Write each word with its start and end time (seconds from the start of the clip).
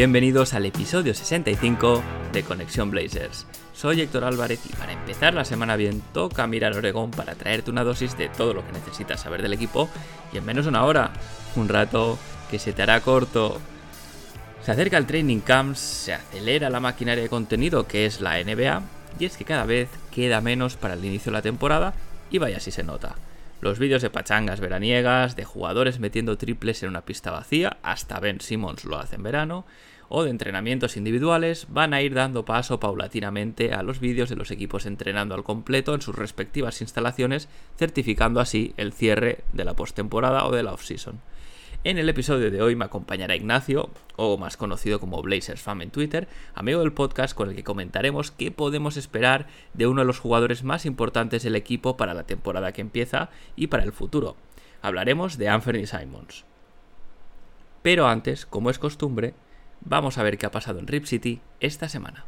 Bienvenidos 0.00 0.54
al 0.54 0.64
episodio 0.64 1.12
65 1.12 2.02
de 2.32 2.42
Conexión 2.42 2.90
Blazers. 2.90 3.46
Soy 3.74 4.00
Héctor 4.00 4.24
Álvarez 4.24 4.58
y 4.64 4.72
para 4.72 4.94
empezar 4.94 5.34
la 5.34 5.44
semana 5.44 5.76
bien 5.76 6.02
toca 6.14 6.46
mirar 6.46 6.72
Oregón 6.72 7.10
para 7.10 7.34
traerte 7.34 7.70
una 7.70 7.84
dosis 7.84 8.16
de 8.16 8.30
todo 8.30 8.54
lo 8.54 8.64
que 8.64 8.72
necesitas 8.72 9.20
saber 9.20 9.42
del 9.42 9.52
equipo 9.52 9.90
y 10.32 10.38
en 10.38 10.46
menos 10.46 10.64
de 10.64 10.70
una 10.70 10.86
hora, 10.86 11.12
un 11.54 11.68
rato 11.68 12.18
que 12.50 12.58
se 12.58 12.72
te 12.72 12.80
hará 12.80 13.02
corto. 13.02 13.60
Se 14.62 14.72
acerca 14.72 14.96
el 14.96 15.04
training 15.04 15.40
camps, 15.40 15.80
se 15.80 16.14
acelera 16.14 16.70
la 16.70 16.80
maquinaria 16.80 17.22
de 17.22 17.28
contenido 17.28 17.86
que 17.86 18.06
es 18.06 18.22
la 18.22 18.42
NBA 18.42 18.82
y 19.18 19.26
es 19.26 19.36
que 19.36 19.44
cada 19.44 19.66
vez 19.66 19.90
queda 20.10 20.40
menos 20.40 20.76
para 20.76 20.94
el 20.94 21.04
inicio 21.04 21.30
de 21.30 21.36
la 21.36 21.42
temporada 21.42 21.92
y 22.30 22.38
vaya 22.38 22.58
si 22.58 22.70
se 22.70 22.84
nota. 22.84 23.16
Los 23.60 23.78
vídeos 23.78 24.00
de 24.00 24.08
pachangas 24.08 24.60
veraniegas, 24.60 25.36
de 25.36 25.44
jugadores 25.44 26.00
metiendo 26.00 26.38
triples 26.38 26.82
en 26.82 26.88
una 26.88 27.02
pista 27.02 27.30
vacía, 27.30 27.76
hasta 27.82 28.18
Ben 28.18 28.40
Simmons 28.40 28.86
lo 28.86 28.98
hace 28.98 29.16
en 29.16 29.22
verano, 29.22 29.66
o 30.10 30.24
de 30.24 30.30
entrenamientos 30.30 30.96
individuales, 30.96 31.68
van 31.70 31.94
a 31.94 32.02
ir 32.02 32.14
dando 32.14 32.44
paso 32.44 32.80
paulatinamente 32.80 33.72
a 33.72 33.84
los 33.84 34.00
vídeos 34.00 34.28
de 34.28 34.34
los 34.34 34.50
equipos 34.50 34.84
entrenando 34.84 35.36
al 35.36 35.44
completo 35.44 35.94
en 35.94 36.02
sus 36.02 36.16
respectivas 36.16 36.80
instalaciones, 36.80 37.48
certificando 37.78 38.40
así 38.40 38.74
el 38.76 38.92
cierre 38.92 39.38
de 39.52 39.64
la 39.64 39.74
postemporada 39.74 40.44
o 40.46 40.50
de 40.50 40.64
la 40.64 40.72
off-season. 40.72 41.20
En 41.84 41.96
el 41.96 42.08
episodio 42.08 42.50
de 42.50 42.60
hoy 42.60 42.74
me 42.74 42.84
acompañará 42.84 43.36
Ignacio, 43.36 43.88
o 44.16 44.36
más 44.36 44.56
conocido 44.56 44.98
como 44.98 45.22
Blazers 45.22 45.62
Fan 45.62 45.80
en 45.80 45.90
Twitter, 45.90 46.26
amigo 46.54 46.80
del 46.80 46.92
podcast 46.92 47.34
con 47.34 47.48
el 47.48 47.54
que 47.54 47.64
comentaremos 47.64 48.32
qué 48.32 48.50
podemos 48.50 48.96
esperar 48.96 49.46
de 49.74 49.86
uno 49.86 50.00
de 50.00 50.06
los 50.06 50.18
jugadores 50.18 50.64
más 50.64 50.86
importantes 50.86 51.44
del 51.44 51.54
equipo 51.54 51.96
para 51.96 52.14
la 52.14 52.24
temporada 52.24 52.72
que 52.72 52.80
empieza 52.80 53.30
y 53.54 53.68
para 53.68 53.84
el 53.84 53.92
futuro. 53.92 54.36
Hablaremos 54.82 55.38
de 55.38 55.48
Anthony 55.48 55.86
Simons. 55.86 56.44
Pero 57.82 58.08
antes, 58.08 58.44
como 58.44 58.70
es 58.70 58.78
costumbre, 58.78 59.34
vamos 59.80 60.18
a 60.18 60.22
ver 60.22 60.38
qué 60.38 60.46
ha 60.46 60.50
pasado 60.50 60.78
en 60.78 60.86
Rip 60.86 61.04
City 61.04 61.40
esta 61.60 61.88
semana. 61.88 62.24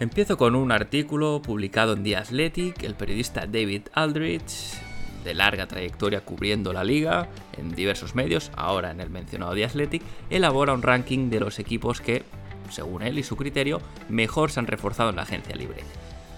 Empiezo 0.00 0.38
con 0.38 0.54
un 0.54 0.72
artículo 0.72 1.42
publicado 1.42 1.92
en 1.92 2.02
The 2.02 2.16
Athletic, 2.16 2.82
el 2.84 2.94
periodista 2.94 3.46
David 3.46 3.82
Aldrich, 3.92 4.80
de 5.24 5.34
larga 5.34 5.66
trayectoria 5.66 6.22
cubriendo 6.22 6.72
la 6.72 6.84
liga 6.84 7.28
en 7.58 7.74
diversos 7.74 8.14
medios, 8.14 8.50
ahora 8.56 8.90
en 8.90 9.00
el 9.00 9.10
mencionado 9.10 9.54
The 9.54 9.66
Athletic, 9.66 10.02
elabora 10.30 10.72
un 10.72 10.80
ranking 10.80 11.28
de 11.28 11.40
los 11.40 11.58
equipos 11.58 12.00
que, 12.00 12.22
según 12.70 13.02
él 13.02 13.18
y 13.18 13.22
su 13.22 13.36
criterio, 13.36 13.82
mejor 14.08 14.50
se 14.50 14.60
han 14.60 14.66
reforzado 14.66 15.10
en 15.10 15.16
la 15.16 15.22
agencia 15.22 15.54
libre. 15.54 15.82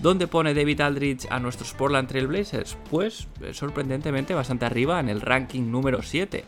¿Dónde 0.03 0.27
pone 0.27 0.53
David 0.53 0.81
Aldrich 0.81 1.29
a 1.31 1.39
nuestros 1.39 1.75
Portland 1.75 2.09
Trail 2.09 2.27
Blazers? 2.27 2.77
Pues 2.91 3.29
sorprendentemente 3.53 4.35
bastante 4.35 4.67
arriba 4.67 4.99
en 4.99 5.09
el 5.09 5.21
ranking 5.21 5.71
número 5.71 6.03
7. 6.03 6.45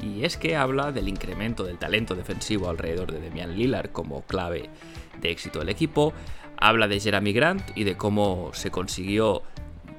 Y 0.00 0.24
es 0.24 0.38
que 0.38 0.56
habla 0.56 0.90
del 0.90 1.06
incremento 1.06 1.64
del 1.64 1.76
talento 1.76 2.14
defensivo 2.14 2.70
alrededor 2.70 3.12
de 3.12 3.20
Demian 3.20 3.54
Lillard 3.54 3.92
como 3.92 4.22
clave 4.22 4.70
de 5.20 5.30
éxito 5.30 5.58
del 5.58 5.68
equipo, 5.68 6.14
habla 6.56 6.88
de 6.88 6.98
Jeremy 6.98 7.34
Grant 7.34 7.76
y 7.76 7.84
de 7.84 7.98
cómo 7.98 8.52
se 8.54 8.70
consiguió 8.70 9.42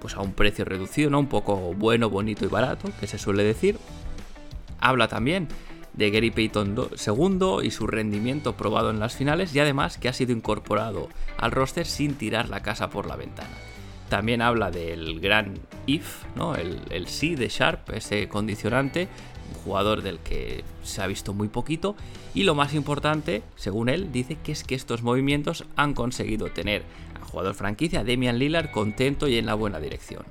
pues 0.02 0.16
a 0.16 0.22
un 0.22 0.34
precio 0.34 0.66
reducido, 0.66 1.12
¿no? 1.12 1.20
Un 1.20 1.28
poco 1.28 1.58
bueno, 1.76 2.10
bonito 2.10 2.44
y 2.44 2.48
barato, 2.48 2.90
que 3.00 3.06
se 3.06 3.20
suele 3.20 3.44
decir. 3.44 3.78
Habla 4.80 5.08
también 5.08 5.48
de 6.00 6.12
Gary 6.12 6.32
Payton 6.32 6.76
II 6.76 7.58
y 7.62 7.72
su 7.72 7.86
rendimiento 7.86 8.56
probado 8.56 8.90
en 8.90 9.00
las 9.00 9.16
finales 9.16 9.54
y 9.54 9.60
además 9.60 9.98
que 9.98 10.08
ha 10.08 10.14
sido 10.14 10.32
incorporado 10.32 11.10
al 11.38 11.52
roster 11.52 11.86
sin 11.86 12.16
tirar 12.16 12.48
la 12.48 12.64
casa 12.64 12.90
por 12.90 13.06
la 13.06 13.18
ventana. 13.18 13.50
También 14.08 14.42
habla 14.42 14.72
del 14.72 15.20
gran 15.20 15.60
if, 15.86 16.24
¿no? 16.36 16.56
el, 16.56 16.80
el 16.90 17.08
sí 17.08 17.36
de 17.36 17.50
Sharp, 17.50 17.92
ese 17.92 18.30
condicionante, 18.30 19.10
un 19.54 19.62
jugador 19.62 20.02
del 20.02 20.20
que 20.20 20.64
se 20.84 21.02
ha 21.02 21.08
visto 21.08 21.34
muy 21.34 21.50
poquito. 21.50 21.96
Y 22.34 22.44
lo 22.44 22.56
más 22.56 22.74
importante, 22.74 23.44
según 23.56 23.90
él, 23.90 24.12
dice 24.12 24.38
que 24.42 24.54
es 24.54 24.64
que 24.64 24.76
estos 24.76 25.04
movimientos 25.04 25.66
han 25.76 25.94
conseguido 25.94 26.48
tener 26.48 26.84
al 27.14 27.24
jugador 27.24 27.56
franquicia 27.56 28.06
Demian 28.06 28.40
Lillard 28.40 28.72
contento 28.72 29.28
y 29.28 29.38
en 29.38 29.46
la 29.46 29.54
buena 29.54 29.80
dirección. 29.80 30.24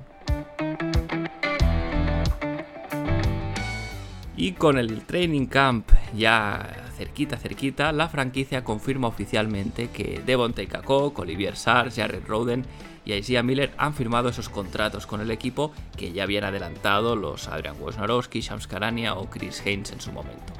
Y 4.39 4.53
con 4.53 4.77
el 4.77 5.01
training 5.01 5.47
camp 5.47 5.91
ya 6.15 6.87
cerquita, 6.95 7.35
cerquita, 7.35 7.91
la 7.91 8.07
franquicia 8.07 8.63
confirma 8.63 9.09
oficialmente 9.09 9.89
que 9.89 10.21
Devontae 10.25 10.65
Kakok, 10.65 11.19
Olivier 11.19 11.57
Sars, 11.57 11.97
Jared 11.97 12.25
Roden 12.25 12.63
y 13.03 13.11
Isaiah 13.15 13.43
Miller 13.43 13.73
han 13.75 13.93
firmado 13.93 14.29
esos 14.29 14.47
contratos 14.47 15.05
con 15.05 15.19
el 15.19 15.31
equipo 15.31 15.73
que 15.97 16.13
ya 16.13 16.23
habían 16.23 16.45
adelantado 16.45 17.17
los 17.17 17.49
Adrian 17.49 17.75
Wojnarowski, 17.81 18.39
Shams 18.39 18.67
Karania 18.67 19.15
o 19.15 19.29
Chris 19.29 19.61
Haynes 19.65 19.91
en 19.91 19.99
su 19.99 20.13
momento. 20.13 20.53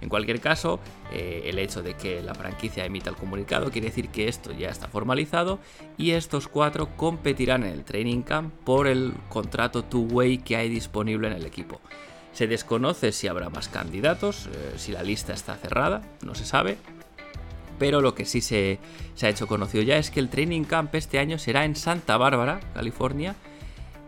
En 0.00 0.08
cualquier 0.08 0.40
caso, 0.40 0.80
eh, 1.12 1.42
el 1.44 1.60
hecho 1.60 1.80
de 1.80 1.94
que 1.94 2.22
la 2.22 2.34
franquicia 2.34 2.84
emita 2.84 3.08
el 3.08 3.14
comunicado 3.14 3.70
quiere 3.70 3.86
decir 3.86 4.08
que 4.08 4.26
esto 4.26 4.50
ya 4.50 4.68
está 4.68 4.88
formalizado 4.88 5.60
y 5.96 6.10
estos 6.10 6.48
cuatro 6.48 6.96
competirán 6.96 7.62
en 7.62 7.70
el 7.70 7.84
training 7.84 8.22
camp 8.22 8.52
por 8.64 8.88
el 8.88 9.12
contrato 9.28 9.84
two-way 9.84 10.38
que 10.38 10.56
hay 10.56 10.68
disponible 10.68 11.28
en 11.28 11.34
el 11.34 11.46
equipo. 11.46 11.80
Se 12.32 12.46
desconoce 12.46 13.12
si 13.12 13.28
habrá 13.28 13.50
más 13.50 13.68
candidatos, 13.68 14.46
eh, 14.46 14.74
si 14.76 14.92
la 14.92 15.02
lista 15.02 15.32
está 15.32 15.56
cerrada, 15.56 16.02
no 16.22 16.34
se 16.34 16.44
sabe. 16.44 16.78
Pero 17.78 18.00
lo 18.00 18.14
que 18.14 18.24
sí 18.24 18.40
se, 18.40 18.78
se, 19.14 19.26
ha 19.26 19.30
hecho 19.30 19.46
conocido 19.46 19.82
ya 19.82 19.96
es 19.96 20.10
que 20.10 20.20
el 20.20 20.28
training 20.28 20.64
camp 20.64 20.94
este 20.94 21.18
año 21.18 21.38
será 21.38 21.64
en 21.64 21.76
Santa 21.76 22.16
Bárbara, 22.16 22.60
California, 22.74 23.34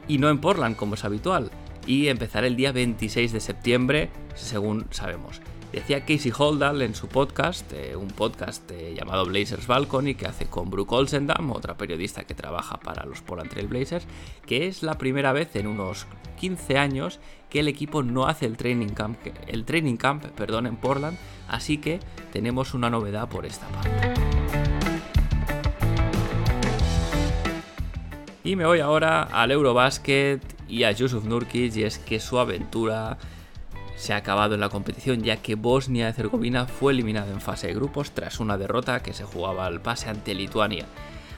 y 0.07 0.19
no 0.19 0.31
en 0.31 0.39
Portland 0.39 0.77
como 0.77 0.95
es 0.95 1.05
habitual. 1.05 1.51
Y 1.87 2.09
empezará 2.09 2.47
el 2.47 2.57
día 2.57 2.73
26 2.73 3.33
de 3.33 3.41
septiembre, 3.41 4.11
según 4.35 4.87
sabemos. 4.91 5.41
Decía 5.75 6.05
Casey 6.05 6.31
Holdall 6.31 6.83
en 6.83 6.95
su 6.95 7.09
podcast, 7.09 7.73
eh, 7.73 7.97
un 7.97 8.07
podcast 8.07 8.71
eh, 8.71 8.95
llamado 8.97 9.27
Blazers 9.27 9.67
Balcony, 9.67 10.15
que 10.15 10.29
hace 10.29 10.47
con 10.47 10.71
Brooke 10.71 10.93
Olsendam, 10.95 11.51
otra 11.51 11.77
periodista 11.77 12.23
que 12.23 12.33
trabaja 12.33 12.79
para 12.79 13.05
los 13.05 13.23
Portland 13.23 13.51
Trail 13.51 13.67
Blazers, 13.67 14.07
que 14.47 14.69
es 14.69 14.85
la 14.85 14.99
primera 14.99 15.33
vez 15.33 15.57
en 15.57 15.67
unos 15.67 16.07
15 16.39 16.79
años 16.79 17.19
que 17.51 17.59
el 17.59 17.67
equipo 17.67 18.05
no 18.05 18.29
hace 18.29 18.47
el 18.47 18.57
training 18.57 18.91
camp, 18.91 19.19
el 19.49 19.65
training 19.65 19.97
camp 19.97 20.25
perdón, 20.27 20.69
en 20.69 20.77
Portland, 20.77 21.19
así 21.49 21.79
que 21.79 21.99
tenemos 22.33 22.73
una 22.73 22.89
novedad 22.89 23.29
por 23.29 23.45
esta 23.45 23.67
parte. 23.67 24.15
Y 28.45 28.55
me 28.55 28.65
voy 28.65 28.79
ahora 28.79 29.25
al 29.25 29.51
Eurobasket 29.51 30.41
y 30.69 30.85
a 30.85 30.93
Yusuf 30.93 31.25
Nurkic, 31.25 31.75
y 31.75 31.83
es 31.83 31.99
que 31.99 32.21
su 32.21 32.39
aventura 32.39 33.19
se 33.97 34.13
ha 34.13 34.17
acabado 34.17 34.55
en 34.55 34.61
la 34.61 34.69
competición 34.69 35.23
ya 35.23 35.37
que 35.37 35.55
Bosnia-Herzegovina 35.55 36.67
fue 36.67 36.93
eliminada 36.93 37.31
en 37.31 37.41
fase 37.41 37.69
de 37.69 37.75
grupos 37.75 38.13
tras 38.13 38.41
una 38.41 38.59
derrota 38.59 39.03
que 39.03 39.13
se 39.13 39.25
jugaba 39.25 39.67
al 39.67 39.81
pase 39.81 40.09
ante 40.09 40.35
Lituania. 40.35 40.87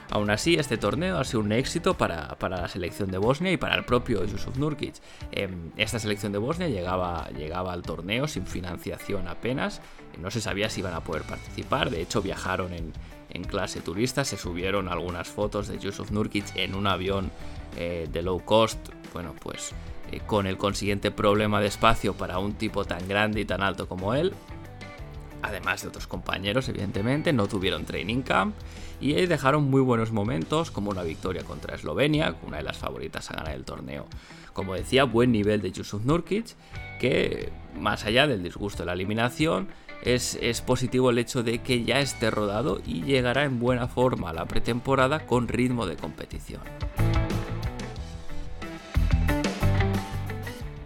Aún 0.09 0.29
así, 0.29 0.55
este 0.55 0.77
torneo 0.77 1.17
ha 1.17 1.25
sido 1.25 1.41
un 1.41 1.51
éxito 1.51 1.95
para, 1.95 2.29
para 2.35 2.61
la 2.61 2.67
selección 2.69 3.11
de 3.11 3.17
Bosnia 3.17 3.51
y 3.51 3.57
para 3.57 3.75
el 3.75 3.83
propio 3.83 4.23
Yusuf 4.23 4.55
Nurkic. 4.57 4.95
Eh, 5.33 5.49
esta 5.75 5.99
selección 5.99 6.31
de 6.31 6.37
Bosnia 6.37 6.69
llegaba, 6.69 7.27
llegaba 7.31 7.73
al 7.73 7.81
torneo 7.81 8.27
sin 8.27 8.45
financiación 8.45 9.27
apenas, 9.27 9.81
no 10.17 10.31
se 10.31 10.39
sabía 10.39 10.69
si 10.69 10.79
iban 10.79 10.93
a 10.93 11.01
poder 11.01 11.23
participar, 11.23 11.89
de 11.89 12.01
hecho 12.01 12.21
viajaron 12.21 12.73
en, 12.73 12.93
en 13.29 13.43
clase 13.43 13.81
turista, 13.81 14.23
se 14.23 14.37
subieron 14.37 14.87
algunas 14.87 15.27
fotos 15.27 15.67
de 15.67 15.77
Yusuf 15.77 16.11
Nurkic 16.11 16.55
en 16.55 16.73
un 16.73 16.87
avión 16.87 17.29
eh, 17.75 18.07
de 18.09 18.21
low 18.21 18.39
cost, 18.43 18.79
bueno, 19.13 19.35
pues 19.41 19.73
eh, 20.11 20.21
con 20.25 20.47
el 20.47 20.57
consiguiente 20.57 21.11
problema 21.11 21.59
de 21.59 21.67
espacio 21.67 22.13
para 22.13 22.39
un 22.39 22.53
tipo 22.53 22.85
tan 22.85 23.07
grande 23.07 23.41
y 23.41 23.45
tan 23.45 23.61
alto 23.61 23.87
como 23.87 24.13
él. 24.13 24.33
Además 25.41 25.81
de 25.81 25.89
otros 25.89 26.07
compañeros, 26.07 26.67
evidentemente, 26.67 27.31
no 27.31 27.47
tuvieron 27.47 27.85
training 27.85 28.21
camp 28.21 28.55
y 28.99 29.13
dejaron 29.27 29.69
muy 29.69 29.81
buenos 29.81 30.11
momentos, 30.11 30.71
como 30.71 30.89
una 30.89 31.03
victoria 31.03 31.43
contra 31.43 31.75
Eslovenia, 31.75 32.35
una 32.45 32.57
de 32.57 32.63
las 32.63 32.77
favoritas 32.77 33.29
a 33.29 33.35
ganar 33.35 33.53
el 33.53 33.63
torneo. 33.63 34.07
Como 34.53 34.73
decía, 34.73 35.03
buen 35.03 35.31
nivel 35.31 35.61
de 35.61 35.71
Yusuf 35.71 36.03
Nurkic, 36.03 36.55
que 36.99 37.51
más 37.79 38.05
allá 38.05 38.25
del 38.25 38.41
disgusto 38.41 38.79
de 38.83 38.87
la 38.87 38.93
eliminación, 38.93 39.67
es, 40.03 40.37
es, 40.41 40.61
positivo 40.61 41.09
el 41.09 41.17
hecho 41.17 41.43
de 41.43 41.59
que 41.59 41.83
ya 41.83 41.99
esté 41.99 42.31
rodado 42.31 42.81
y 42.85 43.03
llegará 43.03 43.43
en 43.43 43.59
buena 43.59 43.87
forma 43.87 44.29
a 44.29 44.33
la 44.33 44.45
pretemporada 44.45 45.25
con 45.25 45.47
ritmo 45.47 45.85
de 45.85 45.95
competición. 45.95 46.61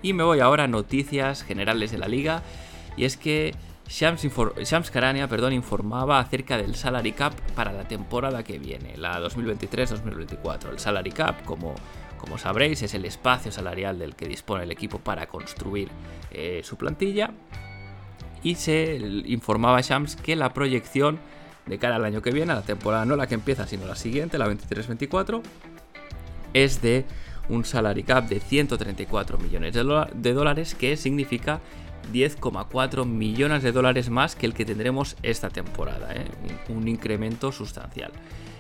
Y 0.01 0.13
me 0.13 0.23
voy 0.23 0.39
ahora 0.39 0.65
a 0.65 0.67
noticias 0.67 1.43
generales 1.43 1.91
de 1.91 1.97
la 1.97 2.07
liga. 2.07 2.41
Y 2.97 3.05
es 3.05 3.17
que 3.17 3.53
Shams, 3.87 4.25
Shams 4.63 4.89
Karania 4.89 5.27
perdón, 5.27 5.53
informaba 5.53 6.19
acerca 6.19 6.57
del 6.57 6.75
salary 6.75 7.11
cap 7.11 7.33
para 7.55 7.73
la 7.73 7.87
temporada 7.87 8.43
que 8.43 8.57
viene, 8.57 8.95
la 8.97 9.19
2023-2024. 9.19 10.69
El 10.71 10.79
salary 10.79 11.11
cap, 11.11 11.43
como, 11.43 11.75
como 12.17 12.37
sabréis, 12.37 12.81
es 12.83 12.93
el 12.93 13.05
espacio 13.05 13.51
salarial 13.51 13.99
del 13.99 14.15
que 14.15 14.27
dispone 14.27 14.63
el 14.63 14.71
equipo 14.71 14.99
para 14.99 15.27
construir 15.27 15.89
eh, 16.31 16.61
su 16.63 16.77
plantilla. 16.77 17.31
Y 18.43 18.55
se 18.55 18.95
informaba 19.25 19.81
Shams 19.81 20.15
que 20.15 20.35
la 20.35 20.53
proyección 20.53 21.19
de 21.65 21.77
cara 21.77 21.97
al 21.97 22.05
año 22.05 22.21
que 22.21 22.31
viene, 22.31 22.53
a 22.53 22.55
la 22.55 22.63
temporada 22.63 23.05
no 23.05 23.15
la 23.15 23.27
que 23.27 23.35
empieza, 23.35 23.67
sino 23.67 23.85
la 23.85 23.95
siguiente, 23.95 24.37
la 24.37 24.47
23-24, 24.47 25.41
es 26.53 26.81
de 26.81 27.05
un 27.49 27.65
salary 27.65 28.03
cap 28.03 28.27
de 28.29 28.39
134 28.39 29.37
millones 29.37 29.73
de, 29.73 30.33
dólares, 30.33 30.75
que 30.75 30.97
significa 30.97 31.59
10,4 32.13 33.05
millones 33.05 33.63
de 33.63 33.71
dólares 33.71 34.09
más 34.09 34.35
que 34.35 34.45
el 34.45 34.53
que 34.53 34.65
tendremos 34.65 35.15
esta 35.23 35.49
temporada, 35.49 36.13
¿eh? 36.13 36.25
un, 36.69 36.87
incremento 36.87 37.51
sustancial. 37.51 38.11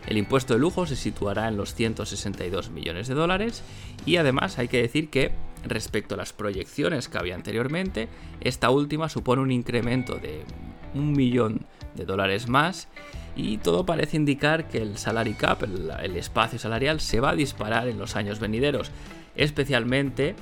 El 0.07 0.17
impuesto 0.17 0.53
de 0.53 0.59
lujo 0.59 0.85
se 0.85 0.95
situará 0.95 1.47
en 1.47 1.57
los 1.57 1.75
162 1.75 2.71
millones 2.71 3.07
de 3.07 3.13
dólares 3.13 3.63
y 4.05 4.17
además 4.17 4.57
hay 4.57 4.67
que 4.67 4.81
decir 4.81 5.09
que 5.09 5.31
respecto 5.63 6.15
a 6.15 6.17
las 6.17 6.33
proyecciones 6.33 7.07
que 7.07 7.17
había 7.19 7.35
anteriormente, 7.35 8.07
esta 8.41 8.71
última 8.71 9.09
supone 9.09 9.43
un 9.43 9.51
incremento 9.51 10.15
de 10.15 10.43
un 10.95 11.11
millón 11.13 11.65
de 11.95 12.05
dólares 12.05 12.47
más 12.47 12.87
y 13.41 13.57
todo 13.57 13.85
parece 13.85 14.17
indicar 14.17 14.67
que 14.67 14.77
el 14.77 14.97
salary 14.97 15.33
cap, 15.33 15.63
el, 15.63 16.15
espacio 16.15 16.59
salarial, 16.59 16.99
se 16.99 17.19
va 17.19 17.31
a 17.31 17.35
disparar 17.35 17.87
en 17.87 17.97
los 17.97 18.15
años 18.15 18.39
venideros, 18.39 18.91
especialmente 19.35 20.35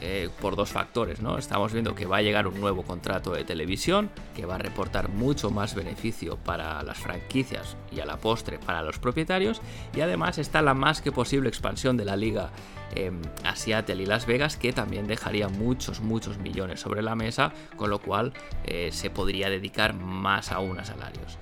eh, 0.00 0.28
por 0.40 0.56
dos 0.56 0.70
factores, 0.70 1.22
¿no? 1.22 1.38
Estamos 1.38 1.72
viendo 1.72 1.94
que 1.94 2.06
va 2.06 2.16
a 2.16 2.22
llegar 2.22 2.48
un 2.48 2.60
nuevo 2.60 2.82
contrato 2.82 3.32
de 3.32 3.44
televisión 3.44 4.10
que 4.34 4.44
va 4.44 4.56
a 4.56 4.58
reportar 4.58 5.08
mucho 5.08 5.50
más 5.50 5.76
beneficio 5.76 6.36
para 6.36 6.82
las 6.82 6.98
franquicias 6.98 7.76
y 7.92 8.00
a 8.00 8.06
la 8.06 8.16
postre 8.16 8.58
para 8.58 8.82
los 8.82 8.98
propietarios 8.98 9.62
y 9.94 10.00
además 10.00 10.38
está 10.38 10.60
la 10.60 10.74
más 10.74 11.00
que 11.00 11.12
posible 11.12 11.48
expansión 11.48 11.96
de 11.96 12.04
la 12.04 12.16
liga 12.16 12.50
eh, 12.96 13.12
a 13.44 13.54
Seattle 13.54 14.02
y 14.02 14.06
Las 14.06 14.26
Vegas 14.26 14.56
que 14.56 14.72
también 14.72 15.06
dejaría 15.06 15.48
muchos 15.48 16.00
muchos 16.00 16.38
millones 16.38 16.80
sobre 16.80 17.02
la 17.02 17.14
mesa 17.14 17.52
con 17.76 17.88
lo 17.88 18.00
cual 18.00 18.32
eh, 18.64 18.90
se 18.90 19.08
podría 19.08 19.50
dedicar 19.50 19.94
más 19.94 20.50
aún 20.50 20.80
a 20.80 20.84
salarios. 20.84 21.38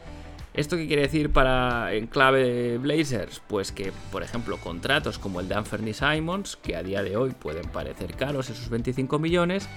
¿Esto 0.53 0.77
qué 0.77 0.87
quiere 0.89 1.03
decir 1.03 1.31
para 1.31 1.93
en 1.95 2.07
clave 2.09 2.79
Blazers? 2.79 3.41
Pues 3.47 3.71
que, 3.71 3.93
por 4.11 4.23
ejemplo, 4.23 4.57
contratos 4.57 5.19
como 5.19 5.41
el 5.41 5.49
de 5.49 5.55
Anthony 5.55 5.93
Simons, 5.93 6.57
que 6.57 6.75
a 6.75 6.83
día 6.83 7.03
de 7.03 7.17
hoy 7.17 7.31
pueden 7.31 7.69
parecer 7.69 8.15
caros, 8.15 8.51
esos 8.51 8.69
25 8.69 9.19
millones, 9.21 9.69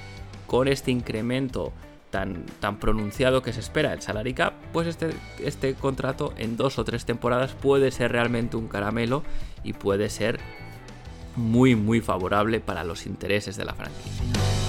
con 0.48 0.68
este 0.68 0.90
incremento 0.90 1.72
tan, 2.10 2.46
tan 2.60 2.80
pronunciado 2.80 3.44
que 3.44 3.54
se 3.54 3.60
espera 3.60 3.94
el 3.94 4.02
salary 4.02 4.34
cap, 4.34 4.54
pues 4.72 4.88
este, 4.88 5.12
este 5.44 5.76
contrato 5.76 6.34
en 6.38 6.58
dos 6.58 6.80
o 6.80 6.84
tres 6.84 7.06
temporadas 7.06 7.54
puede 7.54 7.92
ser 7.92 8.12
realmente 8.12 8.58
un 8.58 8.68
caramelo 8.68 9.24
y 9.64 9.74
puede 9.74 10.10
ser 10.10 10.40
muy 11.36 11.76
muy 11.76 12.02
favorable 12.02 12.60
para 12.60 12.84
los 12.84 13.06
intereses 13.06 13.58
de 13.58 13.66
la 13.66 13.74
franquicia. 13.74 14.63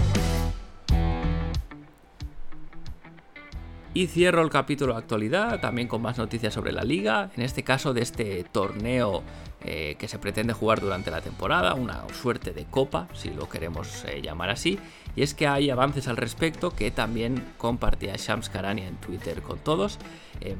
Y 3.96 4.08
cierro 4.08 4.42
el 4.42 4.50
capítulo 4.50 4.94
de 4.94 4.98
actualidad, 4.98 5.60
también 5.60 5.86
con 5.86 6.02
más 6.02 6.18
noticias 6.18 6.52
sobre 6.52 6.72
la 6.72 6.82
liga, 6.82 7.30
en 7.36 7.44
este 7.44 7.62
caso 7.62 7.94
de 7.94 8.02
este 8.02 8.42
torneo 8.42 9.22
eh, 9.66 9.94
que 10.00 10.08
se 10.08 10.18
pretende 10.18 10.52
jugar 10.52 10.80
durante 10.80 11.12
la 11.12 11.20
temporada, 11.20 11.74
una 11.74 12.02
suerte 12.12 12.52
de 12.52 12.64
copa, 12.64 13.06
si 13.14 13.30
lo 13.30 13.48
queremos 13.48 14.04
eh, 14.06 14.20
llamar 14.20 14.50
así. 14.50 14.80
Y 15.14 15.22
es 15.22 15.32
que 15.32 15.46
hay 15.46 15.70
avances 15.70 16.08
al 16.08 16.16
respecto 16.16 16.74
que 16.74 16.90
también 16.90 17.52
compartía 17.56 18.16
Shams 18.16 18.48
Karania 18.48 18.88
en 18.88 18.96
Twitter 18.96 19.42
con 19.42 19.60
todos. 19.60 20.00
Em, 20.40 20.58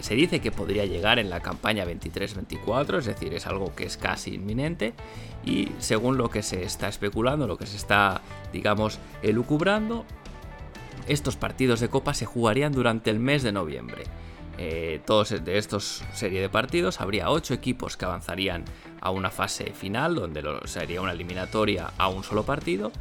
se 0.00 0.16
dice 0.16 0.40
que 0.40 0.50
podría 0.50 0.84
llegar 0.84 1.20
en 1.20 1.30
la 1.30 1.38
campaña 1.38 1.86
23-24, 1.86 2.98
es 2.98 3.06
decir, 3.06 3.32
es 3.32 3.46
algo 3.46 3.76
que 3.76 3.84
es 3.84 3.96
casi 3.96 4.34
inminente. 4.34 4.92
Y 5.46 5.68
según 5.78 6.18
lo 6.18 6.30
que 6.30 6.42
se 6.42 6.64
está 6.64 6.88
especulando, 6.88 7.46
lo 7.46 7.56
que 7.56 7.66
se 7.66 7.76
está, 7.76 8.22
digamos, 8.52 8.98
elucubrando, 9.22 10.04
estos 11.06 11.36
partidos 11.36 11.80
de 11.80 11.88
Copa 11.88 12.14
se 12.14 12.26
jugarían 12.26 12.72
durante 12.72 13.10
el 13.10 13.18
mes 13.18 13.42
de 13.42 13.52
noviembre. 13.52 14.04
Eh, 14.58 15.00
todos 15.06 15.30
de 15.30 15.58
estos 15.58 16.04
serie 16.12 16.40
de 16.40 16.50
partidos 16.50 17.00
habría 17.00 17.30
8 17.30 17.54
equipos 17.54 17.96
que 17.96 18.04
avanzarían 18.04 18.64
a 19.00 19.10
una 19.10 19.30
fase 19.30 19.72
final 19.72 20.14
donde 20.14 20.44
sería 20.66 21.00
una 21.00 21.12
eliminatoria 21.12 21.90
a 21.96 22.08
un 22.08 22.22
solo 22.22 22.44
partido 22.44 22.92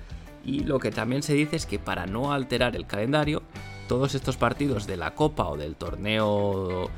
y 0.46 0.62
lo 0.62 0.80
que 0.80 0.92
también 0.92 1.24
se 1.24 1.34
dice 1.34 1.58
es 1.58 1.66
que 1.66 1.78
para 1.78 2.06
no 2.06 2.32
alterar 2.32 2.78
el 2.78 2.88
calendario 2.88 3.44
todos 3.90 4.16
estos 4.16 4.38
partidos 4.38 4.88
de 4.88 4.96
la 4.96 5.14
copa 5.14 5.50
o 5.50 5.58
del 5.58 5.76
torneo 5.76 6.90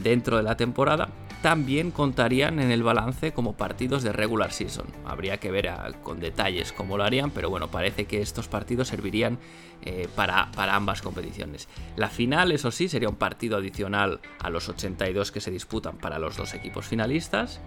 dentro 0.00 0.36
de 0.36 0.44
la 0.44 0.56
temporada 0.56 1.08
también 1.42 1.90
contarían 1.90 2.58
en 2.58 2.70
el 2.70 2.82
balance 2.82 3.32
como 3.32 3.56
partidos 3.56 4.02
de 4.02 4.12
regular 4.12 4.52
season. 4.52 4.86
Habría 5.04 5.38
que 5.38 5.50
ver 5.50 5.70
con 6.02 6.18
detalles 6.20 6.72
cómo 6.72 6.96
lo 6.96 7.04
harían, 7.04 7.30
pero 7.30 7.48
bueno, 7.48 7.68
parece 7.68 8.06
que 8.06 8.20
estos 8.20 8.48
partidos 8.48 8.88
servirían 8.88 9.38
eh, 9.82 10.08
para, 10.14 10.50
para, 10.52 10.74
ambas 10.74 11.02
competiciones. 11.02 11.68
La 11.96 12.08
final, 12.08 12.52
eso 12.52 12.70
sí, 12.70 12.88
sería 12.88 13.08
un 13.08 13.16
partido 13.16 13.56
adicional 13.56 14.20
a 14.40 14.50
los 14.50 14.68
82 14.68 15.32
que 15.32 15.40
se 15.40 15.50
disputan 15.50 15.98
para 15.98 16.18
los 16.18 16.36
dos 16.36 16.54
equipos 16.54 16.86
finalistas. 16.86 17.60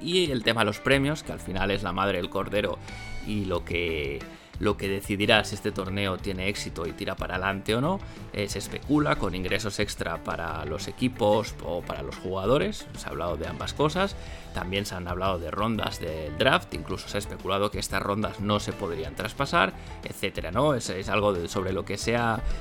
Y 0.00 0.30
el 0.30 0.42
tema 0.42 0.62
de 0.62 0.66
los 0.66 0.78
premios, 0.78 1.22
que 1.22 1.32
al 1.32 1.40
final 1.40 1.70
es 1.70 1.82
la 1.82 1.92
madre 1.92 2.18
del 2.18 2.30
cordero 2.30 2.78
y 3.26 3.44
lo 3.44 3.64
que 3.64 4.20
lo 4.62 4.76
que 4.76 4.88
decidirá 4.88 5.42
si 5.42 5.56
este 5.56 5.72
torneo 5.72 6.18
tiene 6.18 6.48
éxito 6.48 6.86
y 6.86 6.92
tira 6.92 7.16
para 7.16 7.34
adelante 7.34 7.74
o 7.74 7.80
no. 7.80 7.98
Eh, 8.32 8.48
se 8.48 8.60
especula 8.60 9.16
con 9.16 9.34
ingresos 9.34 9.80
extra 9.80 10.22
para 10.22 10.64
los 10.66 10.86
equipos 10.86 11.56
o 11.64 11.82
para 11.82 12.04
los 12.04 12.14
jugadores. 12.14 12.86
Se 12.96 13.06
ha 13.06 13.10
hablado 13.10 13.36
de 13.36 13.48
ambas 13.48 13.74
cosas. 13.74 14.14
También 14.54 14.86
se 14.86 14.94
han 14.94 15.08
hablado 15.08 15.40
de 15.40 15.50
rondas 15.50 15.98
del 15.98 16.38
draft. 16.38 16.72
Incluso 16.74 17.08
se 17.08 17.16
ha 17.16 17.18
especulado 17.18 17.72
que 17.72 17.80
estas 17.80 18.00
rondas 18.00 18.38
no 18.38 18.60
se 18.60 18.72
podrían 18.72 19.16
traspasar, 19.16 19.72
etcétera. 20.04 20.52
¿no? 20.52 20.74
Es, 20.74 20.88
algo 21.08 21.48
sobre 21.48 21.72
lo 21.72 21.84
que 21.84 21.98
se, 21.98 22.16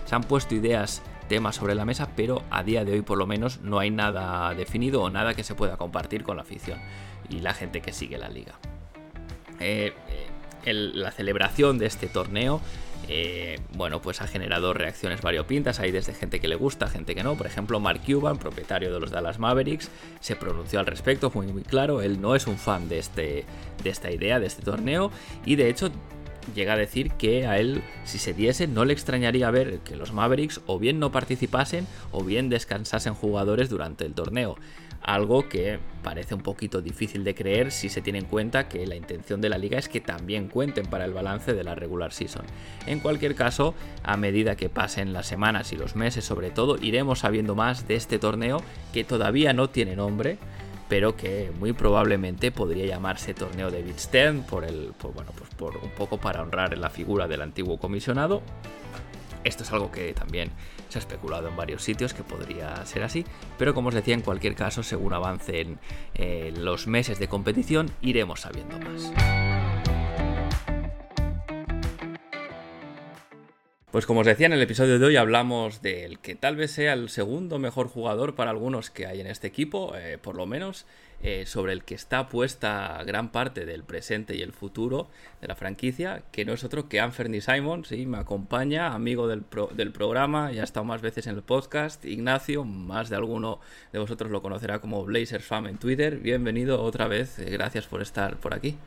se 0.06 0.16
han 0.16 0.24
puesto 0.24 0.56
ideas 0.56 1.04
temas 1.30 1.58
sobre 1.58 1.76
la 1.76 1.86
mesa, 1.86 2.10
pero 2.16 2.42
a 2.50 2.64
día 2.64 2.84
de 2.84 2.94
hoy 2.94 3.04
por 3.04 3.20
lo 3.20 3.28
menos 3.28 3.62
no 3.62 3.78
hay 3.78 3.92
nada 3.92 4.56
definido 4.56 5.04
o 5.04 5.12
nada 5.12 5.36
que 5.36 5.44
se 5.44 5.54
pueda 5.54 5.78
compartir 5.78 6.24
con 6.24 6.38
la 6.38 6.42
afición 6.42 6.80
y 7.30 7.42
la 7.42 7.54
gente 7.54 7.80
que 7.80 7.94
sigue 7.94 8.18
la 8.18 8.28
liga. 8.28 8.56
Eh, 9.60 9.94
eh, 10.10 10.31
la 10.66 11.12
celebración 11.12 11.78
de 11.78 11.86
este 11.88 12.08
torneo 12.08 12.62
eh, 13.08 13.60
bueno, 13.74 14.02
pues 14.02 14.22
ha 14.22 14.28
generado 14.28 14.74
reacciones 14.74 15.22
variopintas. 15.22 15.80
Hay 15.80 15.92
desde 15.92 16.14
gente 16.14 16.40
que 16.40 16.48
le 16.48 16.56
gusta, 16.56 16.88
gente 16.88 17.16
que 17.16 17.24
no. 17.24 17.36
Por 17.36 17.48
ejemplo, 17.48 17.80
Mark 17.80 18.02
Cuban, 18.06 18.38
propietario 18.38 18.94
de 18.94 19.00
los 19.00 19.12
Dallas 19.12 19.40
Mavericks, 19.40 19.90
se 20.20 20.36
pronunció 20.36 20.80
al 20.80 20.86
respecto, 20.86 21.30
fue 21.30 21.46
muy, 21.48 21.64
claro. 21.64 22.02
Él 22.02 22.22
no 22.22 22.36
es 22.36 22.48
un 22.48 22.58
fan 22.58 22.88
de, 22.90 23.00
este, 23.00 23.46
de 23.84 23.90
esta 23.90 24.12
idea, 24.12 24.40
de 24.40 24.48
este 24.48 24.62
torneo. 24.64 25.12
Y 25.46 25.56
de 25.56 25.70
hecho, 25.70 25.92
llega 26.56 26.74
a 26.74 26.78
decir 26.78 27.12
que 27.12 27.48
a 27.48 27.60
él, 27.60 27.84
si 28.06 28.18
se 28.18 28.34
diese, 28.34 28.68
no 28.68 28.86
le 28.86 28.94
extrañaría 28.94 29.52
ver 29.52 29.80
que 29.80 29.96
los 29.96 30.14
Mavericks 30.14 30.62
o 30.66 30.80
bien 30.80 31.00
no 31.00 31.12
participasen 31.12 31.88
o 32.12 32.24
bien 32.24 32.50
descansasen 32.50 33.14
jugadores 33.14 33.70
durante 33.70 34.06
el 34.06 34.14
torneo 34.14 34.58
algo 35.02 35.50
que 35.50 35.80
parece 36.04 36.36
un 36.36 36.42
poquito 36.42 36.82
difícil 36.82 37.24
de 37.24 37.36
creer 37.36 37.72
si 37.72 37.90
se 37.90 38.02
tiene 38.02 38.20
en 38.20 38.26
cuenta 38.26 38.68
que 38.68 38.86
la 38.86 38.96
intención 38.96 39.42
de 39.42 39.50
la 39.50 39.58
liga 39.58 39.78
es 39.78 39.90
que 39.90 40.02
también 40.02 40.48
cuenten 40.48 40.86
para 40.86 41.06
el 41.06 41.14
balance 41.14 41.54
de 41.54 41.64
la 41.64 41.76
regular 41.76 42.12
season. 42.14 42.46
En 42.88 43.00
cualquier 43.00 43.36
caso, 43.36 43.74
a 44.04 44.18
medida 44.18 44.56
que 44.56 44.70
pasen 44.70 45.14
las 45.14 45.28
semanas 45.28 45.72
y 45.74 45.78
los 45.78 45.96
meses 45.96 46.26
sobre 46.26 46.50
todo, 46.52 46.78
iremos 46.82 47.20
sabiendo 47.20 47.56
más 47.56 47.88
de 47.88 47.96
este 47.96 48.20
torneo 48.20 48.62
que 48.94 49.04
todavía 49.04 49.54
no 49.54 49.70
tiene 49.70 49.96
nombre, 49.96 50.38
pero 50.90 51.16
que 51.16 51.52
muy 51.60 51.74
probablemente 51.74 52.52
podría 52.52 52.86
llamarse 52.86 53.34
torneo 53.34 53.72
de 53.72 53.82
Big 53.82 53.96
por 54.50 54.66
el 54.66 54.92
bueno, 55.00 55.32
pues 55.38 55.50
por 55.56 55.78
un 55.78 55.92
poco 55.92 56.18
para 56.18 56.42
honrar 56.42 56.78
la 56.78 56.90
figura 56.90 57.28
del 57.28 57.42
antiguo 57.42 57.78
comisionado. 57.78 58.42
Esto 59.44 59.64
es 59.64 59.72
algo 59.72 59.92
que 59.92 60.14
también 60.14 60.52
se 60.92 60.98
ha 60.98 61.02
especulado 61.02 61.48
en 61.48 61.56
varios 61.56 61.84
sitios 61.84 62.14
que 62.14 62.24
podría 62.24 62.86
ser 62.86 63.04
así, 63.04 63.26
pero 63.58 63.74
como 63.74 63.90
os 63.90 63.96
decía, 63.96 64.14
en 64.14 64.22
cualquier 64.22 64.56
caso, 64.56 64.84
según 64.84 65.14
avancen 65.14 65.80
eh, 66.14 66.54
los 66.56 66.88
meses 66.88 67.18
de 67.18 67.28
competición, 67.28 67.90
iremos 68.02 68.42
sabiendo 68.42 68.78
más. 68.80 69.51
Pues 73.92 74.06
como 74.06 74.22
os 74.22 74.26
decía 74.26 74.46
en 74.46 74.54
el 74.54 74.62
episodio 74.62 75.00
de 75.00 75.06
hoy 75.06 75.18
hablamos 75.18 75.82
del 75.82 76.20
que 76.20 76.34
tal 76.34 76.56
vez 76.56 76.72
sea 76.72 76.94
el 76.94 77.10
segundo 77.10 77.60
mejor 77.60 77.90
jugador 77.90 78.36
para 78.36 78.50
algunos 78.50 78.90
que 78.90 79.06
hay 79.06 79.20
en 79.20 79.28
este 79.28 79.48
equipo, 79.48 79.94
eh, 79.98 80.18
por 80.18 80.38
lo 80.38 80.46
menos, 80.46 80.86
eh, 81.24 81.46
sobre 81.46 81.74
el 81.74 81.84
que 81.84 81.96
está 81.96 82.30
puesta 82.30 83.04
gran 83.06 83.34
parte 83.34 83.66
del 83.66 83.84
presente 83.84 84.34
y 84.34 84.44
el 84.44 84.54
futuro 84.54 85.10
de 85.42 85.50
la 85.50 85.56
franquicia, 85.56 86.24
que 86.32 86.46
no 86.46 86.54
es 86.54 86.64
otro 86.64 86.88
que 86.88 87.02
Anthony 87.02 87.42
Simon, 87.42 87.84
sí, 87.84 88.06
me 88.06 88.20
acompaña, 88.20 88.94
amigo 88.94 89.28
del, 89.28 89.44
del 89.74 89.92
programa, 89.92 90.54
ya 90.54 90.62
ha 90.62 90.64
estado 90.64 90.86
más 90.86 91.02
veces 91.02 91.28
en 91.28 91.36
el 91.36 91.42
podcast, 91.42 92.06
Ignacio, 92.06 92.64
más 92.64 93.10
de 93.10 93.18
alguno 93.18 93.60
de 93.92 94.00
vosotros 94.00 94.32
lo 94.32 94.42
conocerá 94.42 94.80
como 94.80 95.04
Blazers 95.04 95.44
Fam 95.44 95.68
en 95.68 95.78
Twitter, 95.78 96.16
bienvenido 96.16 96.82
otra 96.82 97.10
vez, 97.10 97.40
eh, 97.40 97.50
gracias 97.50 97.88
por 97.88 98.02
estar 98.02 98.38
por 98.38 98.54
aquí. 98.54 98.78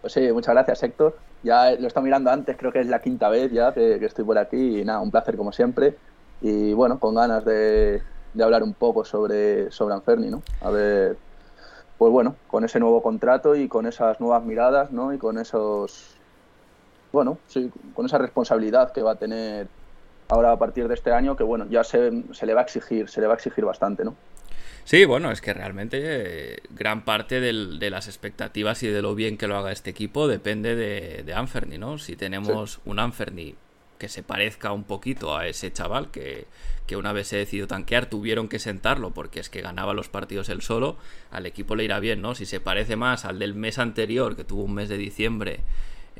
Pues 0.00 0.14
sí, 0.14 0.32
muchas 0.32 0.54
gracias 0.54 0.82
Héctor. 0.82 1.16
Ya 1.42 1.72
lo 1.72 1.84
he 1.84 1.86
estado 1.86 2.04
mirando 2.04 2.30
antes, 2.30 2.56
creo 2.56 2.72
que 2.72 2.80
es 2.80 2.86
la 2.86 3.00
quinta 3.00 3.28
vez 3.28 3.50
ya 3.52 3.72
que, 3.72 4.04
estoy 4.04 4.24
por 4.24 4.38
aquí 4.38 4.80
y 4.80 4.84
nada, 4.84 5.00
un 5.00 5.10
placer 5.10 5.36
como 5.36 5.52
siempre. 5.52 5.96
Y 6.40 6.72
bueno, 6.72 6.98
con 6.98 7.14
ganas 7.14 7.44
de, 7.44 8.02
hablar 8.40 8.62
un 8.62 8.74
poco 8.74 9.04
sobre, 9.04 9.70
sobre 9.70 9.94
Anferni, 9.94 10.30
¿no? 10.30 10.42
A 10.62 10.70
ver, 10.70 11.16
pues 11.98 12.12
bueno, 12.12 12.36
con 12.48 12.64
ese 12.64 12.80
nuevo 12.80 13.02
contrato 13.02 13.54
y 13.54 13.68
con 13.68 13.86
esas 13.86 14.20
nuevas 14.20 14.42
miradas, 14.44 14.90
¿no? 14.90 15.12
Y 15.12 15.18
con 15.18 15.38
esos, 15.38 16.16
bueno, 17.12 17.38
sí, 17.46 17.70
con 17.94 18.06
esa 18.06 18.18
responsabilidad 18.18 18.92
que 18.92 19.02
va 19.02 19.12
a 19.12 19.16
tener 19.16 19.68
ahora 20.30 20.52
a 20.52 20.58
partir 20.58 20.88
de 20.88 20.94
este 20.94 21.12
año, 21.12 21.36
que 21.36 21.44
bueno, 21.44 21.66
ya 21.68 21.84
se, 21.84 22.24
se 22.32 22.46
le 22.46 22.54
va 22.54 22.60
a 22.60 22.64
exigir, 22.64 23.08
se 23.08 23.20
le 23.20 23.26
va 23.26 23.34
a 23.34 23.36
exigir 23.36 23.64
bastante, 23.64 24.04
¿no? 24.04 24.14
Sí, 24.90 25.04
bueno, 25.04 25.30
es 25.30 25.40
que 25.40 25.54
realmente 25.54 26.00
eh, 26.02 26.62
gran 26.70 27.04
parte 27.04 27.40
de 27.40 27.90
las 27.90 28.08
expectativas 28.08 28.82
y 28.82 28.88
de 28.88 29.02
lo 29.02 29.14
bien 29.14 29.38
que 29.38 29.46
lo 29.46 29.56
haga 29.56 29.70
este 29.70 29.88
equipo 29.88 30.26
depende 30.26 30.74
de, 30.74 31.22
de 31.22 31.32
Anferni, 31.32 31.78
¿no? 31.78 31.96
Si 31.98 32.16
tenemos 32.16 32.80
un 32.84 32.98
Anferni 32.98 33.54
que 33.98 34.08
se 34.08 34.24
parezca 34.24 34.72
un 34.72 34.82
poquito 34.82 35.36
a 35.36 35.46
ese 35.46 35.72
chaval 35.72 36.10
que, 36.10 36.48
que 36.88 36.96
una 36.96 37.12
vez 37.12 37.28
se 37.28 37.36
decidió 37.36 37.68
tanquear, 37.68 38.06
tuvieron 38.06 38.48
que 38.48 38.58
sentarlo 38.58 39.12
porque 39.12 39.38
es 39.38 39.48
que 39.48 39.60
ganaba 39.60 39.94
los 39.94 40.08
partidos 40.08 40.48
él 40.48 40.60
solo, 40.60 40.96
al 41.30 41.46
equipo 41.46 41.76
le 41.76 41.84
irá 41.84 42.00
bien, 42.00 42.20
¿no? 42.20 42.34
Si 42.34 42.44
se 42.44 42.58
parece 42.58 42.96
más 42.96 43.24
al 43.24 43.38
del 43.38 43.54
mes 43.54 43.78
anterior, 43.78 44.34
que 44.34 44.42
tuvo 44.42 44.64
un 44.64 44.74
mes 44.74 44.88
de 44.88 44.98
diciembre 44.98 45.60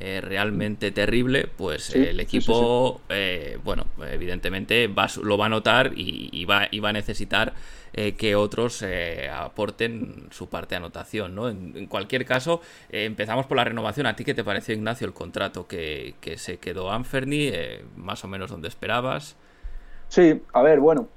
eh, 0.02 0.22
realmente 0.22 0.92
terrible, 0.92 1.46
pues 1.54 1.94
el 1.94 2.20
equipo, 2.20 3.02
eh, 3.10 3.58
bueno, 3.62 3.84
evidentemente 4.10 4.86
va, 4.86 5.06
lo 5.22 5.36
va 5.36 5.44
a 5.44 5.48
notar 5.50 5.92
y, 5.94 6.44
va, 6.46 6.68
y 6.70 6.80
va, 6.80 6.88
a 6.88 6.92
necesitar 6.94 7.52
eh, 7.92 8.14
que 8.14 8.34
otros 8.34 8.82
aporten 9.30 10.28
su 10.30 10.48
parte 10.48 10.70
de 10.70 10.76
anotación, 10.78 11.34
¿no? 11.34 11.50
En, 11.50 11.86
cualquier 11.86 12.24
caso, 12.24 12.62
empezamos 12.88 13.44
por 13.44 13.58
la 13.58 13.64
renovación. 13.64 14.06
¿A 14.06 14.16
ti 14.16 14.24
qué 14.24 14.32
te 14.32 14.42
pareció, 14.42 14.74
Ignacio, 14.74 15.06
el 15.06 15.12
contrato 15.12 15.66
que, 15.66 16.14
que 16.22 16.38
se 16.38 16.56
quedó 16.56 16.90
Anferni? 16.90 17.52
más 17.96 18.24
o 18.24 18.28
menos 18.28 18.50
donde 18.50 18.68
esperabas. 18.68 19.36
Sí, 20.08 20.40
a 20.54 20.62
ver, 20.62 20.80
bueno, 20.80 21.08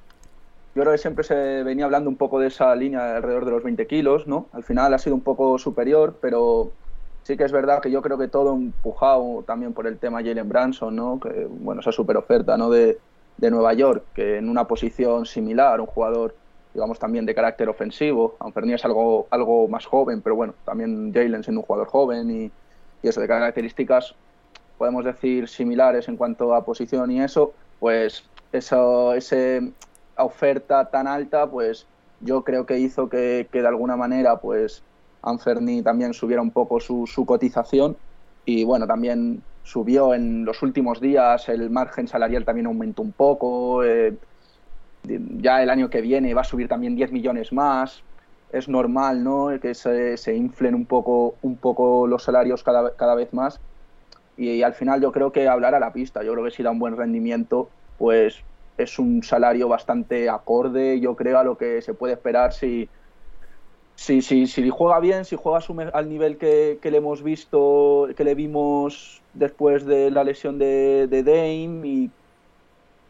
yo 0.76 0.82
creo 0.82 0.92
que 0.92 0.98
siempre 0.98 1.24
se 1.24 1.64
venía 1.64 1.86
hablando 1.86 2.10
un 2.10 2.18
poco 2.18 2.40
de 2.40 2.48
esa 2.48 2.76
línea 2.76 3.16
alrededor 3.16 3.46
de 3.46 3.52
los 3.52 3.64
20 3.64 3.88
kilos, 3.88 4.28
¿no? 4.28 4.48
Al 4.52 4.64
final 4.64 4.94
ha 4.94 4.98
sido 4.98 5.16
un 5.16 5.22
poco 5.22 5.58
superior, 5.58 6.18
pero 6.20 6.74
Sí 7.24 7.38
que 7.38 7.46
es 7.46 7.52
verdad 7.52 7.82
que 7.82 7.90
yo 7.90 8.02
creo 8.02 8.18
que 8.18 8.28
todo 8.28 8.54
empujado 8.54 9.44
también 9.48 9.74
por 9.74 9.88
el 9.88 9.98
tema 9.98 10.22
Jalen 10.22 10.50
Branson, 10.50 10.96
¿no? 10.96 11.20
Que, 11.20 11.48
bueno, 11.50 11.82
esa 11.82 11.92
super 11.92 12.18
oferta, 12.18 12.58
¿no? 12.58 12.70
De, 12.70 13.00
de 13.38 13.52
Nueva 13.52 13.74
York, 13.74 14.04
que 14.14 14.38
en 14.38 14.50
una 14.50 14.66
posición 14.68 15.26
similar, 15.26 15.80
un 15.80 15.88
jugador, 15.88 16.36
digamos, 16.74 17.00
también 17.00 17.26
de 17.26 17.34
carácter 17.34 17.70
ofensivo, 17.70 18.36
aunque 18.40 18.74
es 18.74 18.86
algo, 18.86 19.28
algo 19.30 19.68
más 19.68 19.86
joven, 19.86 20.22
pero 20.22 20.36
bueno, 20.36 20.54
también 20.66 21.14
Jalen 21.14 21.44
siendo 21.44 21.62
un 21.62 21.66
jugador 21.66 21.88
joven 21.88 22.30
y, 22.30 22.52
y 23.02 23.08
eso 23.08 23.22
de 23.22 23.28
características, 23.28 24.16
podemos 24.78 25.06
decir, 25.06 25.48
similares 25.48 26.08
en 26.08 26.18
cuanto 26.18 26.54
a 26.54 26.66
posición 26.66 27.12
y 27.12 27.22
eso, 27.22 27.54
pues 27.80 28.24
eso, 28.52 29.14
esa 29.14 29.62
oferta 30.18 30.90
tan 30.90 31.08
alta, 31.08 31.48
pues 31.48 31.86
yo 32.22 32.44
creo 32.44 32.66
que 32.66 32.80
hizo 32.80 33.10
que, 33.10 33.48
que 33.52 33.62
de 33.62 33.68
alguna 33.68 33.96
manera, 33.96 34.38
pues 34.38 34.84
Anferni 35.24 35.82
también 35.82 36.14
subiera 36.14 36.42
un 36.42 36.52
poco 36.52 36.80
su, 36.80 37.08
cotización 37.26 37.98
y 38.46 38.64
bueno, 38.64 38.86
también 38.86 39.42
subió 39.64 40.14
en 40.14 40.46
los 40.46 40.62
últimos 40.62 41.00
días, 41.00 41.48
el 41.50 41.70
margen 41.70 42.08
salarial 42.08 42.46
también 42.46 42.68
aumentó 42.68 43.02
un 43.02 43.14
poco, 43.14 43.84
eh, 43.84 44.18
ya 45.04 45.64
el 45.64 45.70
año 45.70 45.90
que 45.90 46.02
viene 46.02 46.34
va 46.34 46.42
a 46.42 46.46
subir 46.46 46.68
también 46.68 46.96
10 46.96 47.12
millones 47.12 47.54
más, 47.54 48.04
es 48.52 48.68
normal 48.68 49.24
¿no? 49.24 49.60
que 49.62 49.74
se, 49.74 50.18
se 50.18 50.36
inflen 50.36 50.76
un 50.76 50.86
poco, 50.86 51.36
un 51.42 51.58
poco 51.58 52.06
los 52.08 52.24
salarios 52.24 52.64
cada, 52.64 52.96
cada 52.96 53.16
vez 53.16 53.34
más 53.34 53.60
y, 54.38 54.64
al 54.64 54.74
final 54.74 55.02
yo 55.02 55.12
creo 55.12 55.32
que 55.32 55.48
hablar 55.48 55.76
a 55.76 55.80
la 55.80 55.94
pista, 55.94 56.24
yo 56.24 56.34
creo 56.34 56.46
que 56.46 56.52
si 56.52 56.64
da 56.64 56.72
un 56.72 56.80
buen 56.80 56.98
rendimiento, 56.98 57.70
pues 57.98 58.44
es 58.78 58.98
un 58.98 59.22
salario 59.22 59.68
bastante 59.68 60.30
acorde, 60.30 61.00
yo 61.00 61.16
creo, 61.16 61.38
a 61.38 61.44
lo 61.44 61.58
que 61.58 61.82
se 61.82 61.94
puede 61.94 62.14
esperar 62.14 62.54
si 62.54 62.90
si, 63.96 64.22
si, 64.22 64.48
si 64.48 64.70
juega 64.70 65.00
bien, 65.00 65.26
si 65.26 65.36
juega 65.36 65.60
al 65.94 66.10
nivel 66.10 66.38
que, 66.38 66.80
le 66.82 66.98
hemos 66.98 67.24
visto, 67.24 68.10
que 68.16 68.24
le 68.24 68.36
vimos 68.36 69.22
después 69.34 69.86
de 69.86 70.12
la 70.12 70.24
lesión 70.24 70.58
de, 70.58 71.08
de 71.08 71.24
Dame, 71.24 71.88
y 71.88 72.12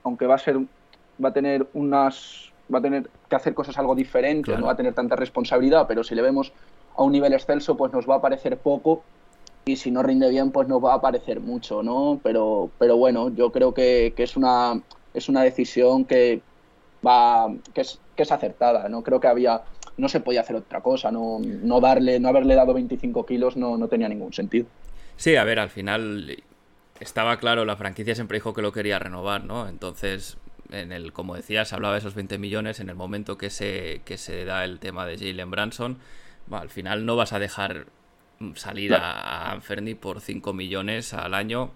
aunque 0.03 0.27
va 0.27 0.35
a 0.35 0.39
ser, 0.39 0.57
va 1.23 1.29
a 1.29 1.33
tener 1.33 1.67
unas, 1.73 2.51
va 2.73 2.79
a 2.79 2.81
tener 2.81 3.09
que 3.29 3.35
hacer 3.35 3.53
cosas 3.53 3.77
algo 3.77 3.95
diferentes, 3.95 4.57
no 4.57 4.65
va 4.65 4.73
a 4.73 4.77
tener 4.77 4.93
tanta 4.93 5.15
responsabilidad, 5.15 5.85
pero 5.87 6.03
si 6.03 6.15
le 6.15 6.21
vemos 6.21 6.53
a 6.95 7.03
un 7.03 7.11
nivel 7.11 7.33
excelso, 7.33 7.75
pues 7.75 7.91
nos 7.93 8.07
va 8.07 8.15
a 8.15 8.21
parecer 8.21 8.57
poco 8.57 9.03
y 9.65 9.77
si 9.77 9.91
no 9.91 10.03
rinde 10.03 10.29
bien, 10.29 10.51
pues 10.51 10.67
nos 10.67 10.83
va 10.83 10.93
a 10.93 11.01
parecer 11.01 11.39
mucho, 11.39 11.83
¿no? 11.83 12.19
Pero, 12.21 12.69
pero 12.77 12.97
bueno, 12.97 13.29
yo 13.29 13.51
creo 13.51 13.73
que, 13.73 14.13
que 14.15 14.23
es 14.23 14.35
una 14.35 14.81
es 15.13 15.29
una 15.29 15.43
decisión 15.43 16.05
que 16.05 16.41
va 17.05 17.53
que 17.73 17.81
es, 17.81 17.99
que 18.15 18.23
es 18.23 18.31
acertada, 18.31 18.89
¿no? 18.89 19.03
Creo 19.03 19.19
que 19.19 19.27
había 19.27 19.61
no 19.97 20.09
se 20.09 20.19
podía 20.19 20.41
hacer 20.41 20.55
otra 20.55 20.81
cosa, 20.81 21.11
no, 21.11 21.39
no 21.39 21.79
darle, 21.79 22.19
no 22.19 22.29
haberle 22.29 22.55
dado 22.55 22.73
25 22.73 23.25
kilos 23.25 23.57
no, 23.57 23.77
no 23.77 23.87
tenía 23.87 24.09
ningún 24.09 24.33
sentido. 24.33 24.65
Sí, 25.15 25.35
a 25.35 25.43
ver, 25.43 25.59
al 25.59 25.69
final 25.69 26.43
estaba 26.99 27.37
claro, 27.37 27.65
la 27.65 27.75
franquicia 27.75 28.15
siempre 28.15 28.37
dijo 28.37 28.53
que 28.53 28.61
lo 28.61 28.71
quería 28.71 28.99
renovar, 28.99 29.43
¿no? 29.43 29.67
Entonces, 29.67 30.37
en 30.71 30.91
el, 30.91 31.13
como 31.13 31.35
decías, 31.35 31.73
hablaba 31.73 31.93
de 31.93 31.99
esos 31.99 32.15
20 32.15 32.37
millones, 32.37 32.79
en 32.79 32.89
el 32.89 32.95
momento 32.95 33.37
que 33.37 33.49
se, 33.49 34.01
que 34.05 34.17
se 34.17 34.45
da 34.45 34.63
el 34.63 34.79
tema 34.79 35.05
de 35.05 35.17
Jalen 35.17 35.51
Branson, 35.51 35.97
al 36.51 36.69
final 36.69 37.05
no 37.05 37.15
vas 37.15 37.33
a 37.33 37.39
dejar 37.39 37.87
salir 38.55 38.93
a 38.95 39.51
Anferni 39.51 39.95
por 39.95 40.19
5 40.19 40.53
millones 40.53 41.13
al 41.13 41.33
año, 41.33 41.71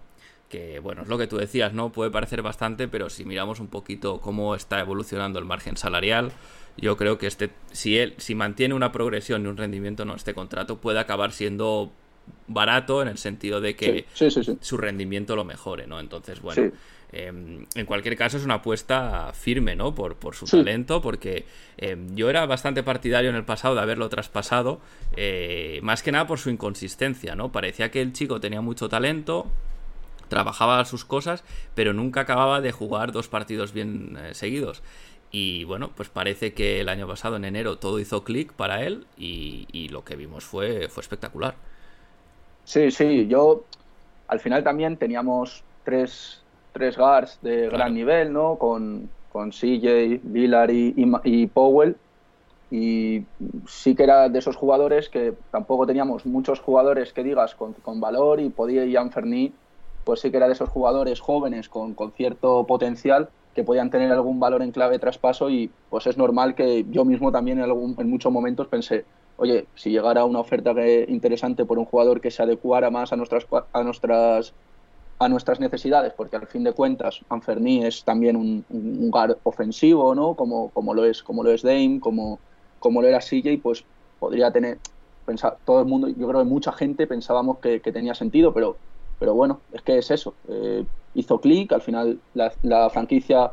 que 0.48 0.78
bueno, 0.80 1.02
es 1.02 1.08
lo 1.08 1.18
que 1.18 1.26
tú 1.26 1.36
decías, 1.36 1.72
¿no? 1.72 1.92
Puede 1.92 2.10
parecer 2.10 2.42
bastante, 2.42 2.88
pero 2.88 3.10
si 3.10 3.24
miramos 3.24 3.60
un 3.60 3.68
poquito 3.68 4.20
cómo 4.20 4.54
está 4.54 4.80
evolucionando 4.80 5.38
el 5.38 5.44
margen 5.44 5.76
salarial, 5.76 6.32
yo 6.76 6.96
creo 6.96 7.18
que 7.18 7.26
este, 7.26 7.50
si 7.72 7.98
él, 7.98 8.14
si 8.18 8.34
mantiene 8.34 8.74
una 8.74 8.92
progresión 8.92 9.44
y 9.44 9.48
un 9.48 9.56
rendimiento, 9.56 10.04
no, 10.04 10.14
este 10.14 10.34
contrato 10.34 10.78
puede 10.78 11.00
acabar 11.00 11.32
siendo 11.32 11.92
barato 12.46 13.02
en 13.02 13.08
el 13.08 13.18
sentido 13.18 13.60
de 13.60 13.74
que 13.74 14.06
su 14.60 14.76
rendimiento 14.76 15.34
lo 15.36 15.44
mejore, 15.44 15.86
¿no? 15.86 15.98
Entonces, 15.98 16.40
bueno, 16.40 16.70
em, 17.10 17.66
en 17.74 17.86
cualquier 17.86 18.16
caso 18.16 18.36
es 18.36 18.44
una 18.44 18.54
apuesta 18.54 19.32
firme, 19.32 19.76
¿no? 19.76 19.94
Por, 19.94 20.16
por 20.16 20.34
su 20.34 20.46
talento, 20.46 21.00
porque 21.00 21.46
em, 21.78 22.14
yo 22.14 22.30
era 22.30 22.46
bastante 22.46 22.82
partidario 22.82 23.30
en 23.30 23.36
el 23.36 23.44
pasado 23.44 23.74
de 23.74 23.80
haberlo 23.80 24.08
traspasado, 24.08 24.80
eh, 25.16 25.80
más 25.82 26.02
que 26.02 26.12
nada 26.12 26.26
por 26.26 26.38
su 26.38 26.50
inconsistencia, 26.50 27.34
¿no? 27.34 27.50
Parecía 27.50 27.90
que 27.90 28.02
el 28.02 28.12
chico 28.12 28.40
tenía 28.40 28.60
mucho 28.60 28.88
talento, 28.88 29.50
trabajaba 30.28 30.84
sus 30.84 31.04
cosas, 31.04 31.44
pero 31.74 31.92
nunca 31.92 32.20
acababa 32.20 32.60
de 32.60 32.72
jugar 32.72 33.12
dos 33.12 33.28
partidos 33.28 33.72
bien 33.72 34.16
eh, 34.18 34.34
seguidos. 34.34 34.82
Y 35.30 35.64
bueno, 35.64 35.90
pues 35.94 36.08
parece 36.08 36.54
que 36.54 36.80
el 36.80 36.88
año 36.88 37.06
pasado, 37.06 37.36
en 37.36 37.44
enero, 37.44 37.78
todo 37.78 37.98
hizo 37.98 38.24
clic 38.24 38.52
para 38.52 38.82
él 38.84 39.06
y, 39.16 39.88
lo 39.90 40.04
que 40.04 40.16
vimos 40.16 40.44
fue, 40.44 40.88
fue 40.88 41.02
espectacular. 41.02 41.54
Sí, 42.64 42.90
sí, 42.90 43.26
yo 43.28 43.64
al 44.26 44.40
final 44.40 44.62
también 44.62 44.96
teníamos 44.96 45.64
tres, 45.84 46.42
tres 46.72 46.96
guards 46.96 47.38
de 47.42 47.68
gran 47.68 47.94
nivel, 47.94 48.32
¿no? 48.32 48.56
Con, 48.56 49.08
con 49.32 49.50
CJ, 49.50 50.20
Villar 50.22 50.70
y, 50.70 51.46
Powell. 51.52 51.96
Y 52.70 53.24
sí 53.66 53.94
que 53.94 54.02
era 54.02 54.28
de 54.28 54.38
esos 54.38 54.56
jugadores 54.56 55.08
que 55.08 55.32
tampoco 55.50 55.86
teníamos 55.86 56.26
muchos 56.26 56.60
jugadores 56.60 57.14
que 57.14 57.24
digas 57.24 57.54
con, 57.54 57.72
con 57.72 58.00
valor 58.00 58.40
y 58.40 58.50
podía 58.50 58.84
Ian 58.84 59.10
Ferni, 59.10 59.54
pues 60.08 60.20
sí 60.20 60.30
que 60.30 60.38
era 60.38 60.46
de 60.46 60.54
esos 60.54 60.70
jugadores 60.70 61.20
jóvenes 61.20 61.68
con, 61.68 61.92
con 61.92 62.12
cierto 62.12 62.64
potencial 62.66 63.28
que 63.54 63.62
podían 63.62 63.90
tener 63.90 64.10
algún 64.10 64.40
valor 64.40 64.62
en 64.62 64.72
clave 64.72 64.98
traspaso 64.98 65.50
y 65.50 65.70
pues 65.90 66.06
es 66.06 66.16
normal 66.16 66.54
que 66.54 66.86
yo 66.88 67.04
mismo 67.04 67.30
también 67.30 67.58
en, 67.58 67.64
algún, 67.64 67.94
en 67.98 68.08
muchos 68.08 68.32
momentos 68.32 68.68
pensé, 68.68 69.04
oye, 69.36 69.66
si 69.74 69.90
llegara 69.90 70.24
una 70.24 70.40
oferta 70.40 70.72
interesante 71.08 71.66
por 71.66 71.78
un 71.78 71.84
jugador 71.84 72.22
que 72.22 72.30
se 72.30 72.42
adecuara 72.42 72.88
más 72.88 73.12
a 73.12 73.16
nuestras, 73.16 73.46
a 73.70 73.82
nuestras, 73.82 74.54
a 75.18 75.28
nuestras 75.28 75.60
necesidades, 75.60 76.14
porque 76.14 76.36
al 76.36 76.46
fin 76.46 76.64
de 76.64 76.72
cuentas 76.72 77.20
Anferni 77.28 77.84
es 77.84 78.02
también 78.02 78.34
un, 78.36 78.64
un 78.70 79.10
ofensivo, 79.42 80.14
¿no? 80.14 80.36
Como, 80.36 80.70
como, 80.70 80.94
lo 80.94 81.04
es, 81.04 81.22
como 81.22 81.44
lo 81.44 81.52
es 81.52 81.60
Dame, 81.60 82.00
como, 82.00 82.38
como 82.78 83.02
lo 83.02 83.08
era 83.08 83.18
CJ, 83.20 83.60
pues 83.62 83.84
podría 84.18 84.50
tener, 84.50 84.78
pensar, 85.26 85.58
todo 85.66 85.80
el 85.80 85.86
mundo, 85.86 86.08
yo 86.08 86.26
creo 86.28 86.40
que 86.40 86.48
mucha 86.48 86.72
gente 86.72 87.06
pensábamos 87.06 87.58
que, 87.58 87.82
que 87.82 87.92
tenía 87.92 88.14
sentido, 88.14 88.54
pero 88.54 88.78
pero 89.18 89.34
bueno, 89.34 89.60
es 89.72 89.82
que 89.82 89.98
es 89.98 90.10
eso. 90.10 90.34
Eh, 90.48 90.84
hizo 91.14 91.40
clic, 91.40 91.72
al 91.72 91.82
final 91.82 92.18
la, 92.34 92.90
franquicia 92.90 93.52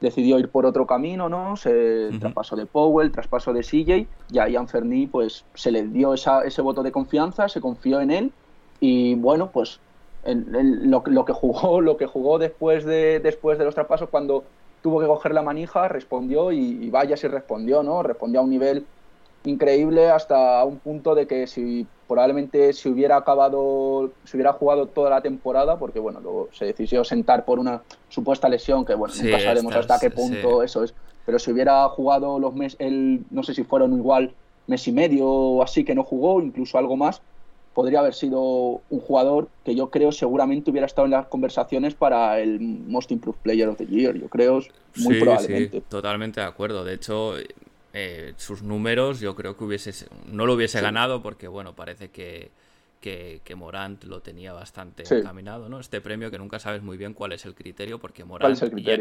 decidió 0.00 0.38
ir 0.38 0.48
por 0.48 0.66
otro 0.66 0.86
camino, 0.86 1.28
¿no? 1.28 1.56
Se 1.56 2.10
traspaso 2.20 2.54
de 2.54 2.66
Powell, 2.66 3.10
traspaso 3.10 3.52
de 3.52 3.62
CJ, 3.62 4.06
y 4.30 4.38
a 4.38 4.48
Ian 4.48 4.68
Ferni 4.68 5.06
pues 5.06 5.44
se 5.54 5.72
le 5.72 5.84
dio 5.84 6.14
esa, 6.14 6.42
ese 6.42 6.62
voto 6.62 6.82
de 6.82 6.92
confianza, 6.92 7.48
se 7.48 7.60
confió 7.60 8.00
en 8.00 8.10
él 8.10 8.32
y 8.80 9.14
bueno, 9.14 9.50
pues 9.50 9.80
lo, 10.24 11.24
que 11.24 11.32
jugó, 11.32 11.80
lo 11.80 11.96
que 11.96 12.06
jugó 12.06 12.38
después 12.38 12.84
de 12.84 13.18
después 13.20 13.58
de 13.58 13.64
los 13.64 13.74
traspasos 13.74 14.08
cuando 14.08 14.44
tuvo 14.82 15.00
que 15.00 15.06
coger 15.06 15.34
la 15.34 15.42
manija, 15.42 15.88
respondió 15.88 16.52
y, 16.52 16.58
y 16.58 16.90
vaya 16.90 17.16
si 17.16 17.26
respondió, 17.26 17.82
¿no? 17.82 18.02
Respondió 18.04 18.40
a 18.40 18.44
un 18.44 18.50
nivel 18.50 18.86
increíble 19.44 20.10
hasta 20.10 20.64
un 20.64 20.78
punto 20.78 21.14
de 21.14 21.26
que 21.26 21.46
si 21.46 21.86
probablemente 22.08 22.72
si 22.72 22.88
hubiera 22.88 23.16
acabado, 23.16 24.10
si 24.24 24.36
hubiera 24.36 24.54
jugado 24.54 24.86
toda 24.86 25.10
la 25.10 25.20
temporada, 25.20 25.78
porque 25.78 26.00
bueno, 26.00 26.20
luego 26.20 26.48
se 26.52 26.64
decidió 26.64 27.04
sentar 27.04 27.44
por 27.44 27.58
una 27.58 27.82
supuesta 28.08 28.48
lesión, 28.48 28.84
que 28.84 28.94
bueno, 28.94 29.14
nunca 29.14 29.38
sabemos 29.38 29.76
hasta 29.76 30.00
qué 30.00 30.10
punto 30.10 30.62
eso 30.62 30.82
es, 30.82 30.94
pero 31.26 31.38
si 31.38 31.52
hubiera 31.52 31.86
jugado 31.90 32.38
los 32.38 32.54
meses, 32.54 32.76
el, 32.80 33.24
no 33.30 33.42
sé 33.42 33.54
si 33.54 33.62
fueron 33.62 33.92
igual 33.96 34.32
mes 34.66 34.88
y 34.88 34.92
medio 34.92 35.28
o 35.28 35.62
así 35.62 35.84
que 35.84 35.94
no 35.94 36.02
jugó, 36.02 36.40
incluso 36.40 36.78
algo 36.78 36.96
más, 36.96 37.20
podría 37.74 38.00
haber 38.00 38.14
sido 38.14 38.80
un 38.90 39.00
jugador 39.00 39.48
que 39.64 39.74
yo 39.74 39.90
creo 39.90 40.10
seguramente 40.10 40.70
hubiera 40.70 40.86
estado 40.86 41.04
en 41.04 41.12
las 41.12 41.26
conversaciones 41.26 41.94
para 41.94 42.40
el 42.40 42.58
Most 42.58 43.12
Improved 43.12 43.38
Player 43.42 43.68
of 43.68 43.76
the 43.76 43.86
Year. 43.86 44.16
Yo 44.16 44.28
creo 44.28 44.60
muy 44.96 45.20
probablemente. 45.20 45.80
totalmente 45.82 46.40
de 46.40 46.46
acuerdo. 46.46 46.84
De 46.84 46.94
hecho, 46.94 47.34
eh, 48.00 48.34
sus 48.36 48.62
números 48.62 49.18
yo 49.18 49.34
creo 49.34 49.56
que 49.56 49.64
hubiese 49.64 50.06
no 50.26 50.46
lo 50.46 50.54
hubiese 50.54 50.80
ganado 50.80 51.20
porque 51.20 51.48
bueno 51.48 51.74
parece 51.74 52.10
que 52.10 52.52
que, 53.00 53.40
Morant 53.56 54.04
lo 54.04 54.20
tenía 54.20 54.52
bastante 54.52 55.02
encaminado, 55.08 55.68
¿no? 55.68 55.80
Este 55.80 56.00
premio 56.00 56.30
que 56.30 56.38
nunca 56.38 56.58
sabes 56.58 56.82
muy 56.82 56.96
bien 56.96 57.14
cuál 57.14 57.32
es 57.32 57.44
el 57.46 57.54
criterio, 57.54 57.98
porque 57.98 58.24
Morant 58.24 58.58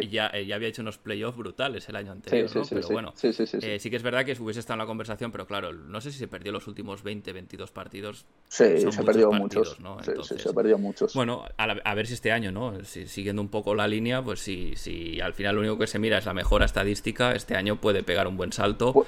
Ya, 0.09 0.27
había 0.27 0.67
hecho 0.67 0.81
unos 0.81 0.97
playoffs 0.97 1.37
brutales 1.37 1.87
el 1.89 1.95
año 1.95 2.11
anterior, 2.11 2.49
¿no? 2.55 2.63
pero 2.69 2.87
bueno, 2.89 3.13
eh, 3.23 3.79
sí, 3.79 3.89
que 3.89 3.95
es 3.95 4.03
verdad 4.03 4.25
que 4.25 4.37
hubiese 4.39 4.59
estado 4.59 4.75
en 4.75 4.79
la 4.79 4.85
conversación, 4.85 5.31
pero 5.31 5.47
claro, 5.47 5.73
no 5.73 6.01
sé 6.01 6.11
si 6.11 6.19
se 6.19 6.27
perdió 6.27 6.51
los 6.51 6.67
últimos 6.67 7.03
20, 7.03 7.33
22 7.33 7.71
partidos. 7.71 8.25
Sí, 8.47 8.79
se 8.79 9.03
perdió 9.03 9.31
muchos. 9.31 9.79
¿no? 9.79 9.97
se 10.03 10.53
perdió 10.53 10.77
muchos. 10.77 11.13
Bueno, 11.13 11.45
a, 11.57 11.95
ver 11.95 12.07
si 12.07 12.13
este 12.13 12.31
año, 12.31 12.51
¿no? 12.51 12.83
siguiendo 12.83 13.41
un 13.41 13.49
poco 13.49 13.75
la 13.75 13.87
línea, 13.87 14.21
pues 14.23 14.39
si, 14.39 14.75
si 14.75 15.19
al 15.19 15.33
final 15.33 15.55
lo 15.55 15.61
único 15.61 15.77
que 15.77 15.87
se 15.87 15.99
mira 15.99 16.17
es 16.17 16.25
la 16.25 16.33
mejora 16.33 16.65
estadística, 16.65 17.31
este 17.33 17.55
año 17.55 17.81
puede 17.81 18.03
pegar 18.03 18.27
un 18.27 18.37
buen 18.37 18.51
salto. 18.51 18.93
Pues, 18.93 19.07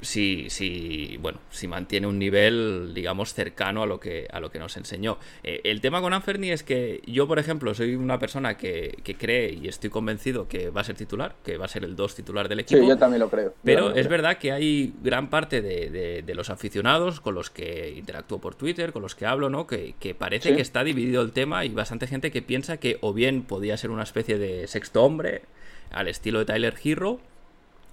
si, 0.00 0.50
si, 0.50 1.16
bueno, 1.20 1.38
si 1.50 1.68
mantiene 1.68 2.06
un 2.06 2.18
nivel, 2.18 2.92
digamos, 2.94 3.34
cercano 3.34 3.82
a 3.82 3.86
lo 3.86 4.00
que, 4.00 4.26
a 4.30 4.40
lo 4.40 4.50
que 4.50 4.58
nos 4.58 4.76
enseñó. 4.76 5.18
Eh, 5.42 5.60
el 5.64 5.80
tema 5.80 6.00
con 6.00 6.12
Anferni 6.12 6.50
es 6.50 6.62
que 6.62 7.02
yo, 7.06 7.26
por 7.26 7.38
ejemplo, 7.38 7.74
soy 7.74 7.94
una 7.94 8.18
persona 8.18 8.56
que, 8.56 8.96
cree 9.18 9.52
y 9.52 9.68
estoy 9.68 9.90
convencido 9.90 10.48
que 10.48 10.70
va 10.70 10.82
a 10.82 10.84
ser 10.84 10.96
titular, 10.96 11.34
que 11.44 11.56
va 11.56 11.64
a 11.64 11.68
ser 11.68 11.84
el 11.84 11.96
2 11.96 12.14
titular 12.14 12.48
del 12.48 12.60
equipo. 12.60 12.80
Sí, 12.80 12.88
yo 12.88 12.96
también 12.96 13.20
lo 13.20 13.30
creo. 13.30 13.54
Pero 13.64 13.94
es 13.94 14.08
verdad 14.08 14.38
que 14.38 14.52
hay 14.52 14.94
gran 15.02 15.30
parte 15.30 15.60
de, 15.62 16.34
los 16.34 16.50
aficionados 16.50 17.20
con 17.20 17.34
los 17.34 17.50
que 17.50 17.90
interactúo 17.96 18.38
por 18.38 18.54
Twitter, 18.54 18.92
con 18.92 19.02
los 19.02 19.16
que 19.16 19.26
hablo, 19.26 19.50
¿no? 19.50 19.66
Que, 19.66 19.94
parece 20.18 20.54
que 20.54 20.62
está 20.62 20.84
dividido 20.84 21.22
el 21.22 21.32
tema 21.32 21.64
y 21.64 21.68
bastante 21.70 22.06
gente 22.06 22.30
que 22.30 22.42
piensa 22.42 22.78
que 22.78 22.98
o 23.00 23.12
bien 23.12 23.42
podía 23.42 23.76
ser 23.76 23.90
una 23.90 24.02
especie 24.02 24.38
de 24.38 24.66
sexto 24.66 25.02
hombre 25.02 25.42
al 25.90 26.08
estilo 26.08 26.40
de 26.40 26.44
Tyler 26.44 26.74
Hero 26.82 27.20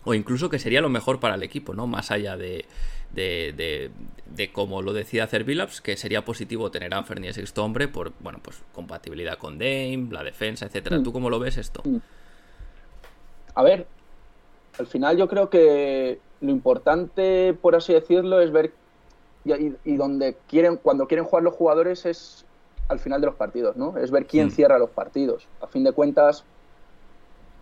o 0.05 0.13
incluso 0.13 0.49
que 0.49 0.59
sería 0.59 0.81
lo 0.81 0.89
mejor 0.89 1.19
para 1.19 1.35
el 1.35 1.43
equipo, 1.43 1.73
¿no? 1.73 1.87
Más 1.87 2.11
allá 2.11 2.37
de, 2.37 2.65
de, 3.11 3.91
de, 4.25 4.51
como 4.51 4.81
lo 4.81 4.93
decía 4.93 5.23
hacer 5.23 5.43
Billups, 5.43 5.81
que 5.81 5.97
sería 5.97 6.23
positivo 6.23 6.71
tener 6.71 6.93
a 6.93 6.97
Anferni 6.97 7.33
sexto 7.33 7.63
hombre 7.63 7.87
por, 7.87 8.13
bueno, 8.19 8.39
pues 8.41 8.61
compatibilidad 8.73 9.37
con 9.37 9.57
Dame, 9.57 10.07
la 10.11 10.23
defensa, 10.23 10.65
etcétera. 10.65 10.99
Mm. 10.99 11.03
¿Tú 11.03 11.11
cómo 11.11 11.29
lo 11.29 11.39
ves 11.39 11.57
esto? 11.57 11.81
Mm. 11.83 11.97
A 13.55 13.63
ver, 13.63 13.87
al 14.77 14.87
final 14.87 15.17
yo 15.17 15.27
creo 15.27 15.49
que 15.49 16.19
lo 16.41 16.51
importante, 16.51 17.53
por 17.59 17.75
así 17.75 17.93
decirlo, 17.93 18.41
es 18.41 18.51
ver 18.51 18.73
y, 19.45 19.95
donde 19.95 20.35
quieren, 20.47 20.77
cuando 20.77 21.07
quieren 21.07 21.25
jugar 21.25 21.43
los 21.43 21.53
jugadores 21.53 22.05
es 22.05 22.45
al 22.87 22.99
final 22.99 23.21
de 23.21 23.27
los 23.27 23.35
partidos, 23.35 23.77
¿no? 23.77 23.97
Es 23.97 24.11
ver 24.11 24.25
quién 24.25 24.47
mm. 24.47 24.51
cierra 24.51 24.77
los 24.77 24.89
partidos. 24.89 25.47
A 25.61 25.67
fin 25.67 25.83
de 25.83 25.91
cuentas, 25.91 26.43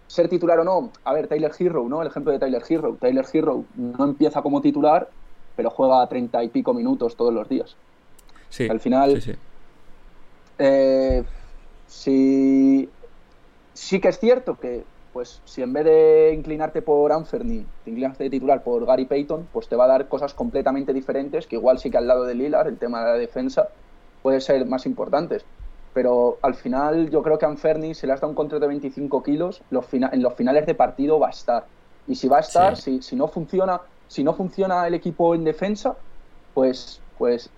ser 0.07 0.29
titular 0.29 0.59
o 0.59 0.63
no, 0.63 0.91
a 1.03 1.13
ver, 1.13 1.27
Tyler 1.27 1.51
Hero, 1.57 1.87
¿no? 1.89 2.01
El 2.01 2.07
ejemplo 2.07 2.31
de 2.31 2.39
Tyler 2.39 2.63
Hero. 2.67 2.97
Tyler 2.99 3.25
Hero 3.31 3.65
no 3.75 4.03
empieza 4.05 4.41
como 4.41 4.61
titular, 4.61 5.09
pero 5.55 5.69
juega 5.69 6.07
treinta 6.07 6.43
y 6.43 6.49
pico 6.49 6.73
minutos 6.73 7.15
todos 7.15 7.33
los 7.33 7.47
días. 7.49 7.75
Sí. 8.49 8.67
Al 8.69 8.79
final, 8.79 9.21
sí, 9.21 9.33
eh, 10.59 11.23
sí. 11.87 12.89
sí, 13.73 13.99
que 13.99 14.09
es 14.09 14.19
cierto 14.19 14.59
que, 14.59 14.83
pues, 15.11 15.41
si 15.45 15.63
en 15.63 15.73
vez 15.73 15.85
de 15.85 16.33
inclinarte 16.35 16.83
por 16.83 17.11
Anferni, 17.11 17.65
te 17.83 17.89
inclinas 17.89 18.17
de 18.17 18.29
titular 18.29 18.63
por 18.63 18.85
Gary 18.85 19.05
Payton, 19.05 19.47
pues 19.51 19.67
te 19.67 19.75
va 19.75 19.85
a 19.85 19.87
dar 19.87 20.07
cosas 20.07 20.35
completamente 20.35 20.93
diferentes, 20.93 21.47
que 21.47 21.55
igual 21.55 21.79
sí 21.79 21.89
que 21.89 21.97
al 21.97 22.07
lado 22.07 22.25
de 22.25 22.35
Lillard, 22.35 22.67
el 22.67 22.77
tema 22.77 22.99
de 23.03 23.11
la 23.11 23.17
defensa, 23.17 23.69
puede 24.21 24.39
ser 24.41 24.65
más 24.67 24.85
importantes 24.85 25.43
pero 25.93 26.39
al 26.41 26.55
final 26.55 27.09
yo 27.09 27.21
creo 27.21 27.37
que 27.37 27.45
a 27.45 27.49
Anferni 27.49 27.93
se 27.93 28.07
le 28.07 28.13
has 28.13 28.21
dado 28.21 28.31
un 28.31 28.35
contrato 28.35 28.61
de 28.61 28.67
25 28.67 29.21
kilos, 29.23 29.61
en 29.71 30.21
los 30.21 30.33
finales 30.33 30.65
de 30.65 30.73
partido 30.73 31.19
va 31.19 31.27
a 31.27 31.31
estar. 31.31 31.65
Y 32.07 32.15
si 32.15 32.27
va 32.27 32.37
a 32.37 32.41
estar, 32.41 32.75
si, 32.75 32.99
no 33.15 33.27
funciona, 33.27 33.79
si 34.07 34.23
no 34.23 34.33
funciona 34.33 34.87
el 34.87 34.95
equipo 34.95 35.35
en 35.35 35.43
defensa, 35.43 35.95
pues, 36.53 36.99
pues 37.17 37.49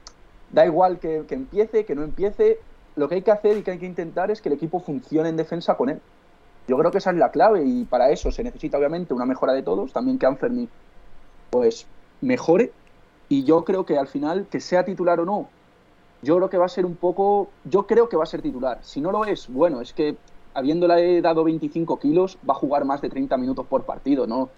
da 0.52 0.66
igual 0.66 1.00
que, 1.00 1.26
empiece, 1.30 1.86
que 1.86 1.96
no 1.96 2.04
empiece. 2.04 2.60
Lo 2.96 3.10
que 3.10 3.16
hay 3.16 3.22
que 3.22 3.32
hacer 3.32 3.58
y 3.58 3.62
que 3.64 3.72
hay 3.72 3.80
que 3.80 3.86
intentar 3.86 4.32
es 4.32 4.42
que 4.42 4.50
el 4.50 4.56
equipo 4.56 4.80
funcione 4.80 5.30
en 5.30 5.38
defensa 5.38 5.76
con 5.76 5.90
él. 5.90 6.02
Yo 6.68 6.78
creo 6.78 6.92
que 6.92 6.98
esa 6.98 7.12
es 7.12 7.18
la 7.18 7.32
clave 7.32 7.64
y 7.64 7.86
para 7.86 8.10
eso 8.10 8.32
se 8.32 8.44
necesita 8.44 8.78
obviamente 8.78 9.14
una 9.14 9.26
mejora 9.26 9.54
de 9.54 9.64
todos, 9.64 9.94
también 9.94 10.18
que 10.18 10.26
Anferni 10.26 10.68
pues 11.52 11.86
mejore 12.22 12.72
y 13.30 13.44
yo 13.44 13.64
creo 13.64 13.86
que 13.86 13.98
al 13.98 14.08
final 14.08 14.48
que 14.50 14.60
sea 14.60 14.84
titular 14.84 15.20
o 15.20 15.26
no 15.26 15.48
yo 16.26 16.36
creo 16.38 16.50
que 16.50 16.58
va 16.58 16.66
a 16.66 16.70
ser 16.70 16.86
un 16.86 16.96
poco, 16.96 17.50
yo 17.64 17.86
creo 17.86 18.10
que 18.10 18.18
va 18.18 18.24
a 18.24 18.28
ser 18.28 18.42
titular. 18.42 18.80
Si 18.82 19.00
no 19.00 19.12
lo 19.12 19.26
es, 19.26 19.48
bueno, 19.48 19.80
es 19.80 19.94
que 19.94 20.18
habiéndole 20.56 21.22
dado 21.22 21.44
25 21.44 22.00
kilos, 22.00 22.40
va 22.50 22.54
a 22.54 22.58
jugar 22.58 22.84
más 22.84 23.00
de 23.02 23.10
30 23.10 23.38
minutos 23.38 23.66
por 23.68 23.84
partido, 23.84 24.26
¿no? 24.26 24.50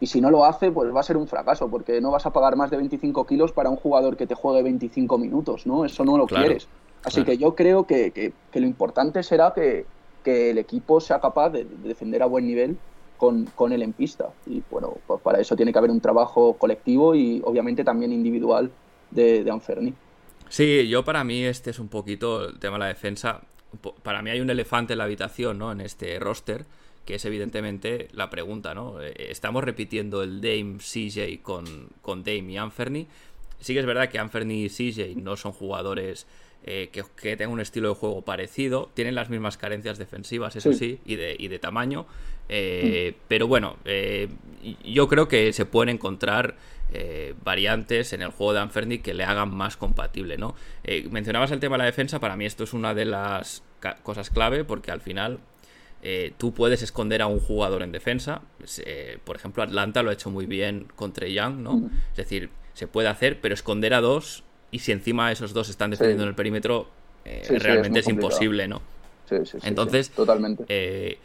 Y 0.00 0.06
si 0.08 0.20
no 0.20 0.30
lo 0.30 0.44
hace, 0.44 0.70
pues 0.70 0.94
va 0.94 1.00
a 1.00 1.04
ser 1.04 1.16
un 1.16 1.26
fracaso, 1.28 1.68
porque 1.68 2.00
no 2.00 2.10
vas 2.10 2.26
a 2.26 2.32
pagar 2.32 2.56
más 2.56 2.70
de 2.70 2.76
25 2.76 3.24
kilos 3.24 3.52
para 3.52 3.70
un 3.70 3.76
jugador 3.76 4.16
que 4.16 4.26
te 4.26 4.34
juegue 4.34 4.62
25 4.62 5.16
minutos, 5.16 5.66
¿no? 5.66 5.84
Eso 5.84 6.04
no 6.04 6.18
lo 6.18 6.26
quieres. 6.26 6.68
Así 7.04 7.24
que 7.24 7.38
yo 7.38 7.54
creo 7.54 7.86
que, 7.86 8.32
lo 8.52 8.66
importante 8.66 9.22
será 9.22 9.54
que, 9.54 9.86
el 10.24 10.58
equipo 10.58 11.00
sea 11.00 11.20
capaz 11.20 11.50
de, 11.50 11.64
defender 11.64 12.22
a 12.22 12.26
buen 12.26 12.46
nivel 12.46 12.76
con, 13.16 13.46
con, 13.54 13.72
él 13.72 13.82
en 13.82 13.92
pista. 13.92 14.28
Y 14.46 14.62
bueno, 14.70 14.94
pues 15.06 15.20
para 15.22 15.40
eso 15.40 15.56
tiene 15.56 15.72
que 15.72 15.78
haber 15.78 15.90
un 15.90 16.00
trabajo 16.00 16.54
colectivo 16.54 17.14
y 17.14 17.40
obviamente 17.44 17.82
también 17.82 18.12
individual 18.12 18.70
de, 19.10 19.42
de 19.42 19.50
Anferni. 19.50 19.94
Sí, 20.52 20.86
yo 20.86 21.02
para 21.02 21.24
mí 21.24 21.44
este 21.44 21.70
es 21.70 21.78
un 21.78 21.88
poquito 21.88 22.50
el 22.50 22.58
tema 22.58 22.74
de 22.74 22.80
la 22.80 22.86
defensa. 22.88 23.40
Para 24.02 24.20
mí 24.20 24.28
hay 24.28 24.38
un 24.42 24.50
elefante 24.50 24.92
en 24.92 24.98
la 24.98 25.04
habitación, 25.04 25.58
¿no? 25.58 25.72
En 25.72 25.80
este 25.80 26.18
roster, 26.18 26.66
que 27.06 27.14
es 27.14 27.24
evidentemente 27.24 28.08
la 28.12 28.28
pregunta, 28.28 28.74
¿no? 28.74 29.00
Eh, 29.00 29.14
estamos 29.30 29.64
repitiendo 29.64 30.22
el 30.22 30.42
Dame 30.42 30.76
CJ 30.76 31.40
con, 31.40 31.64
con 32.02 32.22
Dame 32.22 32.52
y 32.52 32.56
Anferny. 32.58 33.06
Sí 33.60 33.72
que 33.72 33.80
es 33.80 33.86
verdad 33.86 34.10
que 34.10 34.18
Anferny 34.18 34.64
y 34.64 34.68
CJ 34.68 35.16
no 35.16 35.38
son 35.38 35.52
jugadores 35.52 36.26
eh, 36.64 36.90
que, 36.92 37.02
que, 37.16 37.34
tengan 37.38 37.54
un 37.54 37.60
estilo 37.60 37.88
de 37.88 37.94
juego 37.94 38.20
parecido. 38.20 38.90
Tienen 38.92 39.14
las 39.14 39.30
mismas 39.30 39.56
carencias 39.56 39.96
defensivas, 39.96 40.54
eso 40.54 40.74
sí, 40.74 41.00
y, 41.06 41.16
de, 41.16 41.34
y, 41.38 41.48
de, 41.48 41.58
tamaño. 41.60 42.04
Eh, 42.50 43.14
mm. 43.14 43.20
Pero 43.26 43.46
bueno, 43.46 43.78
yo 44.84 45.08
creo 45.08 45.28
que 45.28 45.54
se 45.54 45.64
pueden 45.64 45.94
encontrar 45.94 46.56
eh, 46.94 47.34
variantes 47.42 48.12
en 48.12 48.20
el 48.20 48.30
juego 48.30 48.52
de 48.52 48.60
Anferni 48.60 48.98
que 48.98 49.14
le 49.14 49.24
hagan 49.24 49.54
más 49.54 49.78
compatible, 49.78 50.36
¿no? 50.36 50.54
Eh, 50.84 51.08
mencionabas 51.10 51.50
el 51.50 51.58
tema 51.58 51.76
de 51.76 51.78
la 51.78 51.84
defensa, 51.86 52.20
para 52.20 52.36
mí 52.36 52.44
esto 52.44 52.64
es 52.64 52.74
una 52.74 52.92
de 52.92 53.06
las 53.06 53.62
cosas 54.02 54.28
clave 54.28 54.64
porque 54.64 54.90
al 54.90 55.00
final 55.00 55.38
eh, 56.02 56.34
tú 56.36 56.52
puedes 56.52 56.82
esconder 56.82 57.22
a 57.22 57.28
un 57.28 57.40
jugador 57.40 57.82
en 57.82 57.92
defensa. 57.92 58.42
por 59.24 59.36
ejemplo, 59.36 59.62
Atlanta 59.62 60.02
lo 60.02 60.10
ha 60.10 60.12
hecho 60.12 60.30
muy 60.30 60.44
bien 60.44 60.86
contra 60.94 61.26
Young, 61.26 61.60
¿no? 61.60 61.90
Es 62.10 62.16
decir, 62.16 62.50
se 62.74 62.86
puede 62.86 63.08
hacer, 63.08 63.40
pero 63.40 63.54
esconder 63.54 63.94
a 63.94 64.02
dos 64.02 64.44
y 64.70 64.80
si 64.80 64.92
encima 64.92 65.32
esos 65.32 65.54
dos 65.54 65.70
están 65.70 65.90
defendiendo 65.90 66.24
en 66.24 66.28
el 66.28 66.34
perímetro, 66.34 66.88
realmente 67.48 68.00
es, 68.00 68.08
imposible, 68.08 68.68
¿no? 68.68 68.82
Entonces, 69.62 70.10
totalmente. 70.10 71.18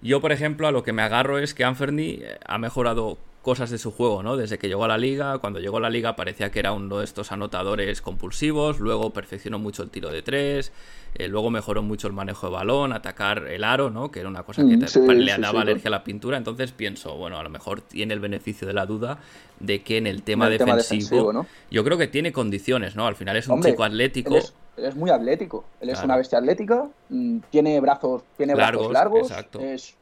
yo, 0.00 0.20
por 0.20 0.30
ejemplo, 0.30 0.68
a 0.68 0.70
lo 0.70 0.84
que 0.84 0.92
me 0.92 1.02
agarro 1.02 1.40
es 1.40 1.54
que 1.54 1.64
Anferni 1.64 2.22
ha 2.46 2.58
mejorado 2.58 3.18
cosas 3.48 3.70
de 3.70 3.78
su 3.78 3.92
juego, 3.92 4.22
¿no? 4.22 4.36
Desde 4.36 4.58
que 4.58 4.68
llegó 4.68 4.84
a 4.84 4.88
la 4.88 4.98
liga, 4.98 5.38
cuando 5.38 5.58
llegó 5.58 5.78
a 5.78 5.80
la 5.80 5.88
liga 5.88 6.16
parecía 6.16 6.50
que 6.50 6.58
era 6.58 6.72
uno 6.72 6.98
de 6.98 7.04
estos 7.06 7.32
anotadores 7.32 8.02
compulsivos, 8.02 8.78
luego 8.78 9.08
perfeccionó 9.14 9.58
mucho 9.58 9.82
el 9.82 9.88
tiro 9.88 10.10
de 10.10 10.20
tres, 10.20 10.70
eh, 11.14 11.28
luego 11.28 11.48
mejoró 11.48 11.82
mucho 11.82 12.08
el 12.08 12.12
manejo 12.12 12.48
de 12.48 12.52
balón, 12.52 12.92
atacar 12.92 13.46
el 13.48 13.64
aro, 13.64 13.88
¿no? 13.88 14.10
Que 14.10 14.20
era 14.20 14.28
una 14.28 14.42
cosa 14.42 14.60
que 14.60 14.76
mm, 14.76 15.10
le 15.12 15.38
daba 15.38 15.62
alergia 15.62 15.88
a 15.88 15.92
la 15.92 16.04
pintura, 16.04 16.36
entonces 16.36 16.72
pienso, 16.72 17.16
bueno, 17.16 17.38
a 17.38 17.42
lo 17.42 17.48
mejor 17.48 17.80
tiene 17.80 18.12
el 18.12 18.20
beneficio 18.20 18.66
de 18.66 18.74
la 18.74 18.84
duda 18.84 19.18
de 19.60 19.80
que 19.80 19.96
en 19.96 20.06
el 20.06 20.22
tema 20.24 20.50
defensivo, 20.50 21.46
yo 21.70 21.84
creo 21.84 21.96
que 21.96 22.06
tiene 22.06 22.32
condiciones, 22.32 22.96
¿no? 22.96 23.06
Al 23.06 23.16
final 23.16 23.34
es 23.38 23.48
un 23.48 23.62
chico 23.62 23.82
atlético. 23.82 24.36
Él 24.76 24.84
es, 24.84 24.94
muy 24.94 25.08
atlético, 25.08 25.64
él 25.80 25.88
es 25.88 26.02
una 26.02 26.16
bestia 26.18 26.36
atlética, 26.36 26.86
mm, 27.08 27.38
tiene 27.48 27.80
brazos, 27.80 28.24
tiene 28.36 28.54
brazos 28.54 28.92
largos, 28.92 29.30
exacto. 29.30 29.60
es 29.60 29.96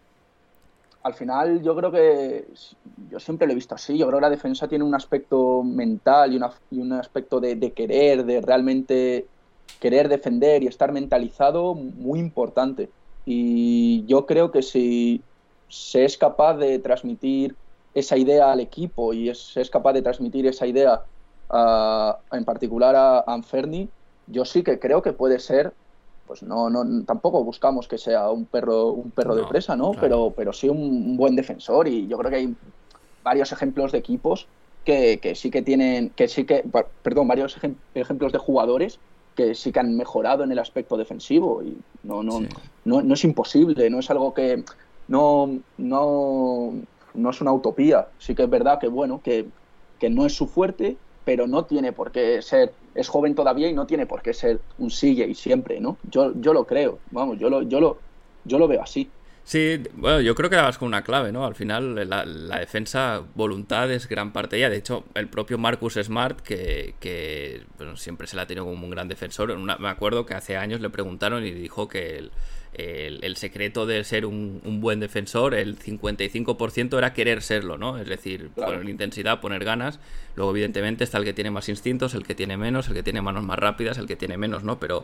al 1.07 1.14
final 1.14 1.62
yo 1.62 1.77
creo 1.77 1.92
que 1.92 2.49
yo 3.09 3.21
siempre 3.21 3.47
lo 3.47 3.53
he 3.53 3.55
visto 3.55 3.77
así. 3.77 3.97
Yo 3.97 4.09
creo 4.09 4.19
que 4.19 4.23
la 4.23 4.31
defensa 4.31 4.66
tiene 4.66 4.83
un 4.83 4.95
aspecto 4.95 5.62
mental 5.62 6.33
y, 6.33 6.81
un 6.81 6.92
aspecto 6.95 7.38
de, 7.38 7.73
querer, 7.73 8.25
de 8.25 8.40
realmente 8.40 9.29
querer 9.79 10.09
defender 10.09 10.64
y 10.64 10.66
estar 10.66 10.90
mentalizado 10.90 11.75
muy 11.75 12.19
importante. 12.19 12.90
Y 13.25 14.05
yo 14.07 14.27
creo 14.27 14.51
que 14.51 14.62
si 14.62 15.23
se 15.69 16.05
es 16.05 16.19
capaz 16.19 16.57
de 16.57 16.81
transmitir 16.81 17.55
esa 17.95 18.16
idea 18.16 18.51
al 18.51 18.59
equipo 18.59 19.12
y 19.12 19.33
se 19.33 19.61
es 19.61 19.71
capaz 19.71 19.92
de 19.92 20.03
transmitir 20.03 20.45
esa 20.49 20.66
idea 20.66 21.05
en 22.33 22.45
particular 22.45 22.97
a 22.97 23.21
Anferni, 23.29 23.88
yo 24.27 24.45
sí 24.45 24.64
que 24.64 24.81
creo 24.81 25.03
que 25.03 25.12
puede 25.12 25.38
ser, 25.38 25.73
pues 26.27 26.43
no, 26.43 26.69
no 26.71 27.05
tampoco 27.05 27.45
buscamos 27.45 27.89
que 27.89 27.99
sea 27.99 28.31
un 28.31 28.47
perro, 28.47 28.89
un 28.89 29.11
perro 29.11 29.35
de 29.35 29.45
presa, 29.45 29.77
¿no? 29.77 29.93
Pero, 29.93 30.33
pero 30.37 30.53
sí 30.53 30.69
un, 30.69 31.17
buen 31.17 31.37
defensor 31.37 31.89
y 31.89 32.07
yo 32.07 32.19
creo 32.19 32.31
que 32.31 32.37
hay 32.37 32.55
varios 33.23 33.53
ejemplos 33.53 33.93
de 33.93 33.99
equipos 33.99 34.47
que, 34.85 35.19
que 35.19 35.35
sí 35.35 35.51
que 35.51 35.62
tienen, 35.62 36.11
que 36.11 36.29
sí 36.29 36.45
que, 36.45 36.65
perdón, 37.03 37.29
varios 37.29 37.57
ejemplos 37.95 38.33
de 38.33 38.39
jugadores 38.39 38.99
que 39.37 39.55
sí 39.55 39.71
que 39.71 39.81
han 39.81 39.97
mejorado 39.97 40.43
en 40.43 40.51
el 40.51 40.59
aspecto 40.59 40.97
defensivo 40.97 41.62
y 41.62 41.77
no, 42.03 42.23
no, 42.23 42.41
no, 42.85 43.03
no, 43.03 43.15
es 43.15 43.25
imposible, 43.25 43.91
no 43.91 44.01
es 44.01 44.11
algo 44.11 44.33
que 44.33 44.65
no, 45.09 45.59
no, 45.77 46.73
no 47.15 47.31
es 47.31 47.41
una 47.41 47.53
utopía. 47.53 48.09
Sí 48.19 48.35
que 48.35 48.45
es 48.45 48.51
verdad 48.51 48.81
que 48.81 48.89
bueno, 48.89 49.21
que, 49.23 49.47
que 50.01 50.09
no 50.09 50.25
es 50.27 50.35
su 50.35 50.47
fuerte, 50.47 50.97
pero 51.27 51.49
no 51.49 51.65
tiene 51.65 51.93
por 51.93 52.12
qué 52.12 52.41
ser, 52.41 52.73
es 52.95 53.09
joven 53.09 53.35
todavía 53.35 53.69
y 53.69 53.75
no 53.75 53.85
tiene 53.85 54.07
por 54.07 54.23
qué 54.23 54.33
ser 54.33 54.61
un 54.79 54.91
y 55.03 55.35
siempre, 55.35 55.81
¿no? 55.81 55.99
Yo, 56.09 56.33
yo 56.41 56.55
lo 56.55 56.65
creo, 56.65 57.01
vamos, 57.11 57.37
yo 57.41 57.51
lo, 57.51 57.62
yo 57.62 57.81
lo, 57.81 57.99
yo 58.45 58.61
lo 58.61 58.69
veo 58.69 58.81
así. 58.81 59.11
Sí, 59.43 59.83
bueno, 59.95 60.21
yo 60.21 60.37
creo 60.37 60.49
que 60.49 60.55
dabas 60.55 60.79
con 60.79 60.87
una 60.87 61.03
clave, 61.03 61.33
¿no? 61.33 61.45
Al 61.45 61.57
final 61.57 62.09
la, 62.09 62.25
defensa, 62.61 63.23
voluntad 63.35 63.91
es 63.91 64.09
gran 64.09 64.33
parte 64.33 64.57
ella. 64.57 64.71
De 64.71 64.77
hecho, 64.77 65.05
el 65.15 65.29
propio 65.29 65.59
Marcus 65.59 65.95
Smart, 65.95 66.41
que, 66.41 67.65
bueno, 67.77 67.97
siempre 67.97 68.29
se 68.29 68.37
la 68.37 68.43
ha 68.43 68.47
tenido 68.47 68.65
como 68.65 68.85
un 68.85 68.91
gran 68.91 69.09
defensor, 69.09 69.57
me 69.59 69.89
acuerdo 69.89 70.27
que 70.27 70.35
hace 70.35 70.57
años 70.57 70.81
le 70.81 70.91
preguntaron 70.91 71.45
y 71.45 71.51
dijo 71.51 71.89
que 71.89 72.19
el, 72.19 72.31
el, 72.79 73.37
secreto 73.37 73.87
de 73.87 74.05
ser 74.05 74.27
un, 74.27 74.61
buen 74.81 75.01
defensor, 75.01 75.55
el 75.55 75.79
55% 75.79 76.99
era 76.99 77.15
querer 77.15 77.43
serlo, 77.43 77.79
¿no? 77.79 77.99
Es 77.99 78.07
decir, 78.07 78.51
poner 78.51 78.89
intensidad, 78.89 79.41
poner 79.41 79.65
ganas. 79.65 79.99
Luego, 80.35 80.51
evidentemente, 80.51 81.05
está 81.05 81.19
el 81.19 81.25
que 81.25 81.33
tiene 81.33 81.51
más 81.51 81.69
instintos, 81.69 82.15
el 82.15 82.27
que 82.27 82.35
tiene 82.35 82.57
menos, 82.57 82.89
el 82.89 82.95
que 82.95 83.03
tiene 83.03 83.23
manos 83.23 83.45
más 83.45 83.59
rápidas, 83.59 83.97
el 83.99 84.07
que 84.07 84.17
tiene 84.17 84.37
menos, 84.37 84.62
¿no? 84.62 84.79
Pero 84.79 85.03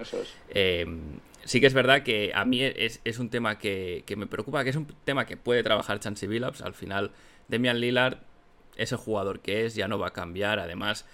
eh, 0.50 0.86
sí 1.44 1.60
que 1.60 1.66
es 1.66 1.74
verdad 1.74 2.02
que 2.02 2.32
a 2.34 2.44
mí 2.44 2.62
es, 2.62 3.00
un 3.18 3.30
tema 3.30 3.58
que, 3.58 4.04
me 4.16 4.26
preocupa, 4.26 4.64
que 4.64 4.70
es 4.70 4.76
un 4.76 4.86
tema 5.04 5.24
que 5.24 5.36
puede 5.36 5.62
trabajar 5.62 5.98
Chansey 5.98 6.28
Billups. 6.28 6.60
Al 6.60 6.74
final, 6.74 7.12
Demian 7.48 7.80
Lillard 7.80 8.18
es 8.76 8.92
el 8.92 8.98
jugador 8.98 9.40
que 9.40 9.64
es, 9.64 9.74
ya 9.74 9.88
no 9.88 9.98
va 9.98 10.08
a 10.08 10.12
cambiar. 10.12 10.58
Además, 10.58 11.06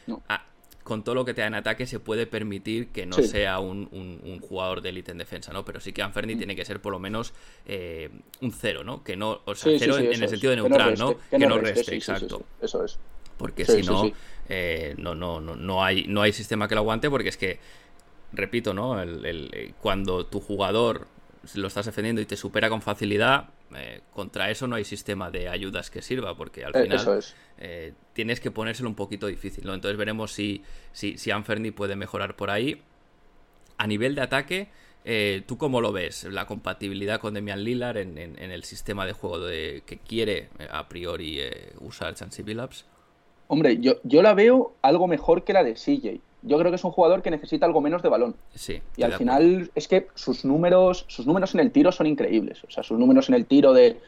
con 0.88 1.05
todo 1.05 1.14
lo 1.14 1.24
que 1.27 1.35
te 1.35 1.42
da 1.42 1.48
en 1.48 1.55
ataque 1.55 1.87
se 1.87 2.01
puede 2.01 2.27
permitir 2.27 2.88
que 2.88 3.05
no 3.05 3.16
sea 3.16 3.61
un, 3.61 4.40
jugador 4.40 4.81
de 4.81 4.88
élite 4.88 5.12
en 5.12 5.18
defensa, 5.18 5.53
¿no? 5.53 5.62
Pero 5.62 5.81
sí 5.81 5.92
que 5.92 6.01
Anferni 6.01 6.35
mm. 6.35 6.38
tiene 6.38 6.57
que 6.57 6.64
ser 6.64 6.81
por 6.81 6.92
lo 6.92 6.98
menos 6.98 7.35
eh, 7.66 8.09
un 8.40 8.53
cero, 8.53 8.83
¿no? 8.85 9.05
Que 9.05 9.14
no, 9.14 9.42
o 9.44 9.55
sea, 9.55 9.79
cero 9.79 9.98
en, 9.98 10.07
el 10.07 10.29
sentido 10.31 10.51
de 10.53 10.57
neutral, 10.57 10.94
¿no? 10.98 11.16
Que 11.31 11.46
no 11.46 11.59
reste, 11.59 11.94
exacto. 11.94 12.42
Eso 12.62 12.87
es. 12.87 12.98
Porque 13.37 13.66
si 13.66 13.83
eh, 14.48 14.94
no, 14.96 15.14
no, 15.14 15.42
no, 15.42 15.55
no, 15.55 15.85
hay, 15.85 16.07
no 16.07 16.22
hay 16.22 16.33
sistema 16.33 16.66
que 16.66 16.74
lo 16.74 16.81
aguante, 16.81 17.11
porque 17.11 17.29
es 17.29 17.37
que, 17.37 17.61
repito, 18.33 18.72
¿no? 18.72 19.01
el, 19.03 19.74
cuando 19.83 20.24
tu 20.24 20.40
jugador 20.40 21.07
lo 21.55 21.68
estás 21.68 21.87
defendiendo 21.87 22.20
y 22.20 22.27
te 22.27 22.37
supera 22.37 22.68
con 22.68 22.83
facilidad, 22.83 23.48
eh, 23.74 24.01
contra 24.12 24.51
eso 24.51 24.66
no 24.66 24.77
hay 24.77 24.85
sistema 24.85 25.31
de 25.31 25.48
ayudas 25.48 25.90
que 25.90 26.03
sirva, 26.03 26.37
porque 26.37 26.64
al 26.64 26.74
eh, 26.77 26.83
final 26.83 27.24
eh, 27.59 27.92
tienes 28.12 28.40
que 28.40 28.51
ponérselo 28.51 28.88
un 28.88 28.94
poquito 28.94 29.27
difícil. 29.27 29.64
¿no? 29.64 29.74
Entonces 29.74 29.96
veremos 29.96 30.33
si, 30.33 30.62
si, 30.92 31.18
si 31.18 31.31
Anferni 31.31 31.70
puede 31.70 31.96
mejorar 31.96 32.37
por 32.37 32.51
ahí. 32.51 32.83
A 33.77 33.87
nivel 33.87 34.16
de 34.16 34.22
ataque, 34.22 34.68
¿tú 35.46 35.57
cómo 35.57 35.81
lo 35.81 35.92
ves? 35.92 36.24
La 36.24 36.46
compatibilidad 36.46 37.20
con 37.20 37.35
Demian 37.35 37.62
Lillard 37.62 37.96
en, 37.96 38.18
el 38.18 38.64
sistema 38.64 39.07
de 39.07 39.12
juego 39.12 39.38
de, 39.38 39.85
que 39.87 39.98
quiere 39.98 40.48
a 40.68 40.88
priori 40.88 41.40
usar 41.79 42.12
Chansey 42.14 42.44
Billups. 42.44 42.87
Hombre, 43.46 43.79
yo, 43.79 44.01
yo 44.03 44.20
la 44.20 44.35
veo 44.35 44.74
algo 44.83 45.07
mejor 45.07 45.44
que 45.44 45.53
la 45.53 45.62
de 45.62 45.74
CJ 45.74 46.20
yo 46.42 46.59
creo 46.59 46.70
que 46.70 46.77
es 46.77 46.85
un 46.85 46.92
jugador 46.92 47.22
que 47.22 47.31
necesita 47.31 47.66
algo 47.66 47.81
menos 47.81 48.03
de 48.03 48.09
balón. 48.09 48.37
Sí. 48.55 48.81
Y 48.96 49.03
al 49.03 49.12
final 49.14 49.70
es 49.74 49.88
que 49.88 50.09
sus 50.14 50.44
números, 50.44 51.05
sus 51.09 51.27
números 51.27 51.55
en 51.55 51.61
el 51.61 51.70
tiro 51.72 51.90
son 51.92 52.07
increíbles. 52.07 52.62
O 52.64 52.70
sea, 52.70 52.83
sus 52.83 52.98
números 52.98 53.29
en 53.29 53.35
el 53.35 53.46
tiro 53.46 53.72
de 53.72 53.98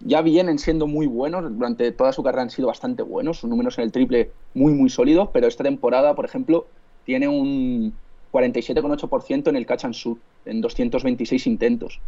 ya 0.00 0.22
vienen 0.22 0.58
siendo 0.58 0.86
muy 0.86 1.06
buenos, 1.06 1.44
durante 1.58 1.90
toda 1.92 2.12
su 2.12 2.22
carrera 2.22 2.42
han 2.42 2.50
sido 2.50 2.68
bastante 2.68 3.02
buenos, 3.02 3.38
sus 3.38 3.50
números 3.50 3.78
en 3.78 3.84
el 3.84 3.92
triple 3.92 4.30
muy 4.54 4.72
muy 4.72 4.90
sólidos, 4.90 5.30
pero 5.32 5.48
esta 5.48 5.64
temporada, 5.64 6.14
por 6.14 6.24
ejemplo, 6.24 6.66
tiene 7.04 7.26
un 7.26 7.92
47,8% 8.32 9.48
en 9.48 9.56
el 9.56 9.66
catch 9.66 9.84
and 9.84 9.94
shoot 9.94 10.18
en 10.44 10.60
226 10.60 11.46
intentos. 11.46 12.00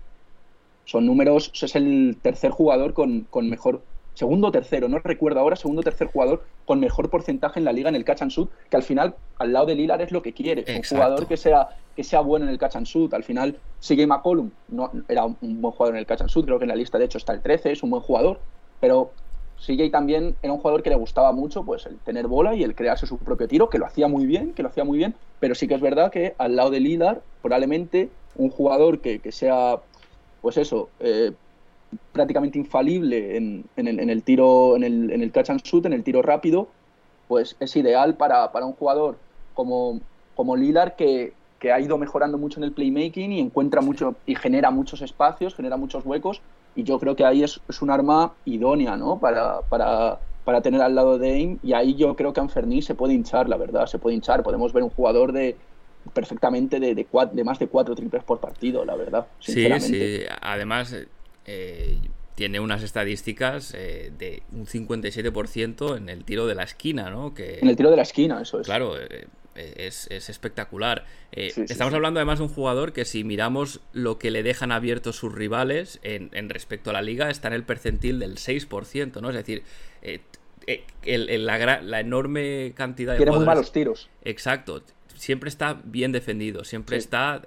Son 0.84 1.06
números, 1.06 1.50
es 1.60 1.74
el 1.74 2.16
tercer 2.22 2.50
jugador 2.50 2.94
con, 2.94 3.26
con 3.30 3.48
mejor 3.48 3.82
segundo 4.20 4.48
o 4.48 4.52
tercero, 4.52 4.86
no 4.86 4.98
recuerdo 4.98 5.40
ahora, 5.40 5.56
segundo 5.56 5.80
o 5.80 5.82
tercer 5.82 6.08
jugador 6.08 6.44
con 6.66 6.78
mejor 6.78 7.08
porcentaje 7.08 7.58
en 7.58 7.64
la 7.64 7.72
liga 7.72 7.88
en 7.88 7.96
el 7.96 8.04
catch 8.04 8.20
and 8.20 8.30
shoot, 8.30 8.50
que 8.68 8.76
al 8.76 8.82
final, 8.82 9.14
al 9.38 9.50
lado 9.54 9.64
de 9.64 9.74
Lilar 9.74 10.02
es 10.02 10.12
lo 10.12 10.20
que 10.20 10.34
quiere, 10.34 10.62
un 10.76 10.82
jugador 10.82 11.26
que 11.26 11.38
sea, 11.38 11.70
que 11.96 12.04
sea 12.04 12.20
bueno 12.20 12.44
en 12.44 12.52
el 12.52 12.58
catch 12.58 12.76
and 12.76 12.86
shoot. 12.86 13.14
Al 13.14 13.24
final, 13.24 13.56
sigue 13.78 14.06
McCollum 14.06 14.50
no, 14.68 14.90
era 15.08 15.24
un, 15.24 15.36
buen 15.40 15.72
jugador 15.72 15.94
en 15.94 16.00
el 16.00 16.06
catch 16.06 16.20
and 16.20 16.28
shoot, 16.28 16.44
creo 16.44 16.58
que 16.58 16.64
en 16.64 16.68
la 16.68 16.76
lista 16.76 16.98
de 16.98 17.06
hecho 17.06 17.16
está 17.16 17.32
el 17.32 17.40
13, 17.40 17.72
es 17.72 17.82
un 17.82 17.88
buen 17.88 18.02
jugador, 18.02 18.38
pero 18.78 19.10
CJ 19.56 19.90
también 19.90 20.36
era 20.42 20.52
un 20.52 20.58
jugador 20.58 20.82
que 20.82 20.90
le 20.90 20.96
gustaba 20.96 21.32
mucho 21.32 21.64
pues 21.64 21.86
el 21.86 21.96
tener 22.00 22.26
bola 22.26 22.54
y 22.54 22.62
el 22.62 22.74
crearse 22.74 23.06
su 23.06 23.16
propio 23.16 23.48
tiro, 23.48 23.70
que 23.70 23.78
lo 23.78 23.86
hacía 23.86 24.06
muy 24.06 24.26
bien, 24.26 24.52
que 24.52 24.62
lo 24.62 24.68
hacía 24.68 24.84
muy 24.84 24.98
bien, 24.98 25.14
pero 25.38 25.54
sí 25.54 25.66
que 25.66 25.74
es 25.76 25.80
verdad 25.80 26.12
que 26.12 26.34
al 26.36 26.56
lado 26.56 26.68
de 26.68 26.80
Lilar, 26.80 27.22
probablemente 27.40 28.10
un 28.36 28.50
jugador 28.50 29.00
que, 29.00 29.18
que 29.20 29.32
sea, 29.32 29.80
pues 30.42 30.58
eso, 30.58 30.90
eh, 31.00 31.32
prácticamente 32.12 32.58
infalible 32.58 33.36
en, 33.36 33.64
el, 33.76 34.22
tiro, 34.22 34.76
en 34.76 34.84
el, 34.84 35.10
en 35.10 35.22
el, 35.22 35.32
catch 35.32 35.50
and 35.50 35.62
shoot, 35.62 35.86
en 35.86 35.92
el 35.92 36.04
tiro 36.04 36.22
rápido, 36.22 36.68
pues 37.28 37.56
es 37.60 37.76
ideal 37.76 38.16
para, 38.16 38.50
un 38.64 38.72
jugador 38.72 39.16
como, 39.54 40.00
como 40.34 40.56
Lillard 40.56 40.94
que, 40.94 41.32
ha 41.72 41.80
ido 41.80 41.98
mejorando 41.98 42.38
mucho 42.38 42.58
en 42.58 42.64
el 42.64 42.72
playmaking 42.72 43.32
y 43.32 43.40
encuentra 43.40 43.82
mucho 43.82 44.16
y 44.26 44.34
genera 44.34 44.70
muchos 44.70 45.02
espacios, 45.02 45.54
genera 45.54 45.76
muchos 45.76 46.06
huecos 46.06 46.40
y 46.74 46.84
yo 46.84 46.98
creo 46.98 47.16
que 47.16 47.24
ahí 47.24 47.42
es, 47.42 47.60
un 47.82 47.90
arma 47.90 48.32
idónea 48.46 48.96
¿no? 48.96 49.18
para, 49.18 49.60
para, 49.62 50.18
para 50.44 50.62
tener 50.62 50.80
al 50.80 50.94
lado 50.94 51.18
de 51.18 51.32
Aim 51.32 51.58
y 51.62 51.74
ahí 51.74 51.94
yo 51.96 52.16
creo 52.16 52.32
que 52.32 52.40
Anferni 52.40 52.80
se 52.80 52.94
puede 52.94 53.12
hinchar, 53.12 53.48
la 53.48 53.58
verdad, 53.58 53.86
se 53.86 53.98
puede 53.98 54.16
hinchar, 54.16 54.42
podemos 54.42 54.72
ver 54.72 54.82
un 54.82 54.90
jugador 54.90 55.32
de 55.32 55.56
perfectamente 56.14 56.80
de, 56.80 56.94
de, 56.94 57.06
de 57.32 57.44
más 57.44 57.58
de 57.58 57.68
cuatro 57.68 57.94
triples 57.94 58.24
por 58.24 58.40
partido, 58.40 58.84
la 58.86 58.96
verdad. 58.96 59.26
Sí, 59.38 59.68
sí, 59.80 60.22
además 60.40 60.94
eh, 61.52 61.98
tiene 62.36 62.60
unas 62.60 62.82
estadísticas 62.82 63.74
eh, 63.74 64.12
de 64.16 64.44
un 64.52 64.66
57% 64.66 65.96
en 65.96 66.08
el 66.08 66.24
tiro 66.24 66.46
de 66.46 66.54
la 66.54 66.62
esquina, 66.62 67.10
¿no? 67.10 67.34
Que, 67.34 67.58
en 67.58 67.68
el 67.68 67.76
tiro 67.76 67.90
de 67.90 67.96
la 67.96 68.02
esquina, 68.02 68.40
eso 68.40 68.60
es. 68.60 68.66
Claro, 68.66 68.94
eh, 68.98 69.26
es, 69.56 70.08
espectacular. 70.10 71.04
estamos 71.32 71.92
hablando 71.92 72.18
además 72.18 72.38
de 72.38 72.44
un 72.44 72.50
jugador 72.50 72.94
que 72.94 73.04
si 73.04 73.24
miramos 73.24 73.80
lo 73.92 74.18
que 74.18 74.30
le 74.30 74.42
dejan 74.42 74.72
abiertos 74.72 75.16
sus 75.16 75.34
rivales 75.34 75.98
en, 76.02 76.48
respecto 76.48 76.88
a 76.90 76.92
la 76.94 77.02
liga, 77.02 77.28
está 77.28 77.48
en 77.48 77.54
el 77.54 77.64
percentil 77.64 78.20
del 78.20 78.36
6%, 78.36 79.20
¿no? 79.20 79.28
Es 79.28 79.36
decir, 79.36 79.64
la, 81.04 82.00
enorme 82.00 82.72
cantidad 82.74 83.12
de... 83.14 83.18
Tiene 83.18 83.32
muy 83.32 83.44
malos 83.44 83.72
tiros. 83.72 84.08
Exacto. 84.22 84.82
Siempre 85.14 85.50
está 85.50 85.78
bien 85.84 86.12
defendido, 86.12 86.64
siempre 86.64 86.96
está 86.96 87.42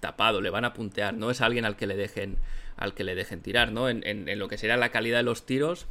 tapado, 0.00 0.40
le 0.40 0.50
van 0.50 0.64
a 0.64 0.74
puntear, 0.74 1.14
no 1.14 1.30
es 1.30 1.40
alguien 1.40 1.64
al 1.64 1.76
que 1.76 1.86
le 1.86 1.96
dejen 1.96 2.38
al 2.76 2.94
que 2.94 3.02
le 3.02 3.16
dejen 3.16 3.40
tirar, 3.40 3.72
¿no? 3.72 3.88
En, 3.88 4.02
en, 4.06 4.38
lo 4.38 4.46
que 4.46 4.56
sería 4.56 4.76
la 4.76 4.90
calidad 4.90 5.18
de 5.18 5.24
los 5.24 5.44
tiros, 5.44 5.86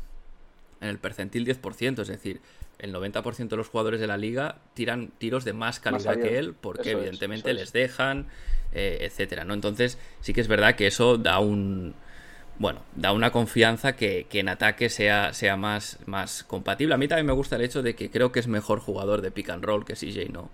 en 0.79 0.87
el 0.87 0.99
percentil 0.99 1.45
10%, 1.45 2.01
es 2.01 2.07
decir, 2.07 2.39
el 2.79 2.93
90% 2.93 3.49
de 3.49 3.57
los 3.57 3.67
jugadores 3.67 3.99
de 3.99 4.07
la 4.07 4.17
liga 4.17 4.59
tiran 4.73 5.09
tiros 5.17 5.43
de 5.43 5.51
más 5.51 5.79
calidad 5.81 6.17
que 6.17 6.37
él, 6.37 6.53
porque 6.53 6.91
evidentemente 6.91 7.53
les 7.53 7.73
dejan, 7.73 8.27
eh, 8.71 8.99
etcétera, 9.01 9.43
¿no? 9.43 9.53
Entonces, 9.53 9.97
sí 10.21 10.33
que 10.33 10.41
es 10.41 10.47
verdad 10.47 10.75
que 10.75 10.87
eso 10.87 11.17
da 11.17 11.39
un. 11.39 11.93
Bueno, 12.59 12.81
da 12.95 13.11
una 13.11 13.31
confianza 13.31 13.95
que, 13.95 14.25
que, 14.29 14.39
en 14.39 14.49
ataque 14.49 14.89
sea, 14.89 15.33
sea 15.33 15.57
más, 15.57 15.99
más 16.07 16.43
compatible. 16.43 16.95
A 16.95 16.97
mí 16.97 17.07
también 17.07 17.27
me 17.27 17.33
gusta 17.33 17.55
el 17.55 17.61
hecho 17.61 17.83
de 17.83 17.95
que 17.95 18.09
creo 18.09 18.31
que 18.31 18.39
es 18.39 18.47
mejor 18.47 18.79
jugador 18.79 19.21
de 19.21 19.29
pick 19.29 19.49
and 19.49 19.63
roll 19.63 19.85
que 19.85 19.93
CJ, 19.93 20.31
¿no? 20.31 20.49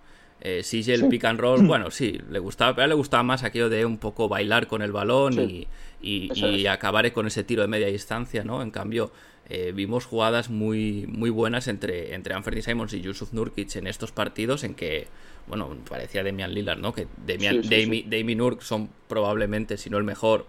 Eh, 0.46 0.62
el 0.88 1.08
pick 1.08 1.24
and 1.24 1.40
roll, 1.40 1.66
bueno, 1.66 1.90
sí, 1.90 2.20
le 2.30 2.38
gustaba, 2.38 2.74
pero 2.76 2.82
a 2.82 2.86
él 2.86 2.90
le 2.90 2.96
gustaba 2.96 3.24
más 3.24 3.44
aquello 3.44 3.70
de 3.70 3.86
un 3.86 3.98
poco 3.98 4.28
bailar 4.28 4.68
con 4.68 4.82
el 4.82 4.92
balón 4.92 5.40
y, 5.40 5.70
y, 6.02 6.68
acabar 6.68 7.10
con 7.14 7.28
ese 7.28 7.46
tiro 7.46 7.62
de 7.62 7.70
media 7.70 7.88
distancia, 7.88 8.44
¿no? 8.44 8.62
En 8.62 8.70
cambio, 8.70 9.14
eh, 9.48 9.72
vimos 9.74 10.04
jugadas 10.06 10.50
muy, 10.50 11.08
muy 11.08 11.30
buenas 11.30 11.70
entre, 11.70 12.14
entre 12.14 12.34
Anthony 12.34 12.62
Simons 12.62 12.94
y 12.94 13.00
Yusuf 13.00 13.32
Nurkic 13.32 13.74
en 13.78 13.88
estos 13.88 14.12
partidos 14.12 14.66
en 14.66 14.76
que, 14.76 15.08
bueno, 15.48 15.78
parecía 15.90 16.24
Demian 16.24 16.54
Lillard, 16.54 16.80
¿no? 16.80 16.94
Que 16.94 17.08
Demian, 17.26 18.38
Nurk 18.38 18.62
son 18.64 18.90
probablemente, 19.08 19.78
si 19.78 19.90
no 19.90 19.98
el 19.98 20.04
mejor, 20.04 20.46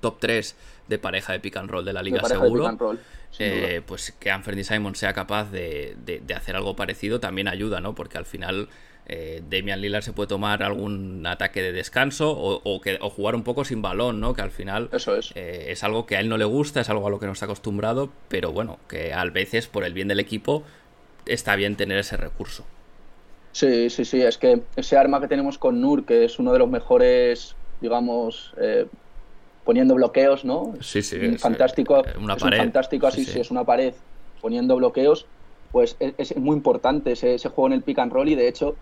top 0.00 0.18
3 0.20 0.56
de 0.88 0.98
pareja 0.98 1.32
de 1.32 1.40
pick 1.40 1.56
and 1.56 1.70
roll 1.70 1.86
de 1.86 1.94
la 1.94 2.02
liga 2.02 2.22
seguro. 2.24 2.98
Eh, 3.38 3.82
pues 3.84 4.12
que 4.12 4.30
Anthony 4.30 4.62
Simons 4.62 4.98
sea 4.98 5.12
capaz 5.12 5.50
de, 5.50 5.96
de, 6.04 6.34
hacer 6.34 6.56
algo 6.56 6.76
parecido 6.76 7.18
también 7.20 7.48
ayuda, 7.48 7.80
¿no? 7.80 7.94
Porque 7.94 8.16
al 8.16 8.24
final 8.24 8.68
eh, 9.08 9.42
Damian 9.48 9.80
Lillard 9.80 10.02
se 10.02 10.12
puede 10.12 10.26
tomar 10.26 10.64
algún 10.64 11.24
ataque 11.26 11.62
de 11.62 11.72
descanso 11.72 12.32
o, 12.32 12.80
que, 12.80 12.98
jugar 12.98 13.36
un 13.36 13.44
poco 13.44 13.64
sin 13.64 13.80
balón, 13.80 14.18
¿no? 14.18 14.34
Que 14.34 14.42
al 14.42 14.50
final 14.50 14.88
Eso 14.92 15.16
es. 15.16 15.30
Eh, 15.36 15.66
es 15.68 15.84
algo 15.84 16.06
que 16.06 16.16
a 16.16 16.20
él 16.20 16.28
no 16.28 16.36
le 16.36 16.44
gusta, 16.44 16.80
es 16.80 16.90
algo 16.90 17.06
a 17.06 17.10
lo 17.10 17.20
que 17.20 17.26
no 17.26 17.32
está 17.32 17.44
acostumbrado, 17.44 18.10
pero 18.28 18.50
bueno, 18.50 18.78
que 18.88 19.12
a 19.12 19.24
veces 19.26 19.68
por 19.68 19.84
el 19.84 19.94
bien 19.94 20.08
del 20.08 20.18
equipo 20.18 20.64
está 21.24 21.54
bien 21.54 21.76
tener 21.76 21.98
ese 21.98 22.16
recurso. 22.16 22.64
Sí, 23.52 23.90
sí, 23.90 24.04
sí, 24.04 24.22
es 24.22 24.38
que 24.38 24.62
ese 24.74 24.96
arma 24.96 25.20
que 25.20 25.28
tenemos 25.28 25.56
con 25.56 25.80
Nur, 25.80 26.04
que 26.04 26.24
es 26.24 26.38
uno 26.40 26.52
de 26.52 26.58
los 26.58 26.68
mejores, 26.68 27.54
digamos, 27.80 28.54
eh, 28.60 28.86
poniendo 29.64 29.94
bloqueos, 29.94 30.44
¿no? 30.44 30.74
Sí, 30.80 31.00
sí. 31.00 31.16
Es, 31.22 31.40
fantástico, 31.40 32.02
una 32.20 32.34
es 32.34 32.42
pared. 32.42 32.58
Un 32.58 32.64
fantástico 32.64 33.06
así, 33.06 33.24
sí, 33.24 33.38
es 33.38 33.52
una 33.52 33.64
pared 33.64 33.94
poniendo 34.42 34.76
bloqueos, 34.76 35.26
pues 35.70 35.96
es, 36.00 36.14
es 36.18 36.36
muy 36.36 36.56
importante 36.56 37.12
ese, 37.12 37.34
ese, 37.34 37.48
juego 37.48 37.68
en 37.68 37.72
el 37.74 37.82
pick 37.82 37.98
and 37.98 38.12
roll 38.12 38.28
y 38.28 38.34
de 38.34 38.48
hecho 38.48 38.76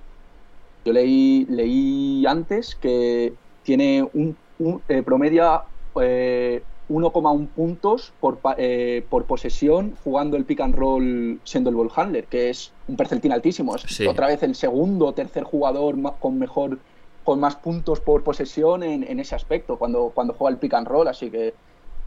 yo 0.84 0.92
leí, 0.92 1.46
leí 1.48 2.24
antes 2.26 2.76
que 2.76 3.36
tiene 3.62 4.02
un, 4.12 4.38
un 4.58 4.84
eh, 4.88 5.02
promedia 5.02 5.64
eh, 6.00 6.66
1,1 6.86 7.52
puntos 7.54 8.14
por, 8.20 8.40
eh, 8.58 9.06
por 9.08 9.26
posesión 9.26 9.94
jugando 9.96 10.36
el 10.36 10.44
pick 10.44 10.60
and 10.60 10.74
roll 10.74 11.40
siendo 11.44 11.70
el 11.70 11.76
ball 11.76 11.90
handler, 11.94 12.28
que 12.28 12.50
es 12.50 12.74
un 12.86 12.96
percentil 12.96 13.32
altísimo. 13.32 13.74
Es 13.76 13.82
Sí. 13.88 14.06
otra 14.06 14.26
vez 14.26 14.42
el 14.42 14.54
segundo 14.54 15.06
o 15.06 15.14
tercer 15.14 15.44
jugador 15.44 15.96
con 16.18 16.38
mejor 16.38 16.82
con 17.22 17.40
más 17.40 17.56
puntos 17.56 18.00
por 18.02 18.22
posesión 18.22 18.82
en, 18.82 19.02
en 19.02 19.18
ese 19.18 19.34
aspecto 19.34 19.78
cuando, 19.78 20.12
cuando 20.14 20.34
juega 20.34 20.52
el 20.52 20.58
pick 20.60 20.74
and 20.74 20.86
roll, 20.86 21.08
así 21.08 21.30
que 21.30 21.56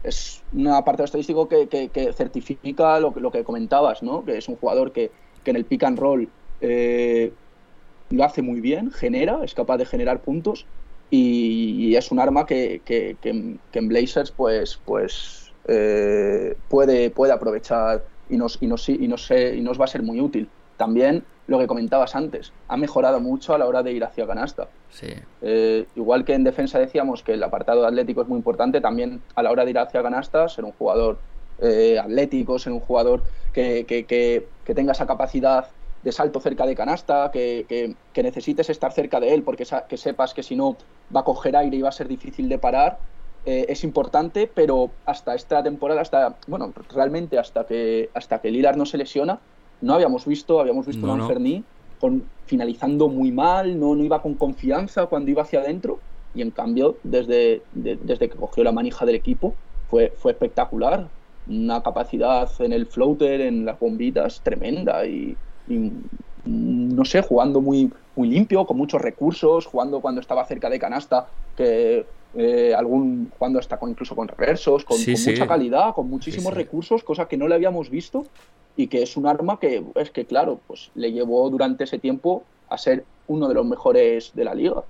es 0.02 0.44
un 0.52 0.68
apartado 0.68 1.06
estadístico 1.06 1.48
que, 1.48 1.68
que- 1.68 1.90
que 1.90 2.12
certifica 2.12 3.00
lo, 3.00 3.12
que- 3.12 3.20
lo 3.20 3.32
que 3.32 3.42
comentabas, 3.42 4.00
¿no? 4.02 4.24
que 4.24 4.38
es 4.38 4.48
un 4.48 4.56
jugador 4.56 4.92
que, 4.92 5.12
que 5.42 5.50
en 5.50 5.56
el 5.56 5.66
pick 5.66 5.82
and 5.82 5.98
roll 5.98 6.32
eh, 6.60 7.34
lo 8.10 8.24
hace 8.24 8.42
muy 8.42 8.60
bien, 8.60 8.90
genera, 8.90 9.40
es 9.44 9.54
capaz 9.54 9.76
de 9.78 9.86
generar 9.86 10.22
puntos 10.22 10.68
y, 11.10 11.88
y 11.90 11.96
es 11.96 12.10
un 12.10 12.20
arma 12.20 12.46
que, 12.46 12.82
que- 12.84 13.18
que 13.20 13.28
en- 13.30 13.62
que 13.70 13.78
en 13.78 13.88
Blazers 13.88 14.32
pues, 14.32 14.80
pues 14.84 15.54
eh, 15.68 16.56
puede, 16.68 17.10
puede 17.10 17.32
aprovechar 17.32 18.06
y 18.26 18.36
nos, 18.36 18.58
y, 18.62 18.66
nos, 18.66 18.88
y, 18.88 19.08
nos, 19.08 19.30
eh, 19.30 19.56
y 19.56 19.60
nos 19.62 19.80
va 19.80 19.84
a 19.84 19.88
ser 19.88 20.02
muy 20.02 20.20
útil. 20.20 20.54
También 20.76 21.26
lo 21.46 21.58
que 21.58 21.66
comentabas 21.66 22.14
antes, 22.14 22.54
ha 22.68 22.76
mejorado 22.76 23.20
mucho 23.20 23.54
a 23.54 23.58
la 23.58 23.66
hora 23.66 23.82
de 23.82 23.92
ir 23.92 24.04
hacia 24.04 24.26
canasta. 24.26 24.70
Sí. 24.88 25.08
Eh, 25.40 25.86
igual 25.94 26.24
que 26.24 26.34
en 26.34 26.44
defensa 26.44 26.78
decíamos 26.78 27.22
que 27.22 27.32
el 27.34 27.42
apartado 27.42 27.86
atlético 27.86 28.22
es 28.22 28.28
muy 28.28 28.36
importante, 28.38 28.80
también 28.80 29.24
a 29.34 29.42
la 29.42 29.50
hora 29.50 29.64
de 29.64 29.70
ir 29.70 29.78
hacia 29.78 30.02
canasta, 30.02 30.48
ser 30.48 30.64
un 30.64 30.72
jugador 30.72 31.24
eh, 31.58 31.98
atlético, 31.98 32.58
ser 32.58 32.72
un 32.72 32.80
jugador 32.80 33.24
que, 33.52 33.86
que- 33.86 34.06
que- 34.06 34.52
que 34.62 34.74
tenga 34.74 34.92
esa 34.92 35.06
capacidad 35.06 35.74
de 36.08 36.12
salto 36.12 36.40
cerca 36.40 36.66
de 36.66 36.74
canasta, 36.80 37.30
que, 37.32 37.66
que- 37.68 37.98
que 38.12 38.22
necesites 38.22 38.68
estar 38.70 38.92
cerca 38.92 39.20
de 39.20 39.34
él 39.34 39.44
porque 39.44 39.64
sa- 39.64 39.86
que 39.88 39.96
sepas 39.96 40.34
que 40.34 40.42
si 40.48 40.56
no 40.56 40.78
va 41.14 41.20
a 41.20 41.24
coger 41.30 41.54
aire 41.56 41.76
y 41.76 41.82
va 41.82 41.90
a 41.90 41.92
ser 42.00 42.08
difícil 42.08 42.48
de 42.48 42.58
parar, 42.58 42.90
eh, 43.44 43.66
es 43.68 43.84
importante, 43.84 44.46
pero 44.48 44.98
hasta 45.04 45.34
esta 45.34 45.62
temporada, 45.62 46.00
hasta 46.02 46.38
bueno, 46.46 46.72
realmente 46.88 47.38
hasta 47.38 47.64
que 47.66 48.10
hasta 48.14 48.40
que 48.40 48.50
Lillard 48.50 48.76
no 48.76 48.86
se 48.86 48.98
lesiona, 48.98 49.42
no 49.80 49.94
habíamos 49.94 50.26
visto, 50.26 50.60
habíamos 50.60 50.86
visto 50.86 51.06
No, 51.06 51.12
a 51.12 51.16
no. 51.16 51.24
Anferni 51.24 51.68
con 51.98 52.32
finalizando 52.44 53.08
muy 53.08 53.32
mal, 53.32 53.78
no, 53.78 53.94
no 53.94 54.04
iba 54.04 54.22
con 54.22 54.36
confianza 54.36 55.06
cuando 55.06 55.30
iba 55.30 55.42
hacia 55.42 55.60
adentro 55.60 56.04
y 56.32 56.42
en 56.42 56.50
cambio 56.52 57.00
desde, 57.02 57.66
de- 57.70 57.96
desde 57.96 58.28
que 58.28 58.36
cogió 58.36 58.64
la 58.64 58.72
manija 58.72 59.04
del 59.06 59.16
equipo 59.16 59.60
fue, 59.86 60.12
fue 60.16 60.32
espectacular, 60.32 61.12
una 61.46 61.82
capacidad 61.82 62.48
en 62.60 62.72
el 62.72 62.86
floater, 62.86 63.40
en 63.40 63.64
las 63.64 63.78
bombitas 63.78 64.42
tremenda 64.42 65.06
y, 65.06 65.40
no 66.44 67.04
sé, 67.04 67.22
jugando 67.22 67.60
muy, 67.60 67.92
muy 68.16 68.28
limpio, 68.28 68.66
con 68.66 68.76
muchos 68.76 69.00
recursos, 69.00 69.66
jugando 69.66 70.00
cuando 70.00 70.20
estaba 70.20 70.44
cerca 70.44 70.70
de 70.70 70.78
canasta, 70.78 71.28
que 71.56 72.06
eh, 72.34 72.74
algún 72.74 73.30
jugando 73.36 73.58
hasta 73.58 73.78
con 73.78 73.90
incluso 73.90 74.14
con 74.14 74.28
reversos, 74.28 74.84
con, 74.84 74.96
Sí, 74.96 75.12
con 75.12 75.16
sí. 75.16 75.30
mucha 75.30 75.46
calidad, 75.46 75.94
con 75.94 76.08
muchísimos 76.08 76.52
sí. 76.52 76.58
recursos, 76.58 77.02
cosa 77.02 77.26
que 77.26 77.36
no 77.36 77.48
le 77.48 77.54
habíamos 77.54 77.90
visto 77.90 78.24
y 78.76 78.86
que 78.86 79.02
es 79.02 79.16
un 79.16 79.26
arma 79.26 79.58
que 79.58 79.84
es 79.96 80.10
que 80.10 80.24
claro, 80.24 80.60
pues 80.66 80.90
le 80.94 81.12
llevó 81.12 81.48
durante 81.50 81.84
ese 81.84 81.98
tiempo 81.98 82.44
a 82.68 82.78
ser 82.78 83.04
uno 83.26 83.48
de 83.48 83.54
los 83.54 83.66
mejores 83.66 84.32
de 84.34 84.44
la 84.44 84.54
liga. 84.54 84.84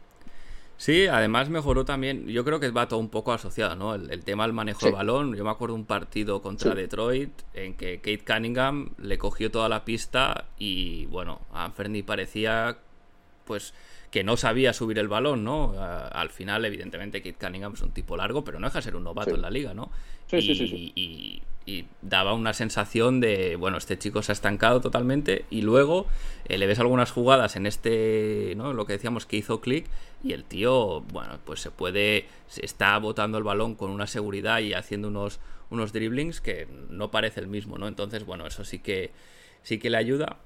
Sí, 0.80 1.08
además 1.08 1.50
mejoró 1.50 1.84
también, 1.84 2.28
yo 2.28 2.44
creo 2.44 2.60
que 2.60 2.70
va 2.70 2.86
todo 2.86 3.00
un 3.00 3.08
poco 3.10 3.32
asociado, 3.32 3.74
¿no? 3.74 3.96
El, 3.96 4.12
el 4.12 4.22
tema 4.24 4.44
del 4.44 4.52
manejo 4.52 4.78
Sí. 4.80 4.86
de 4.86 4.92
balón. 4.92 5.34
Yo 5.34 5.42
me 5.44 5.50
acuerdo 5.50 5.74
de 5.74 5.80
un 5.80 5.86
partido 5.86 6.40
contra 6.40 6.70
Sí. 6.70 6.76
Detroit 6.78 7.30
en 7.52 7.74
que 7.74 7.96
Kate 7.98 8.22
Cunningham 8.24 8.90
le 8.98 9.18
cogió 9.18 9.50
toda 9.50 9.68
la 9.68 9.84
pista 9.84 10.44
y, 10.56 11.06
bueno, 11.06 11.40
a 11.52 11.64
Anferni 11.64 12.02
parecía, 12.04 12.78
pues, 13.44 13.74
que 14.12 14.22
no 14.22 14.36
sabía 14.36 14.72
subir 14.72 15.00
el 15.00 15.08
balón, 15.08 15.42
¿no? 15.42 15.74
Al 15.76 16.30
final, 16.30 16.64
evidentemente, 16.64 17.22
Kate 17.22 17.44
Cunningham 17.44 17.72
es 17.74 17.82
un 17.82 17.90
tipo 17.90 18.16
largo, 18.16 18.44
pero 18.44 18.60
no 18.60 18.68
deja 18.68 18.78
de 18.78 18.82
ser 18.84 18.94
un 18.96 19.02
novato 19.02 19.30
Sí. 19.30 19.36
en 19.36 19.42
la 19.42 19.50
liga, 19.50 19.74
¿no? 19.74 19.90
Sí, 20.28 20.36
y, 20.36 20.42
sí, 20.42 20.54
sí, 20.54 20.68
sí. 20.68 20.92
y- 20.94 21.42
y 21.68 21.84
daba 22.00 22.32
una 22.32 22.54
sensación 22.54 23.20
de, 23.20 23.56
bueno, 23.56 23.76
este 23.76 23.98
chico 23.98 24.22
se 24.22 24.32
ha 24.32 24.34
estancado 24.34 24.80
totalmente 24.80 25.44
y 25.50 25.60
luego 25.60 26.06
eh, 26.46 26.56
le 26.56 26.66
ves 26.66 26.78
algunas 26.78 27.10
jugadas 27.10 27.56
en 27.56 27.66
este, 27.66 28.54
¿no? 28.56 28.72
Lo 28.72 28.86
que 28.86 28.94
decíamos 28.94 29.26
que 29.26 29.36
hizo 29.36 29.60
clic 29.60 29.84
y 30.24 30.32
el 30.32 30.44
tío, 30.44 31.02
bueno, 31.12 31.38
pues 31.44 31.60
se 31.60 31.70
puede, 31.70 32.24
se 32.46 32.64
está 32.64 32.96
botando 32.96 33.36
el 33.36 33.44
balón 33.44 33.74
con 33.74 33.90
una 33.90 34.06
seguridad 34.06 34.60
y 34.60 34.72
haciendo 34.72 35.08
unos, 35.08 35.40
unos 35.68 35.92
dribblings 35.92 36.40
que 36.40 36.66
no 36.88 37.10
parece 37.10 37.40
el 37.40 37.48
mismo, 37.48 37.76
¿no? 37.76 37.86
Entonces, 37.86 38.24
bueno, 38.24 38.46
eso 38.46 38.64
sí 38.64 38.78
que, 38.78 39.10
sí 39.62 39.78
que 39.78 39.90
le 39.90 39.98
ayuda. 39.98 40.38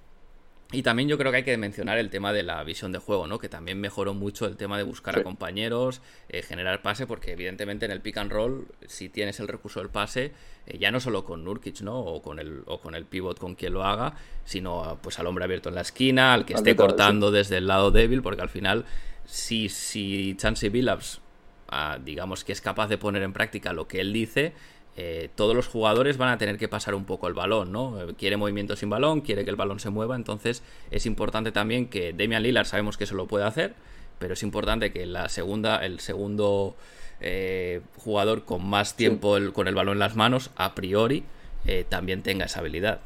Y 0.73 0.83
también 0.83 1.07
yo 1.07 1.19
creo 1.19 1.31
que 1.31 1.39
hay 1.39 1.45
que 1.45 1.57
mencionar 1.59 1.99
el 1.99 2.09
tema 2.09 2.33
de 2.33 2.43
la 2.43 2.65
visión 2.65 2.93
de 2.93 2.99
juego, 2.99 3.27
¿no? 3.27 3.39
Que 3.39 3.51
también 3.51 3.79
mejoró 3.79 4.15
mucho 4.15 4.47
el 4.47 4.57
tema 4.57 4.79
de 4.79 4.85
buscar 4.85 5.19
a 5.19 5.23
compañeros, 5.23 6.01
eh, 6.31 6.41
generar 6.41 6.81
pase, 6.81 7.07
porque 7.07 7.33
evidentemente 7.33 7.85
en 7.85 7.91
el 7.93 8.01
pick 8.01 8.17
and 8.17 8.33
roll, 8.33 8.67
si 8.87 9.11
tienes 9.11 9.39
el 9.41 9.49
recurso 9.49 9.81
del 9.81 9.91
pase, 9.91 10.33
eh, 10.67 10.79
ya 10.79 10.91
no 10.91 10.99
solo 10.99 11.27
con 11.27 11.45
Nurkic, 11.45 11.83
¿no? 11.83 11.99
O 11.99 12.23
con 12.23 12.39
el, 12.39 12.63
o 12.65 12.81
con 12.81 12.95
el 12.95 13.05
pivot 13.05 13.39
con 13.39 13.55
quien 13.55 13.75
lo 13.75 13.85
haga, 13.85 14.15
sino 14.47 14.99
pues 15.03 15.19
al 15.19 15.27
hombre 15.27 15.45
abierto 15.45 15.69
en 15.69 15.75
la 15.75 15.83
esquina, 15.83 16.33
al 16.33 16.47
que 16.47 16.55
esté 16.55 16.75
cortando 16.75 17.31
desde 17.31 17.59
el 17.59 17.67
lado 17.67 17.91
débil, 17.91 18.23
porque 18.23 18.41
al 18.41 18.49
final, 18.49 18.87
si, 19.27 19.69
si 19.69 20.35
Chansey 20.39 20.71
Billups, 20.71 21.21
ah, 21.69 21.99
digamos 22.03 22.45
que 22.45 22.53
es 22.53 22.63
capaz 22.63 22.89
de 22.89 22.97
poner 22.97 23.23
en 23.23 23.35
práctica 23.35 23.75
lo 23.75 23.87
que 23.87 24.01
él 24.01 24.15
dice, 24.15 24.55
eh, 24.97 25.31
todos 25.35 25.55
los 25.57 25.69
jugadores 25.69 26.19
van 26.19 26.29
a 26.31 26.39
tener 26.39 26.59
que 26.59 26.69
pasar 26.69 26.95
un 26.95 27.05
poco 27.05 27.29
el 27.29 27.35
balón, 27.35 27.73
¿no? 27.73 28.01
Eh, 28.01 28.15
Quiere 28.17 28.37
movimiento 28.37 28.77
sin 28.77 28.91
balón, 28.91 29.21
quiere 29.23 29.45
que 29.45 29.51
el 29.51 29.57
balón 29.57 29.81
se 29.81 29.91
mueva, 29.91 30.17
entonces 30.17 30.63
es 30.91 31.07
importante 31.07 31.53
también 31.53 31.89
que 31.89 32.13
Damian 32.13 32.43
Lillard 32.43 32.67
sabemos 32.67 32.97
que 32.97 33.05
eso 33.05 33.15
lo 33.15 33.27
puede 33.27 33.45
hacer, 33.45 33.75
pero 34.19 34.35
es 34.35 34.43
importante 34.43 34.93
que 34.93 35.07
la 35.07 35.29
segunda, 35.29 35.85
el 35.85 36.01
segundo 36.01 36.77
eh, 37.21 37.83
jugador 37.97 38.45
con 38.45 38.67
más 38.67 38.97
tiempo 38.97 39.37
el- 39.37 39.53
con 39.53 39.69
el 39.69 39.75
balón 39.75 39.95
en 39.95 39.99
las 40.01 40.17
manos, 40.17 40.51
a 40.57 40.75
priori, 40.75 41.25
eh, 41.65 41.85
también 41.89 42.23
tenga 42.23 42.47
esa 42.47 42.61
habilidad. 42.61 43.01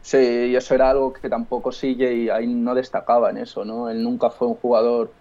Sí, 0.00 0.16
y 0.16 0.56
eso 0.56 0.74
era 0.74 0.90
algo 0.90 1.12
que 1.12 1.28
tampoco 1.28 1.70
CJ 1.72 2.30
ahí 2.34 2.46
no 2.46 2.74
destacaba 2.74 3.30
en 3.30 3.38
eso, 3.38 3.64
¿no? 3.64 3.90
Él 3.90 4.02
nunca 4.02 4.30
fue 4.30 4.48
un 4.48 4.54
jugador 4.54 5.16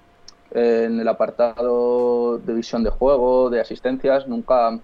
en 0.51 0.99
el 0.99 1.07
apartado 1.07 2.39
de 2.39 2.53
visión 2.53 2.83
de 2.83 2.89
juego, 2.91 3.49
de 3.49 3.61
asistencias, 3.61 4.27
nunca, 4.27 4.81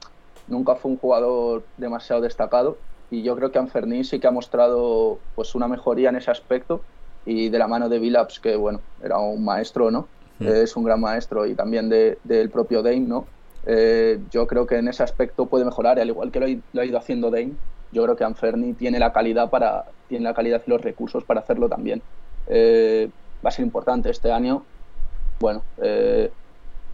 nunca 0.47 0.75
fue 0.75 0.91
un 0.91 0.97
jugador 0.97 1.67
demasiado 1.75 2.21
destacado. 2.21 2.84
Y 3.10 3.23
yo 3.23 3.36
creo 3.36 3.51
que 3.51 3.60
Anferni 3.60 4.03
sí 4.03 4.19
que 4.19 4.27
ha 4.27 4.32
mostrado 4.32 5.23
pues 5.36 5.56
una 5.56 5.67
mejoría 5.67 6.10
en 6.10 6.15
ese 6.17 6.32
aspecto. 6.32 6.88
Y 7.25 7.49
de 7.49 7.58
la 7.60 7.67
mano 7.67 7.88
de 7.89 7.99
Billups, 7.99 8.39
que 8.41 8.56
bueno, 8.58 8.86
era 8.99 9.17
un 9.19 9.45
maestro, 9.45 9.91
¿no? 9.91 10.12
Es 10.41 10.75
un 10.75 10.84
gran 10.84 10.99
maestro 10.99 11.45
y 11.45 11.56
también 11.56 11.88
de- 11.89 12.19
del 12.23 12.49
propio 12.51 12.82
Dame, 12.84 12.99
¿no? 13.01 13.32
Eh, 13.65 14.19
yo 14.29 14.45
creo 14.47 14.65
que 14.65 14.75
en 14.77 14.89
ese 14.89 15.03
aspecto 15.03 15.47
puede 15.49 15.63
mejorar, 15.65 15.99
al 15.99 16.10
igual 16.10 16.32
que 16.32 16.39
lo, 16.41 16.45
ha- 16.47 16.62
lo 16.73 16.82
ha 16.82 16.86
ido 16.86 16.97
haciendo 16.97 17.32
Dame, 17.32 17.58
yo 17.91 18.03
creo 18.03 18.15
que 18.17 18.23
Anferni 18.25 18.73
tiene 18.75 18.99
la 18.99 19.13
calidad 19.13 19.49
para 19.49 19.86
tiene 20.08 20.25
la 20.25 20.34
calidad 20.34 20.62
y 20.65 20.69
los 20.69 20.82
recursos 20.82 21.23
para 21.25 21.41
hacerlo 21.41 21.69
también. 21.69 22.03
Eh, 22.45 23.12
va 23.45 23.49
a 23.49 23.51
ser 23.51 23.65
importante 23.65 24.10
este 24.10 24.32
año. 24.32 24.69
Bueno, 25.39 25.67
eh, 25.82 26.34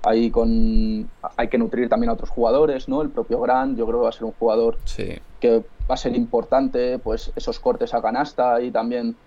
ahí 0.04 0.32
con 0.32 1.12
hay 1.38 1.50
que 1.50 1.58
nutrir 1.58 1.90
también 1.90 2.10
a 2.10 2.14
otros 2.14 2.30
jugadores, 2.30 2.88
¿no? 2.90 3.02
El 3.02 3.12
propio 3.12 3.40
Grant, 3.42 3.78
yo 3.78 3.86
creo 3.86 4.00
que 4.00 4.04
va 4.04 4.10
a 4.10 4.12
ser 4.14 4.26
un 4.26 4.34
jugador 4.34 4.82
Sí. 4.86 5.16
que 5.40 5.60
va 5.90 5.96
a 5.96 5.98
ser 5.98 6.16
importante, 6.16 7.00
pues 7.00 7.32
esos 7.36 7.60
cortes 7.60 7.94
a 7.94 8.02
canasta 8.02 8.62
y 8.62 8.72
también 8.72 9.20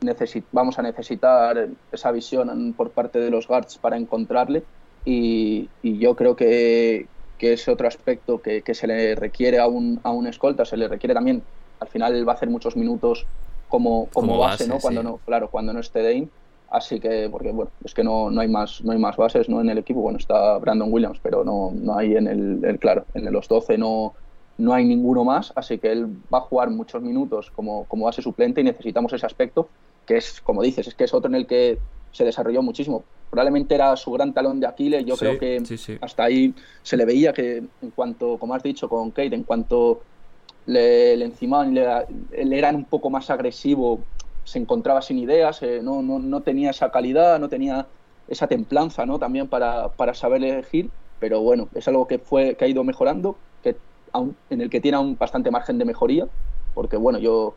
necesi- 0.00 0.46
vamos 0.52 0.78
a 0.78 0.82
necesitar 0.82 1.70
esa 1.90 2.12
visión 2.12 2.74
por 2.74 2.92
parte 2.94 3.18
de 3.18 3.30
los 3.30 3.46
guards 3.48 3.78
para 3.78 3.96
encontrarle 3.96 4.68
y, 5.04 5.72
y 5.82 5.98
yo 5.98 6.16
creo 6.16 6.36
que, 6.36 7.10
que 7.38 7.52
ese 7.54 7.70
otro 7.70 7.88
aspecto 7.88 8.42
que, 8.42 8.62
que 8.62 8.74
se 8.74 8.86
le 8.86 9.14
requiere 9.14 9.58
a 9.58 9.66
un, 9.68 10.00
a 10.04 10.10
un 10.12 10.26
escolta, 10.26 10.64
se 10.64 10.76
le 10.76 10.88
requiere 10.88 11.14
también, 11.14 11.46
al 11.80 11.88
final 11.88 12.14
él 12.14 12.26
va 12.28 12.32
a 12.32 12.34
hacer 12.36 12.50
muchos 12.50 12.76
minutos 12.76 13.28
como, 13.68 14.10
como, 14.10 14.28
Como 14.28 14.38
base, 14.38 14.64
base, 14.64 14.68
¿no? 14.68 14.80
Cuando 14.80 15.02
no, 15.02 15.18
claro, 15.20 15.50
cuando 15.50 15.72
no 15.72 15.80
esté 15.80 16.02
Dame, 16.02 16.30
así 16.68 17.00
que, 17.00 17.28
porque 17.30 17.52
bueno, 17.52 17.72
es 17.84 17.94
que 17.94 18.04
no, 18.04 18.30
no 18.30 18.40
hay 18.40 18.48
más, 18.48 18.82
no 18.84 18.92
hay 18.92 18.98
más 18.98 19.16
bases 19.16 19.48
¿no? 19.48 19.60
en 19.60 19.68
el 19.70 19.78
equipo, 19.78 20.00
bueno, 20.00 20.18
está 20.18 20.58
Brandon 20.58 20.92
Williams, 20.92 21.20
pero 21.22 21.44
no, 21.44 21.70
no 21.74 21.96
hay 21.98 22.16
en 22.16 22.26
el, 22.28 22.64
el- 22.64 22.78
claro, 22.78 23.06
en 23.14 23.32
los 23.32 23.48
12 23.48 23.78
no, 23.78 24.14
no 24.58 24.72
hay 24.72 24.84
ninguno 24.84 25.24
más, 25.24 25.52
así 25.56 25.78
que 25.78 25.92
él 25.92 26.06
va 26.32 26.38
a 26.38 26.40
jugar 26.42 26.70
muchos 26.70 27.02
minutos 27.02 27.50
como, 27.50 27.86
como 27.86 28.06
base 28.06 28.22
suplente 28.22 28.60
y 28.60 28.64
necesitamos 28.64 29.12
ese 29.12 29.26
aspecto, 29.26 29.72
que 30.04 30.16
es, 30.18 30.40
como 30.40 30.62
dices, 30.62 30.86
es 30.88 30.94
que 30.94 31.04
es 31.04 31.14
otro 31.14 31.28
en 31.28 31.34
el 31.36 31.46
que 31.46 31.82
se 32.10 32.24
desarrolló 32.24 32.62
muchísimo. 32.62 33.08
Probablemente 33.28 33.74
era 33.74 33.96
su 33.96 34.10
gran 34.12 34.32
talón 34.32 34.60
de 34.60 34.66
Aquiles, 34.66 35.04
yo 35.04 35.18
Sí, 35.18 35.18
creo 35.18 35.36
que 35.36 35.68
sí, 35.68 35.78
sí. 35.78 35.98
hasta 36.00 36.24
ahí 36.24 36.54
se 36.82 36.96
le 36.96 37.04
veía 37.04 37.32
que 37.32 37.56
en 37.80 37.90
cuanto, 37.92 38.38
como 38.38 38.54
has 38.54 38.62
dicho 38.62 38.88
con 38.88 39.10
Kate, 39.12 39.34
en 39.34 39.44
cuanto 39.44 40.06
le, 40.64 41.16
le 41.16 41.24
encimaban 41.26 41.74
le, 41.74 41.86
le 42.44 42.58
eran 42.58 42.76
un 42.76 42.88
poco 42.88 43.10
más 43.10 43.30
agresivo, 43.30 44.08
se 44.46 44.60
encontraba 44.60 45.02
sin 45.02 45.18
ideas, 45.18 45.60
eh, 45.62 45.80
no, 45.82 46.02
no, 46.02 46.20
no, 46.20 46.40
tenía 46.40 46.70
esa 46.70 46.90
calidad, 46.90 47.40
no 47.40 47.48
tenía 47.48 47.86
esa 48.28 48.46
templanza 48.46 49.04
¿no? 49.04 49.18
también 49.18 49.48
para, 49.48 49.88
para, 49.88 50.14
saber 50.14 50.42
elegir, 50.42 50.88
pero 51.18 51.40
bueno, 51.40 51.68
es 51.74 51.86
algo 51.88 52.06
que, 52.06 52.18
fue, 52.18 52.54
que 52.54 52.64
ha 52.64 52.68
ido 52.68 52.84
mejorando, 52.84 53.36
que 53.64 53.76
aún, 54.12 54.36
en 54.48 54.60
el 54.60 54.70
que 54.70 54.80
tiene 54.80 54.98
un 54.98 55.18
bastante 55.18 55.50
margen 55.50 55.78
de 55.78 55.84
mejoría, 55.84 56.28
porque 56.74 56.96
bueno, 56.96 57.18
yo 57.18 57.54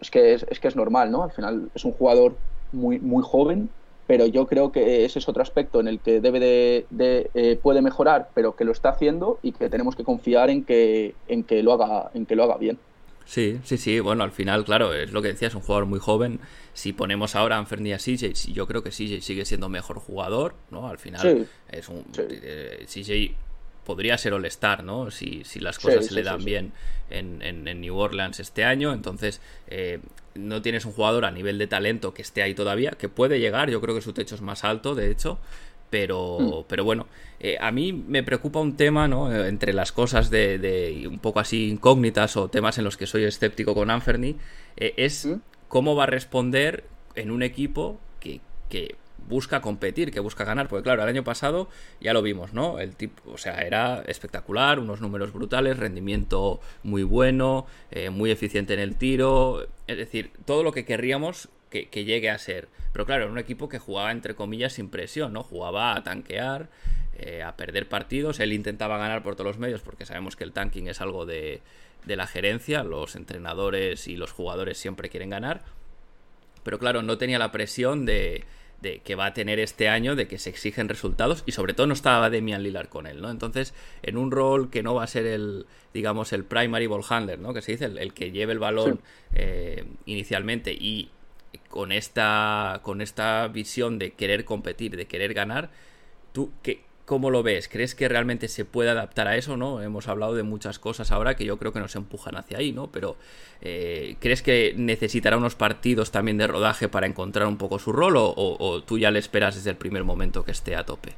es 0.00 0.10
que 0.10 0.34
es, 0.34 0.44
es, 0.50 0.58
que 0.58 0.66
es 0.66 0.74
normal, 0.74 1.12
¿no? 1.12 1.22
Al 1.22 1.30
final 1.30 1.70
es 1.74 1.84
un 1.84 1.92
jugador 1.92 2.34
muy, 2.72 2.98
muy 2.98 3.22
joven, 3.22 3.70
pero 4.08 4.26
yo 4.26 4.48
creo 4.48 4.72
que 4.72 5.04
ese 5.04 5.20
es 5.20 5.28
otro 5.28 5.42
aspecto 5.42 5.78
en 5.78 5.86
el 5.86 6.00
que 6.00 6.20
debe 6.20 6.40
de, 6.40 6.86
de 6.90 7.30
eh, 7.34 7.56
puede 7.62 7.82
mejorar, 7.82 8.30
pero 8.34 8.56
que 8.56 8.64
lo 8.64 8.72
está 8.72 8.88
haciendo 8.88 9.38
y 9.42 9.52
que 9.52 9.68
tenemos 9.68 9.94
que 9.94 10.02
confiar 10.02 10.50
en 10.50 10.64
que, 10.64 11.14
en 11.28 11.44
que 11.44 11.62
lo 11.62 11.72
haga, 11.72 12.10
en 12.14 12.26
que 12.26 12.34
lo 12.34 12.42
haga 12.42 12.56
bien. 12.56 12.80
Sí, 13.24 13.60
sí, 13.62 13.76
sí. 13.78 14.00
Bueno, 14.00 14.24
al 14.24 14.32
final, 14.32 14.64
claro, 14.64 14.92
es 14.92 15.12
lo 15.12 15.22
que 15.22 15.28
decía, 15.28 15.48
es 15.48 15.54
un 15.54 15.60
jugador 15.60 15.86
muy 15.86 16.00
joven. 16.00 16.40
Si 16.72 16.92
ponemos 16.92 17.36
ahora 17.36 17.56
a 17.56 17.58
Anferni 17.60 17.92
a 17.92 17.98
CJ, 17.98 18.52
yo 18.52 18.66
creo 18.66 18.82
que 18.82 18.90
CJ 18.90 19.20
sigue 19.22 19.44
siendo 19.44 19.68
mejor 19.68 19.98
jugador, 20.00 20.54
¿no? 20.70 20.88
Al 20.88 20.98
final 20.98 21.20
sí, 21.38 21.46
es 21.76 21.88
un 21.88 22.04
sí. 22.12 22.22
eh, 22.28 22.86
CJ 22.88 23.36
podría 23.84 24.18
ser 24.18 24.32
All-Star, 24.34 24.82
¿no? 24.84 25.10
Si, 25.10 25.44
si, 25.44 25.60
las 25.60 25.78
cosas 25.78 26.04
Sí, 26.04 26.08
se 26.08 26.14
le 26.14 26.22
dan 26.22 26.44
bien 26.44 26.72
en, 27.08 27.40
en- 27.42 27.66
en 27.68 27.80
New 27.80 27.96
Orleans 27.96 28.40
este 28.40 28.64
año. 28.64 28.92
Entonces, 28.92 29.40
eh, 29.68 30.00
no 30.34 30.62
tienes 30.62 30.84
un 30.84 30.92
jugador 30.92 31.24
a 31.24 31.30
nivel 31.30 31.58
de 31.58 31.66
talento 31.66 32.14
que 32.14 32.22
esté 32.22 32.42
ahí 32.42 32.54
todavía, 32.54 32.92
que 32.92 33.08
puede 33.08 33.38
llegar. 33.40 33.70
Yo 33.70 33.80
creo 33.80 33.94
que 33.94 34.02
su 34.02 34.12
techo 34.12 34.34
es 34.34 34.40
más 34.42 34.64
alto, 34.64 34.94
de 34.94 35.10
hecho. 35.10 35.38
Pero, 35.90 36.38
Mm. 36.40 36.64
pero 36.68 36.84
bueno, 36.84 37.06
eh, 37.40 37.56
a 37.60 37.72
mí 37.72 37.92
me 37.92 38.22
preocupa 38.22 38.60
un 38.60 38.76
tema, 38.76 39.08
¿no? 39.08 39.32
Eh, 39.32 39.48
Entre 39.48 39.72
las 39.72 39.90
cosas 39.92 40.30
de, 40.30 40.58
de 40.58 41.08
un 41.08 41.18
poco 41.18 41.40
así 41.40 41.68
incógnitas 41.68 42.36
o 42.36 42.48
temas 42.48 42.78
en 42.78 42.84
los 42.84 42.96
que 42.96 43.06
soy 43.06 43.24
escéptico 43.24 43.74
con 43.74 43.90
Anferni, 43.90 44.36
eh, 44.76 44.94
es 44.96 45.26
¿Mm? 45.26 45.34
cómo 45.68 45.96
va 45.96 46.04
a 46.04 46.06
responder 46.06 46.84
en 47.16 47.30
un 47.32 47.42
equipo 47.42 47.98
que, 48.20 48.40
que 48.68 48.94
busca 49.28 49.60
competir, 49.60 50.12
que 50.12 50.20
busca 50.20 50.44
ganar. 50.44 50.68
Porque 50.68 50.84
claro, 50.84 51.02
el 51.02 51.08
año 51.08 51.24
pasado 51.24 51.68
ya 52.00 52.12
lo 52.12 52.22
vimos, 52.22 52.52
¿no? 52.52 52.78
El 52.78 52.94
tipo, 52.94 53.30
o 53.32 53.38
sea, 53.38 53.60
era 53.62 54.02
espectacular, 54.06 54.78
unos 54.78 55.00
números 55.00 55.32
brutales, 55.32 55.76
rendimiento 55.76 56.60
muy 56.84 57.02
bueno, 57.02 57.66
eh, 57.90 58.10
muy 58.10 58.30
eficiente 58.30 58.74
en 58.74 58.80
el 58.80 58.94
tiro. 58.96 59.66
Es 59.88 59.96
decir, 59.98 60.30
todo 60.44 60.62
lo 60.62 60.70
que 60.72 60.84
querríamos 60.84 61.48
que, 61.68 61.88
que 61.88 62.04
llegue 62.04 62.30
a 62.30 62.38
ser. 62.38 62.68
Pero 62.92 63.06
claro, 63.06 63.24
era 63.24 63.32
un 63.32 63.38
equipo 63.38 63.68
que 63.68 63.78
jugaba 63.78 64.10
entre 64.10 64.34
comillas 64.34 64.72
sin 64.72 64.88
presión, 64.90 65.32
¿no? 65.32 65.42
Jugaba 65.42 65.94
a 65.96 66.02
tanquear, 66.02 66.68
eh, 67.16 67.42
a 67.42 67.56
perder 67.56 67.88
partidos. 67.88 68.40
Él 68.40 68.52
intentaba 68.52 68.98
ganar 68.98 69.22
por 69.22 69.34
todos 69.36 69.46
los 69.46 69.58
medios 69.58 69.80
porque 69.80 70.06
sabemos 70.06 70.34
que 70.36 70.44
el 70.44 70.52
tanking 70.52 70.88
es 70.88 71.00
algo 71.00 71.24
de, 71.26 71.62
de 72.04 72.16
la 72.16 72.26
gerencia. 72.26 72.82
Los 72.82 73.14
entrenadores 73.16 74.08
y 74.08 74.16
los 74.16 74.32
jugadores 74.32 74.76
siempre 74.78 75.08
quieren 75.08 75.30
ganar. 75.30 75.62
Pero 76.64 76.78
claro, 76.78 77.02
no 77.02 77.16
tenía 77.16 77.38
la 77.38 77.52
presión 77.52 78.04
de, 78.06 78.44
de 78.82 78.98
que 78.98 79.14
va 79.14 79.26
a 79.26 79.34
tener 79.34 79.60
este 79.60 79.88
año, 79.88 80.16
de 80.16 80.26
que 80.26 80.38
se 80.38 80.50
exigen 80.50 80.88
resultados 80.88 81.42
y 81.46 81.52
sobre 81.52 81.74
todo 81.74 81.86
no 81.86 81.94
estaba 81.94 82.28
Demian 82.28 82.62
Lillard 82.62 82.88
con 82.88 83.06
él, 83.06 83.22
¿no? 83.22 83.30
Entonces, 83.30 83.72
en 84.02 84.16
un 84.16 84.30
rol 84.30 84.68
que 84.68 84.82
no 84.82 84.94
va 84.94 85.04
a 85.04 85.06
ser 85.06 85.26
el, 85.26 85.66
digamos, 85.94 86.32
el 86.32 86.44
primary 86.44 86.86
ball 86.86 87.04
handler, 87.08 87.38
¿no? 87.38 87.54
Que 87.54 87.62
se 87.62 87.72
dice, 87.72 87.84
el, 87.86 87.98
el 87.98 88.12
que 88.14 88.30
lleve 88.32 88.52
el 88.52 88.58
balón 88.58 88.96
Sí. 88.96 89.00
eh, 89.36 89.84
inicialmente 90.06 90.72
y 90.72 91.08
con 91.68 91.92
esta, 91.92 92.80
con 92.82 93.00
esta 93.00 93.48
visión 93.48 93.98
de 93.98 94.12
querer 94.12 94.44
competir, 94.44 94.96
de 94.96 95.06
querer 95.06 95.34
ganar, 95.34 95.70
¿tú 96.32 96.50
qué, 96.62 96.82
cómo 97.06 97.30
lo 97.30 97.42
ves? 97.42 97.68
¿Crees 97.68 97.94
que 97.94 98.08
realmente 98.08 98.48
se 98.48 98.64
puede 98.64 98.90
adaptar 98.90 99.28
a 99.28 99.36
eso, 99.36 99.56
no? 99.56 99.82
Hemos 99.82 100.08
hablado 100.08 100.34
de 100.34 100.42
muchas 100.44 100.78
cosas 100.78 101.10
ahora 101.12 101.36
que 101.36 101.44
yo 101.44 101.58
creo 101.58 101.72
que 101.72 101.80
nos 101.80 101.96
empujan 101.96 102.36
hacia 102.36 102.58
ahí, 102.58 102.72
¿no? 102.72 102.88
Pero 102.92 103.16
eh, 103.60 104.16
¿crees 104.20 104.42
que 104.42 104.74
necesitará 104.76 105.36
unos 105.36 105.56
partidos 105.56 106.10
también 106.12 106.38
de 106.38 106.46
rodaje 106.46 106.88
para 106.88 107.06
encontrar 107.06 107.48
un 107.48 107.58
poco 107.58 107.78
su 107.78 107.92
rol 107.92 108.16
o, 108.16 108.24
o- 108.26 108.56
o 108.64 108.82
tú 108.84 108.98
ya 108.98 109.10
le 109.10 109.18
esperas 109.18 109.54
desde 109.56 109.70
el 109.70 109.76
primer 109.76 110.04
momento 110.04 110.44
que 110.44 110.52
esté 110.52 110.76
a 110.76 110.84
tope? 110.86 111.14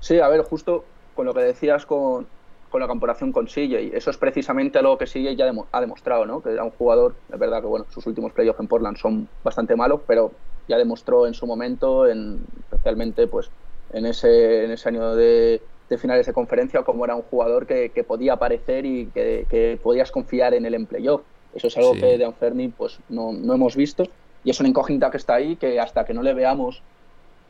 Sí, 0.00 0.18
a 0.20 0.28
ver, 0.28 0.42
justo 0.42 0.92
con 1.14 1.26
lo 1.26 1.34
que 1.34 1.40
decías 1.40 1.86
con, 1.86 2.30
con 2.74 2.80
la 2.80 2.88
comparación 2.88 3.30
con 3.30 3.46
CJ, 3.46 3.94
eso 3.96 4.10
es 4.10 4.16
precisamente 4.16 4.82
lo 4.82 4.98
que 4.98 5.04
CJ 5.06 5.36
ya 5.36 5.48
ha 5.70 5.80
demostrado, 5.80 6.26
¿no? 6.26 6.42
Que 6.42 6.50
era 6.50 6.64
un 6.64 6.72
jugador, 6.72 7.14
es 7.32 7.38
verdad 7.38 7.60
que 7.60 7.68
bueno, 7.68 7.86
sus 7.88 8.04
últimos 8.08 8.32
playoffs 8.32 8.58
en 8.58 8.66
Portland 8.66 8.96
son 8.96 9.28
bastante 9.44 9.76
malos, 9.76 10.00
pero 10.08 10.32
ya 10.66 10.76
demostró 10.76 11.28
en 11.28 11.34
su 11.34 11.46
momento, 11.46 12.08
en, 12.08 12.40
especialmente 12.64 13.28
pues 13.28 13.48
en 13.92 14.06
ese, 14.06 14.64
en 14.64 14.72
ese 14.72 14.88
año 14.88 15.14
de, 15.14 15.62
de 15.88 15.98
finales 15.98 16.26
de 16.26 16.32
conferencia, 16.32 16.82
como 16.82 17.04
era 17.04 17.14
un 17.14 17.22
jugador 17.22 17.64
que, 17.64 17.90
que 17.90 18.02
podía 18.02 18.32
aparecer 18.32 18.84
y 18.86 19.06
que, 19.06 19.46
que 19.48 19.78
podías 19.80 20.10
confiar 20.10 20.52
en 20.54 20.66
él 20.66 20.74
en 20.74 20.86
playoff. 20.86 21.22
Eso 21.54 21.68
es 21.68 21.76
algo 21.76 21.94
Sí. 21.94 22.00
que 22.00 22.18
de 22.18 22.24
Anferni 22.24 22.70
pues 22.70 22.98
no, 23.08 23.32
no 23.32 23.54
hemos 23.54 23.76
visto 23.76 24.02
y 24.42 24.50
es 24.50 24.58
una 24.58 24.68
incógnita 24.68 25.12
que 25.12 25.18
está 25.18 25.36
ahí 25.36 25.54
que 25.54 25.78
hasta 25.78 26.04
que 26.04 26.12
no 26.12 26.24
le 26.24 26.34
veamos 26.34 26.82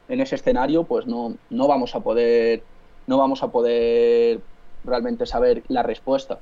en 0.06 0.20
ese 0.20 0.34
escenario, 0.34 0.84
pues 0.84 1.06
no, 1.06 1.34
no 1.48 1.66
vamos 1.66 1.94
a 1.94 2.00
poder 2.00 2.62
no 3.06 3.16
vamos 3.16 3.42
a 3.42 3.48
poder 3.50 4.40
realmente 4.84 5.26
saber 5.26 5.62
la 5.68 5.82
respuesta. 5.82 6.38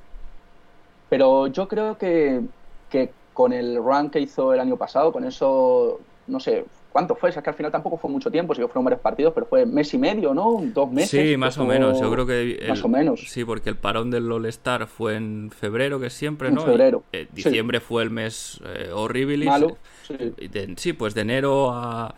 Pero 1.08 1.46
yo 1.48 1.68
creo 1.68 1.98
que, 1.98 2.40
que 2.88 3.12
con 3.32 3.52
el 3.52 3.76
run 3.76 4.10
que 4.10 4.20
hizo 4.20 4.52
el 4.52 4.60
año 4.60 4.76
pasado, 4.76 5.12
con 5.12 5.24
eso, 5.24 6.00
no 6.26 6.40
sé, 6.40 6.64
¿cuánto 6.90 7.14
fue? 7.14 7.30
O 7.30 7.32
sea, 7.32 7.42
que 7.42 7.50
al 7.50 7.56
final 7.56 7.70
tampoco 7.72 7.98
fue 7.98 8.10
mucho 8.10 8.30
tiempo, 8.30 8.54
sí 8.54 8.60
que 8.62 8.66
fueron 8.68 8.84
varios 8.84 9.02
partidos, 9.02 9.32
pero 9.34 9.46
fue 9.46 9.66
mes 9.66 9.92
y 9.92 9.98
medio, 9.98 10.32
¿no? 10.32 10.60
Dos 10.72 10.90
meses. 10.90 11.10
Sí, 11.10 11.36
más 11.36 11.58
o 11.58 11.66
menos. 11.66 12.00
Yo 12.00 12.10
creo 12.10 12.26
que. 12.26 12.52
el- 12.62 12.68
Más 12.68 12.84
o 12.84 12.88
menos. 12.88 13.20
Sí, 13.28 13.44
porque 13.44 13.68
el 13.70 13.76
parón 13.76 14.10
del 14.10 14.30
All-Star 14.30 14.86
fue 14.86 15.16
en 15.16 15.50
febrero, 15.50 16.00
que 16.00 16.06
es 16.06 16.14
siempre, 16.14 16.48
En 16.48 16.54
¿no? 16.54 16.62
Y, 16.62 16.64
febrero, 16.64 17.02
eh, 17.12 17.26
sí. 17.28 17.42
diciembre 17.42 17.80
fue 17.80 18.02
el 18.02 18.10
mes 18.10 18.60
eh, 18.64 18.90
horrible. 18.92 19.44
Malo, 19.46 19.76
sí. 20.06 20.14
De- 20.16 20.74
sí, 20.78 20.92
pues 20.94 21.14
de 21.14 21.20
enero 21.22 21.70
a, 21.72 22.14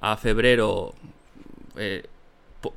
a 0.00 0.16
febrero. 0.16 0.94
eh, 1.76 2.04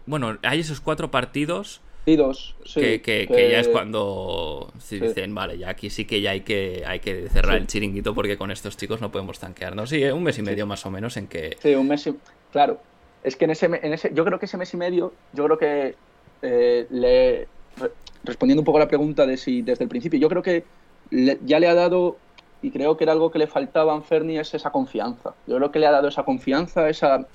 bueno, 0.06 0.38
hay 0.44 0.60
esos 0.60 0.82
cuatro 0.82 1.10
partidos 1.10 1.82
Partidos, 2.18 2.56
sí, 2.66 2.80
que, 2.80 3.02
que- 3.02 3.28
que 3.28 3.50
ya 3.52 3.60
es 3.60 3.68
cuando 3.68 4.72
sí, 4.80 5.00
dicen, 5.00 5.34
vale, 5.36 5.58
ya 5.58 5.70
aquí 5.70 5.90
sí 5.90 6.06
que 6.06 6.22
ya 6.22 6.32
hay 6.32 6.42
que, 6.42 6.84
hay 6.88 7.00
que 7.00 7.30
cerrar 7.30 7.56
Sí. 7.56 7.62
el 7.62 7.68
chiringuito 7.68 8.16
porque 8.16 8.38
con 8.38 8.50
estos 8.52 8.78
chicos 8.78 9.00
no 9.02 9.12
podemos 9.12 9.38
tanquearnos. 9.40 9.90
Sí, 9.90 10.04
eh, 10.04 10.12
un 10.12 10.24
mes 10.24 10.38
y 10.40 10.42
medio 10.42 10.66
más 10.66 10.86
o 10.86 10.92
menos 10.92 11.18
en 11.18 11.28
que. 11.28 11.56
Sí, 11.62 11.76
un 11.76 11.88
mes 11.88 12.08
y... 12.08 12.16
Claro, 12.52 12.80
es 13.24 13.36
que 13.36 13.46
en 13.46 13.52
ese, 13.52 13.66
en 13.68 13.94
ese... 13.94 14.12
Yo 14.14 14.26
creo 14.26 14.40
que 14.40 14.46
ese 14.48 14.58
mes 14.58 14.74
y 14.74 14.78
medio, 14.78 15.14
yo 15.34 15.46
creo 15.46 15.58
que 15.58 15.96
eh, 16.42 16.88
le... 16.90 17.48
re- 17.78 17.92
Respondiendo 18.24 18.62
un 18.62 18.66
poco 18.66 18.78
a 18.80 18.82
la 18.82 18.88
pregunta 18.88 19.26
de 19.26 19.38
si 19.38 19.62
desde 19.62 19.84
el 19.86 19.90
principio, 19.90 20.20
yo 20.20 20.28
creo 20.30 20.42
que 20.44 20.64
le- 21.12 21.38
ya 21.46 21.60
le 21.60 21.68
ha 21.68 21.74
dado, 21.74 22.18
y 22.62 22.70
creo 22.72 22.98
que 22.98 23.04
era 23.06 23.14
algo 23.14 23.32
que 23.32 23.40
le 23.40 23.48
faltaba 23.48 23.94
a 23.94 23.96
Anferni, 23.96 24.38
es 24.38 24.54
esa 24.54 24.72
confianza. 24.72 25.34
Yo 25.48 25.56
creo 25.58 25.72
que 25.72 25.80
le 25.80 25.88
ha 25.88 25.92
dado 25.92 26.08
esa 26.10 26.24
confianza, 26.24 26.90
esa, 26.90 27.26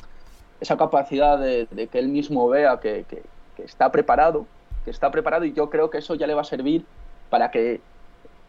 esa 0.60 0.76
capacidad 0.76 1.38
de, 1.38 1.66
de 1.70 1.86
que 1.86 1.98
él 2.00 2.08
mismo 2.08 2.48
vea 2.48 2.80
que, 2.80 3.04
que- 3.08 3.22
que 3.56 3.62
está 3.62 3.90
preparado, 3.92 4.46
que 4.84 4.90
está 4.90 5.10
preparado, 5.10 5.44
y 5.46 5.52
yo 5.54 5.70
creo 5.70 5.90
que 5.90 5.98
eso 5.98 6.14
ya 6.14 6.26
le 6.26 6.34
va 6.34 6.42
a 6.42 6.44
servir 6.44 6.88
para 7.28 7.50
que 7.50 7.86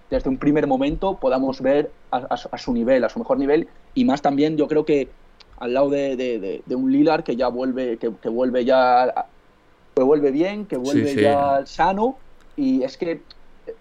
desde 0.10 0.30
un 0.30 0.40
primer 0.40 0.68
momento 0.68 1.20
podamos 1.20 1.62
ver 1.62 1.98
a, 2.12 2.18
a 2.20 2.38
su- 2.38 2.50
a 2.52 2.58
su 2.58 2.74
nivel, 2.74 3.04
a 3.04 3.10
su 3.10 3.20
mejor 3.20 3.38
nivel, 3.40 3.70
y 3.94 4.06
más 4.06 4.22
también 4.22 4.58
yo 4.58 4.68
creo 4.68 4.86
que 4.86 5.18
al 5.58 5.74
lado 5.74 5.90
de, 5.90 6.16
de- 6.18 6.40
de- 6.40 6.64
de 6.66 6.76
un 6.76 6.92
Lillard 6.92 7.24
que 7.24 7.36
ya 7.38 7.48
vuelve, 7.50 7.98
que, 8.00 8.12
que 8.22 8.30
vuelve 8.30 8.66
ya, 8.66 9.14
que 9.96 10.04
vuelve 10.04 10.32
bien, 10.32 10.68
que 10.68 10.78
vuelve 10.78 11.12
sí. 11.14 11.22
ya 11.22 11.66
sano, 11.66 12.24
y 12.56 12.84
es 12.84 12.98
que 12.98 13.28
eh, 13.66 13.78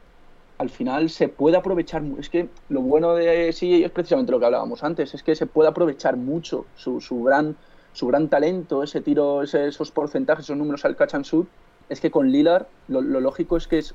al 0.59 0.71
final 0.71 1.11
se 1.11 1.29
puede 1.29 1.57
aprovechar, 1.57 2.05
es 2.19 2.31
que 2.31 2.55
lo 2.69 2.83
bueno 2.83 3.15
de 3.15 3.53
sí 3.53 3.85
es 3.85 3.91
precisamente 3.93 4.33
lo 4.33 4.41
que 4.41 4.47
hablábamos 4.47 4.83
antes, 4.85 5.15
es 5.15 5.23
que 5.23 5.35
se 5.37 5.47
puede 5.47 5.69
aprovechar 5.71 6.17
mucho 6.17 6.71
su, 6.75 7.01
su 7.01 7.23
gran 7.23 7.59
su 7.93 8.09
gran 8.09 8.29
talento, 8.31 8.83
ese 8.83 9.01
tiro, 9.03 9.43
ese- 9.43 9.69
esos 9.69 9.93
porcentajes, 9.93 10.45
esos 10.47 10.57
números 10.57 10.85
al 10.85 10.97
catch 10.97 11.15
and 11.15 11.25
shoot, 11.27 11.51
es 11.89 12.01
que 12.01 12.11
con 12.11 12.31
Lillard 12.31 12.69
lo, 12.87 13.01
lo 13.03 13.21
lógico 13.21 13.57
es 13.57 13.69
que, 13.69 13.79
es 13.79 13.95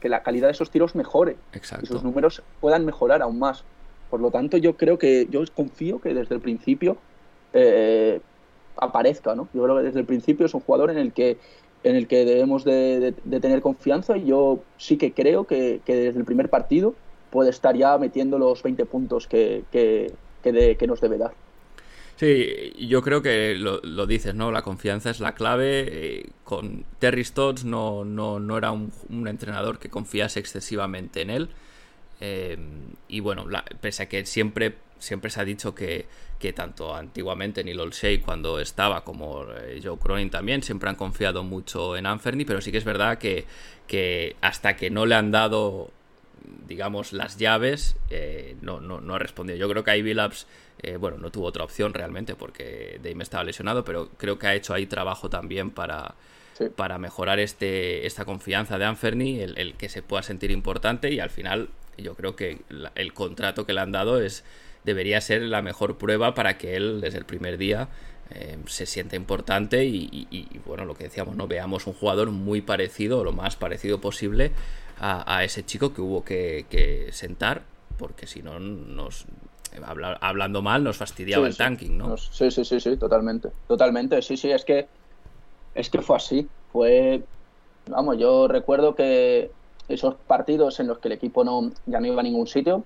que 0.00 0.08
la 0.08 0.22
calidad 0.22 0.48
de 0.48 0.52
esos 0.52 0.70
tiros 0.70 0.94
mejore 0.94 1.40
y 1.82 1.86
sus 1.86 2.02
números 2.04 2.44
puedan 2.60 2.84
mejorar 2.84 3.22
aún 3.22 3.38
más. 3.38 3.66
Por 4.08 4.20
lo 4.20 4.30
tanto, 4.30 4.56
yo 4.58 4.76
creo 4.76 4.98
que, 4.98 5.26
yo 5.30 5.42
confío 5.54 6.00
que 6.00 6.14
desde 6.14 6.34
el 6.34 6.40
principio 6.40 7.04
eh, 7.52 8.22
aparezca, 8.76 9.34
¿no? 9.34 9.50
Yo 9.52 9.62
creo 9.64 9.76
que 9.76 9.82
desde 9.84 10.00
el 10.00 10.06
principio 10.06 10.46
es 10.46 10.54
un 10.54 10.60
jugador 10.60 10.90
en 10.90 10.98
el 10.98 11.12
que, 11.12 11.40
en 11.82 11.96
el 11.96 12.08
que 12.08 12.24
debemos 12.24 12.64
de, 12.64 13.00
de- 13.00 13.16
de 13.22 13.40
tener 13.40 13.60
confianza 13.60 14.16
y 14.16 14.26
yo 14.26 14.66
sí 14.76 14.98
que 14.98 15.14
creo 15.14 15.46
que, 15.46 15.82
que 15.84 15.94
desde 15.96 16.18
el 16.18 16.24
primer 16.24 16.50
partido 16.50 17.00
puede 17.30 17.50
estar 17.50 17.76
ya 17.76 17.98
metiendo 17.98 18.38
los 18.38 18.62
20 18.62 18.86
puntos 18.86 19.26
que, 19.28 19.66
que, 19.70 20.18
que 20.42 20.52
de- 20.52 20.76
que 20.76 20.86
nos 20.86 21.00
debe 21.00 21.18
dar. 21.18 21.36
Sí, 22.16 22.72
yo 22.78 23.02
creo 23.02 23.22
que 23.22 23.56
lo, 23.56 23.80
lo 23.82 24.06
dices, 24.06 24.34
¿no? 24.34 24.52
La 24.52 24.62
confianza 24.62 25.10
es 25.10 25.20
la 25.20 25.34
clave. 25.34 25.86
eh, 25.88 26.26
con 26.44 26.84
Terry 27.00 27.24
Stotts 27.24 27.64
no, 27.64 28.04
no, 28.04 28.38
no 28.38 28.56
era 28.58 28.70
un, 28.70 28.92
entrenador 29.26 29.78
que 29.78 29.88
confiase 29.90 30.38
excesivamente 30.40 31.22
en 31.22 31.30
él. 31.30 31.48
Eh, 32.20 32.56
y 33.08 33.20
bueno, 33.20 33.46
pese 33.80 34.04
a 34.04 34.08
que 34.08 34.24
siempre, 34.26 34.76
siempre 34.98 35.30
se 35.30 35.40
ha 35.40 35.44
dicho 35.44 35.74
que, 35.74 36.06
que 36.38 36.52
tanto 36.52 36.94
antiguamente 36.94 37.64
Neil 37.64 37.80
Olshey 37.80 38.18
cuando 38.18 38.60
estaba 38.60 39.02
como 39.02 39.44
eh, 39.52 39.80
Joe 39.82 39.98
Cronin 39.98 40.30
también 40.30 40.62
siempre 40.62 40.88
han 40.90 40.96
confiado 40.96 41.42
mucho 41.42 41.96
en 41.96 42.06
Anferni, 42.06 42.44
pero 42.44 42.60
sí 42.60 42.70
que 42.70 42.78
es 42.78 42.84
verdad 42.84 43.18
que, 43.18 43.46
que 43.88 44.36
hasta 44.40 44.76
que 44.76 44.90
no 44.90 45.06
le 45.06 45.16
han 45.16 45.32
dado 45.32 45.90
digamos, 46.66 47.12
las 47.12 47.36
llaves, 47.36 47.96
eh, 48.10 48.56
no, 48.60 48.80
no, 48.80 49.00
no, 49.00 49.14
ha 49.14 49.18
respondido. 49.18 49.58
Yo 49.58 49.68
creo 49.68 49.84
que 49.84 49.90
ahí 49.90 50.02
Billups, 50.02 50.46
eh, 50.82 50.96
bueno, 50.96 51.18
no 51.18 51.30
tuvo 51.30 51.46
otra 51.46 51.64
opción 51.64 51.94
realmente 51.94 52.34
porque 52.34 53.00
Dame 53.02 53.22
estaba 53.22 53.44
lesionado, 53.44 53.84
pero 53.84 54.10
creo 54.16 54.38
que 54.38 54.46
ha 54.46 54.54
hecho 54.54 54.74
ahí 54.74 54.86
trabajo 54.86 55.30
también 55.30 55.70
para, 55.70 56.14
para 56.76 56.98
mejorar 56.98 57.38
este, 57.38 58.06
esta 58.06 58.24
confianza 58.24 58.78
de 58.78 58.84
Anferni, 58.84 59.40
el, 59.40 59.58
el, 59.58 59.74
que 59.74 59.88
se 59.88 60.02
pueda 60.02 60.22
sentir 60.22 60.50
importante 60.50 61.12
y 61.12 61.20
al 61.20 61.30
final 61.30 61.68
yo 61.96 62.14
creo 62.14 62.34
que 62.34 62.58
el 62.94 63.12
contrato 63.14 63.66
que 63.66 63.72
le 63.72 63.80
han 63.80 63.92
dado 63.92 64.20
es 64.20 64.44
debería 64.84 65.20
ser 65.20 65.42
la 65.42 65.62
mejor 65.62 65.96
prueba 65.96 66.34
para 66.34 66.58
que 66.58 66.76
él 66.76 67.00
desde 67.00 67.18
el 67.18 67.24
primer 67.24 67.56
día 67.56 67.88
eh, 68.30 68.56
se 68.66 68.86
sienta 68.86 69.16
importante 69.16 69.84
y, 69.84 70.48
bueno, 70.64 70.84
lo 70.84 70.94
que 70.94 71.04
decíamos, 71.04 71.36
no 71.36 71.46
veamos 71.46 71.86
un 71.86 71.92
jugador 71.92 72.30
muy 72.30 72.62
parecido, 72.62 73.22
lo 73.22 73.32
más 73.32 73.56
parecido 73.56 74.00
posible 74.00 74.52
a, 75.00 75.44
ese 75.44 75.64
chico 75.64 75.92
que 75.92 76.00
hubo 76.00 76.24
que, 76.24 77.08
sentar, 77.12 77.62
porque 77.98 78.26
si 78.26 78.42
no 78.42 78.58
nos 78.58 79.26
hablando 80.20 80.62
mal 80.62 80.84
nos 80.84 80.96
fastidiaba 80.96 81.48
el 81.48 81.56
tanking, 81.56 81.98
¿no? 81.98 82.16
Sí, 82.16 82.50
sí, 82.50 82.64
sí, 82.64 82.78
sí, 82.78 82.96
totalmente, 82.96 83.50
totalmente, 83.66 84.22
sí, 84.22 84.36
sí, 84.36 84.50
es 84.50 84.64
que 84.64 84.86
es 85.74 85.90
que 85.90 86.00
fue 86.00 86.16
así, 86.16 86.48
fue, 86.72 87.22
vamos, 87.88 88.16
yo 88.18 88.46
recuerdo 88.46 88.94
que 88.94 89.50
esos 89.88 90.14
partidos 90.14 90.78
en 90.80 90.86
los 90.86 90.98
que 90.98 91.08
el 91.08 91.12
equipo 91.12 91.44
no 91.44 91.72
ya 91.86 92.00
no 92.00 92.06
iba 92.06 92.20
a 92.20 92.22
ningún 92.22 92.46
sitio, 92.46 92.84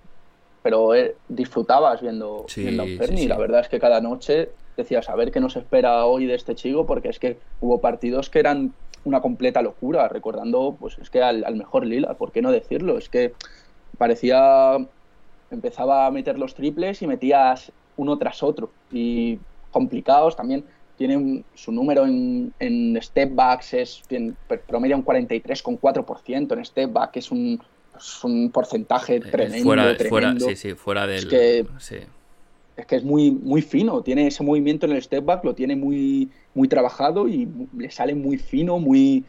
pero 0.62 0.94
eh, 0.94 1.16
disfrutabas 1.28 2.00
viendo, 2.00 2.46
viendo 2.56 2.82
a 2.82 2.86
Ferni. 2.86 3.28
La 3.28 3.38
verdad 3.38 3.61
es 3.61 3.68
que 3.68 3.78
cada 3.78 4.00
noche 4.00 4.50
decías, 4.76 5.09
a 5.09 5.14
ver 5.14 5.30
qué 5.30 5.40
nos 5.40 5.56
espera 5.56 6.04
hoy 6.06 6.26
de 6.26 6.34
este 6.34 6.54
chico, 6.54 6.86
porque 6.86 7.09
es 7.09 7.18
que 7.18 7.38
hubo 7.61 7.80
partidos 7.80 8.30
que 8.30 8.40
eran 8.40 8.72
una 9.05 9.20
completa 9.20 9.62
locura, 9.62 10.09
recordando, 10.09 10.76
pues 10.78 10.99
es 10.99 11.11
que 11.11 11.22
al, 11.22 11.55
mejor 11.57 11.86
Lila, 11.86 12.14
¿por 12.14 12.32
qué 12.32 12.42
no 12.42 12.53
decirlo? 12.53 12.99
Es 12.99 13.09
que 13.09 13.34
parecía, 13.96 14.76
empezaba 15.51 16.07
a 16.07 16.11
meter 16.11 16.38
los 16.38 16.55
triples 16.55 17.03
y 17.03 17.07
metías 17.07 17.72
uno 17.96 18.18
tras 18.18 18.42
otro, 18.42 18.70
y 18.92 19.38
complicados 19.70 20.36
también. 20.36 20.64
Tiene 20.96 21.44
su 21.55 21.70
número 21.70 22.05
en, 22.07 22.53
en 22.59 23.01
step 23.01 23.34
backs, 23.34 23.74
es, 23.74 24.03
promedia 24.66 24.96
un 24.96 25.05
43,4% 25.05 26.53
en 26.53 26.64
step 26.64 26.92
back, 26.92 27.16
es 27.16 27.30
un, 27.30 27.62
es 27.96 28.24
un 28.24 28.51
porcentaje 28.51 29.16
eh, 29.16 29.20
tremendo. 29.20 29.64
Fuera, 29.64 29.96
tremendo. 29.96 30.49
sí, 30.49 30.57
sí, 30.57 30.74
fuera 30.74 31.07
del. 31.07 31.18
Es 31.18 31.26
que, 31.26 31.66
es, 32.78 32.86
que 32.86 32.96
es 32.96 33.04
muy, 33.04 33.30
muy 33.30 33.62
fino. 33.62 34.02
Tiene 34.02 34.26
ese 34.28 34.42
movimiento 34.42 34.86
en 34.86 34.92
el 34.92 35.02
step 35.02 35.24
back, 35.24 35.44
lo 35.44 35.54
tiene 35.54 35.76
muy, 35.76 36.30
muy 36.54 36.68
trabajado 36.68 37.28
y 37.28 37.48
le 37.76 37.90
sale 37.90 38.14
muy 38.14 38.38
fino, 38.38 38.78
muy. 38.78 39.24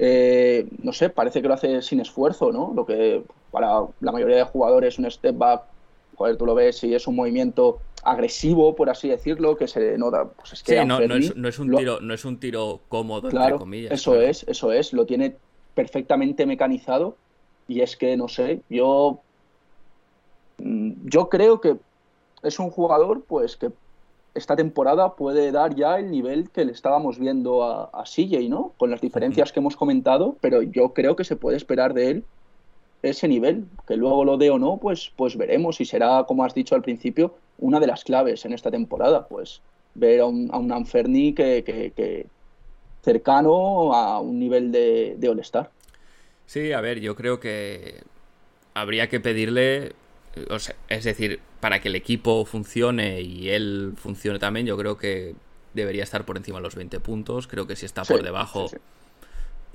Eh, 0.00 0.66
no 0.82 0.92
sé, 0.92 1.08
parece 1.10 1.40
que 1.42 1.48
lo 1.48 1.54
hace 1.54 1.82
sin 1.82 2.00
esfuerzo, 2.00 2.52
¿no? 2.52 2.72
Lo 2.74 2.86
que 2.86 3.22
para 3.50 3.82
la 4.00 4.12
mayoría 4.12 4.36
de 4.36 4.44
jugadores 4.44 4.98
un 4.98 5.10
step 5.10 5.36
back, 5.36 5.62
joder, 6.16 6.36
tú 6.36 6.46
lo 6.46 6.54
ves 6.54 6.84
y 6.84 6.94
es 6.94 7.06
un 7.06 7.16
movimiento 7.16 7.78
agresivo, 8.04 8.74
por 8.76 8.90
así 8.90 9.08
decirlo, 9.08 9.56
que 9.56 9.66
se 9.66 9.96
nota. 9.98 10.24
Pues 10.24 10.52
es 10.52 10.62
que 10.62 10.80
sí, 10.80 10.86
no, 10.86 11.00
es, 11.00 11.36
no, 11.36 11.48
es, 11.48 11.58
un 11.58 11.74
tiro, 11.74 12.00
no 12.00 12.14
es 12.14 12.24
un 12.24 12.38
tiro 12.38 12.80
cómodo, 12.88 13.28
entre 13.28 13.56
comillas. 13.56 13.92
Eso 13.92 14.20
es, 14.20 14.44
eso 14.48 14.72
es. 14.72 14.92
Lo 14.92 15.06
tiene 15.06 15.36
perfectamente 15.74 16.46
mecanizado 16.46 17.16
y 17.68 17.80
es 17.80 17.96
que, 17.96 18.16
no 18.16 18.28
sé, 18.28 18.62
yo, 18.68 19.20
mm, 20.58 20.92
yo 21.04 21.28
creo 21.28 21.60
que 21.60 21.76
es 22.42 22.58
un 22.58 22.70
jugador 22.70 23.24
pues 23.24 23.56
que 23.56 23.70
esta 24.34 24.56
temporada 24.56 25.14
puede 25.16 25.50
dar 25.52 25.74
ya 25.74 25.98
el 25.98 26.10
nivel 26.10 26.50
que 26.50 26.64
le 26.64 26.72
estábamos 26.72 27.18
viendo 27.18 27.64
a, 27.64 27.90
a 27.92 28.04
CJ, 28.04 28.48
¿no? 28.48 28.72
Con 28.76 28.90
las 28.90 29.00
diferencias 29.00 29.52
que 29.52 29.60
hemos 29.60 29.76
comentado, 29.76 30.36
pero 30.40 30.62
yo 30.62 30.92
creo 30.92 31.16
que 31.16 31.24
se 31.24 31.36
puede 31.36 31.56
esperar 31.56 31.94
de 31.94 32.10
él 32.10 32.24
ese 33.02 33.28
nivel, 33.28 33.64
que 33.86 33.96
luego 33.96 34.24
lo 34.24 34.36
dé 34.36 34.50
o 34.50 34.58
no, 34.58 34.78
pues, 34.78 35.12
pues 35.16 35.36
veremos 35.36 35.80
y 35.80 35.84
será, 35.84 36.24
como 36.26 36.44
has 36.44 36.54
dicho 36.54 36.74
al 36.74 36.82
principio, 36.82 37.34
una 37.58 37.80
de 37.80 37.86
las 37.86 38.04
claves 38.04 38.44
en 38.44 38.52
esta 38.52 38.70
temporada, 38.70 39.26
pues 39.28 39.60
ver 39.94 40.20
a 40.20 40.26
un, 40.26 40.48
a 40.52 40.58
un 40.58 40.72
Anferni 40.72 41.32
que, 41.32 41.62
que, 41.64 42.26
cercano 43.02 43.94
a 43.94 44.20
un 44.20 44.38
nivel 44.38 44.72
de, 44.72 45.14
de 45.16 45.28
All-Star. 45.28 45.70
Sí, 46.46 46.72
a 46.72 46.80
ver, 46.80 47.00
yo 47.00 47.14
creo 47.14 47.40
que 47.40 48.00
habría 48.74 49.08
que 49.08 49.20
pedirle, 49.20 49.92
o 50.50 50.58
sea, 50.58 50.74
es 50.88 51.04
decir, 51.04 51.40
para 51.60 51.80
que 51.80 51.88
el 51.88 51.94
equipo 51.94 52.44
funcione 52.44 53.20
y 53.22 53.50
él 53.50 53.94
funcione 53.96 54.38
también, 54.38 54.66
yo 54.66 54.76
creo 54.76 54.96
que 54.96 55.34
debería 55.74 56.02
estar 56.02 56.24
por 56.24 56.36
encima 56.36 56.58
de 56.58 56.62
los 56.62 56.74
20 56.74 57.00
puntos. 57.00 57.46
Creo 57.46 57.66
que 57.66 57.76
si 57.76 57.86
está 57.86 58.04
por 58.04 58.22
debajo, 58.22 58.70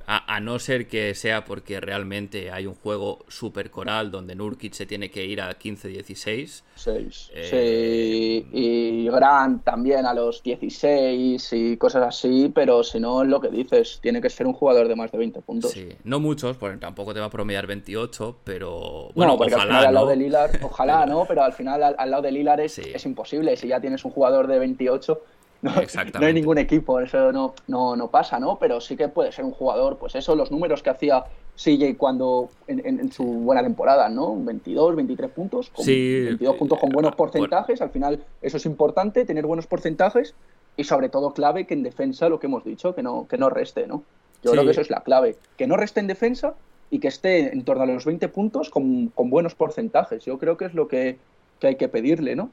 a, 0.05 0.39
no 0.39 0.59
ser 0.59 0.87
que 0.87 1.15
sea 1.15 1.45
porque 1.45 1.79
realmente 1.79 2.51
hay 2.51 2.65
un 2.65 2.75
juego 2.75 3.25
super 3.27 3.69
coral 3.71 4.11
donde 4.11 4.35
Nurkic 4.35 4.73
se 4.73 4.85
tiene 4.85 5.09
que 5.09 5.25
ir 5.25 5.41
a 5.41 5.57
15-16. 5.57 6.63
Eh, 6.85 7.47
sí, 7.49 8.47
y 8.51 9.07
Grant 9.07 9.63
también 9.63 10.05
a 10.05 10.13
los 10.13 10.43
16 10.43 11.53
y 11.53 11.77
cosas 11.77 12.03
así, 12.03 12.51
pero 12.53 12.83
si 12.83 12.99
no 12.99 13.23
es 13.23 13.29
lo 13.29 13.39
que 13.39 13.49
dices, 13.49 13.99
tiene 14.01 14.21
que 14.21 14.29
ser 14.29 14.47
un 14.47 14.53
jugador 14.53 14.87
de 14.87 14.95
más 14.95 15.11
de 15.11 15.17
20 15.17 15.41
puntos. 15.41 15.71
Sí, 15.71 15.89
no 16.03 16.19
muchos, 16.19 16.57
porque 16.57 16.77
tampoco 16.77 17.13
te 17.13 17.19
va 17.19 17.27
a 17.27 17.31
promediar 17.31 17.67
28, 17.67 18.37
pero 18.43 19.09
bueno, 19.15 19.37
porque 19.37 19.55
ojalá, 19.55 19.63
al, 19.63 19.69
final, 19.69 19.85
al 19.87 19.93
lado 19.93 20.07
de 20.07 20.15
Lilar, 20.15 20.51
ojalá, 20.61 21.05
¿no? 21.07 21.25
Pero 21.25 21.43
al 21.43 21.53
final 21.53 21.95
al, 21.97 22.11
lado 22.11 22.23
de 22.23 22.31
Lilar 22.31 22.59
es, 22.59 22.77
es 22.79 23.05
imposible, 23.05 23.55
si 23.55 23.67
ya 23.67 23.79
tienes 23.79 24.03
un 24.03 24.11
jugador 24.11 24.47
de 24.47 24.59
28 24.59 25.21
no, 25.63 25.71
no, 26.19 26.25
hay 26.25 26.33
ningún 26.33 26.57
equipo, 26.57 26.99
eso 26.99 27.31
no, 27.31 27.55
no, 27.67 27.95
no, 27.95 28.09
pasa, 28.09 28.37
¿no? 28.37 28.59
Pero 28.59 28.81
sí 28.81 28.97
que 28.97 29.07
puede 29.07 29.31
ser 29.31 29.45
un 29.45 29.51
jugador, 29.51 29.97
pues 29.97 30.13
eso, 30.15 30.35
los 30.35 30.51
números 30.51 30.83
que 30.83 30.89
hacía 30.89 31.23
CJ 31.55 31.97
cuando 31.97 32.49
en, 32.67 33.11
su 33.13 33.23
buena 33.23 33.63
temporada, 33.63 34.09
¿no? 34.09 34.35
22, 34.43 34.95
23 34.95 35.31
puntos, 35.31 35.69
con 35.69 35.85
22 35.85 36.55
puntos 36.57 36.79
con 36.79 36.89
buenos 36.89 37.15
porcentajes, 37.15 37.81
al 37.81 37.91
final 37.91 38.23
eso 38.41 38.57
es 38.57 38.65
importante, 38.65 39.23
tener 39.23 39.45
buenos 39.45 39.65
porcentajes 39.65 40.35
y 40.75 40.83
sobre 40.83 41.07
todo 41.07 41.33
clave 41.33 41.65
que 41.65 41.73
en 41.73 41.83
defensa, 41.83 42.27
lo 42.27 42.39
que 42.39 42.47
hemos 42.47 42.65
dicho, 42.65 42.93
que 42.93 43.01
no, 43.01 43.27
que 43.29 43.37
no 43.37 43.49
reste, 43.49 43.87
¿no? 43.87 44.03
Yo 44.43 44.51
creo 44.51 44.65
que 44.65 44.71
eso 44.71 44.81
es 44.81 44.89
la 44.89 45.01
clave, 45.01 45.37
que 45.55 45.67
no 45.67 45.77
reste 45.77 46.01
en 46.01 46.07
defensa 46.07 46.55
y 46.89 46.99
que 46.99 47.07
esté 47.07 47.53
en 47.53 47.63
torno 47.63 47.83
a 47.83 47.85
los 47.85 48.03
20 48.03 48.27
puntos 48.27 48.69
con, 48.69 49.07
con 49.07 49.29
buenos 49.29 49.55
porcentajes. 49.55 50.25
Yo 50.25 50.37
creo 50.37 50.57
que 50.57 50.65
es 50.65 50.73
lo 50.73 50.89
que, 50.89 51.17
que 51.59 51.67
hay 51.67 51.75
que 51.77 51.87
pedirle, 51.87 52.35
¿no? 52.35 52.51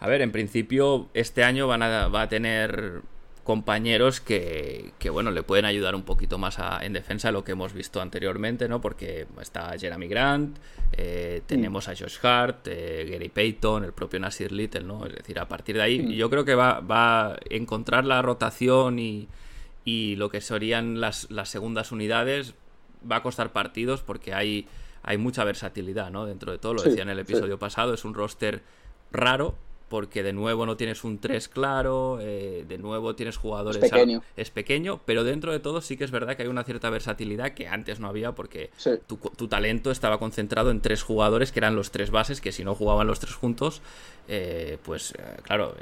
A 0.00 0.08
ver, 0.08 0.22
en 0.22 0.32
principio 0.32 1.08
este 1.14 1.44
año 1.44 1.68
van 1.68 1.82
a, 1.82 2.08
va 2.08 2.22
a 2.22 2.28
tener 2.28 3.02
compañeros 3.44 4.20
que, 4.20 4.92
que, 4.98 5.10
bueno, 5.10 5.30
le 5.30 5.42
pueden 5.42 5.64
ayudar 5.64 5.94
un 5.94 6.02
poquito 6.02 6.38
más 6.38 6.58
en 6.80 6.92
defensa 6.92 7.28
de 7.28 7.32
lo 7.32 7.44
que 7.44 7.52
hemos 7.52 7.72
visto 7.72 8.00
anteriormente, 8.00 8.68
¿no? 8.68 8.80
Porque 8.80 9.26
está 9.40 9.76
Jeremy 9.78 10.08
Grant, 10.08 10.58
eh, 10.92 11.42
tenemos 11.46 11.88
a 11.88 11.96
Josh 11.96 12.18
Hart, 12.22 12.68
eh, 12.68 13.08
Gary 13.10 13.28
Payton, 13.28 13.84
el 13.84 13.92
propio 13.92 14.20
Nasir 14.20 14.52
Little, 14.52 14.84
¿no? 14.84 15.04
Es 15.04 15.14
decir, 15.14 15.38
a 15.38 15.48
partir 15.48 15.76
de 15.76 15.82
ahí 15.82 16.16
yo 16.16 16.30
creo 16.30 16.44
que 16.44 16.54
va, 16.54 16.80
va 16.80 17.32
a 17.32 17.38
encontrar 17.50 18.04
la 18.04 18.22
rotación 18.22 18.98
y, 18.98 19.28
y 19.84 20.16
lo 20.16 20.30
que 20.30 20.40
serían 20.40 21.00
las, 21.00 21.30
las, 21.30 21.48
segundas 21.48 21.92
unidades 21.92 22.54
va 23.10 23.16
a 23.16 23.22
costar 23.22 23.52
partidos 23.52 24.02
porque 24.02 24.32
hay, 24.32 24.66
hay 25.02 25.18
mucha 25.18 25.44
versatilidad, 25.44 26.10
¿no? 26.10 26.24
Dentro 26.26 26.52
de 26.52 26.58
todo, 26.58 26.74
lo 26.74 26.82
decía 26.82 27.02
en 27.02 27.10
el 27.10 27.18
episodio 27.18 27.58
pasado, 27.58 27.94
es 27.94 28.04
un 28.04 28.14
roster 28.14 28.62
raro, 29.10 29.56
porque 29.90 30.22
de 30.22 30.32
nuevo 30.32 30.66
no 30.66 30.76
tienes 30.76 31.02
un 31.02 31.18
3 31.18 31.48
claro, 31.48 32.18
eh, 32.20 32.64
de 32.66 32.78
nuevo 32.78 33.16
tienes 33.16 33.36
jugadores... 33.36 33.82
Es 33.82 33.90
pequeño. 33.90 34.22
es 34.36 34.50
pequeño. 34.50 35.00
pero 35.04 35.24
dentro 35.24 35.50
de 35.50 35.58
todo 35.58 35.80
sí 35.80 35.96
que 35.96 36.04
es 36.04 36.12
verdad 36.12 36.36
que 36.36 36.44
hay 36.44 36.48
una 36.48 36.62
cierta 36.62 36.88
versatilidad 36.90 37.54
que 37.54 37.66
antes 37.66 37.98
no 37.98 38.06
había 38.06 38.32
porque 38.32 38.70
tu, 39.08 39.48
talento 39.48 39.90
estaba 39.90 40.18
concentrado 40.20 40.70
en 40.70 40.80
tres 40.80 41.02
jugadores 41.02 41.50
que 41.50 41.58
eran 41.58 41.74
los 41.74 41.90
tres 41.90 42.12
bases, 42.12 42.40
que 42.40 42.52
si 42.52 42.62
no 42.62 42.76
jugaban 42.76 43.08
los 43.08 43.18
tres 43.18 43.34
juntos, 43.34 43.82
eh, 44.28 44.78
pues 44.84 45.12
eh, 45.18 45.38
claro, 45.42 45.74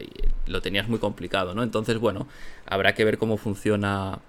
lo 0.47 0.63
tenías 0.63 0.89
muy 0.89 0.99
complicado, 0.99 1.55
¿no? 1.55 1.63
Entonces, 1.63 1.99
bueno, 1.99 2.27
habrá 2.65 2.95
que 2.95 3.05
ver 3.05 3.19
cómo 3.19 3.37
funciona 3.37 4.21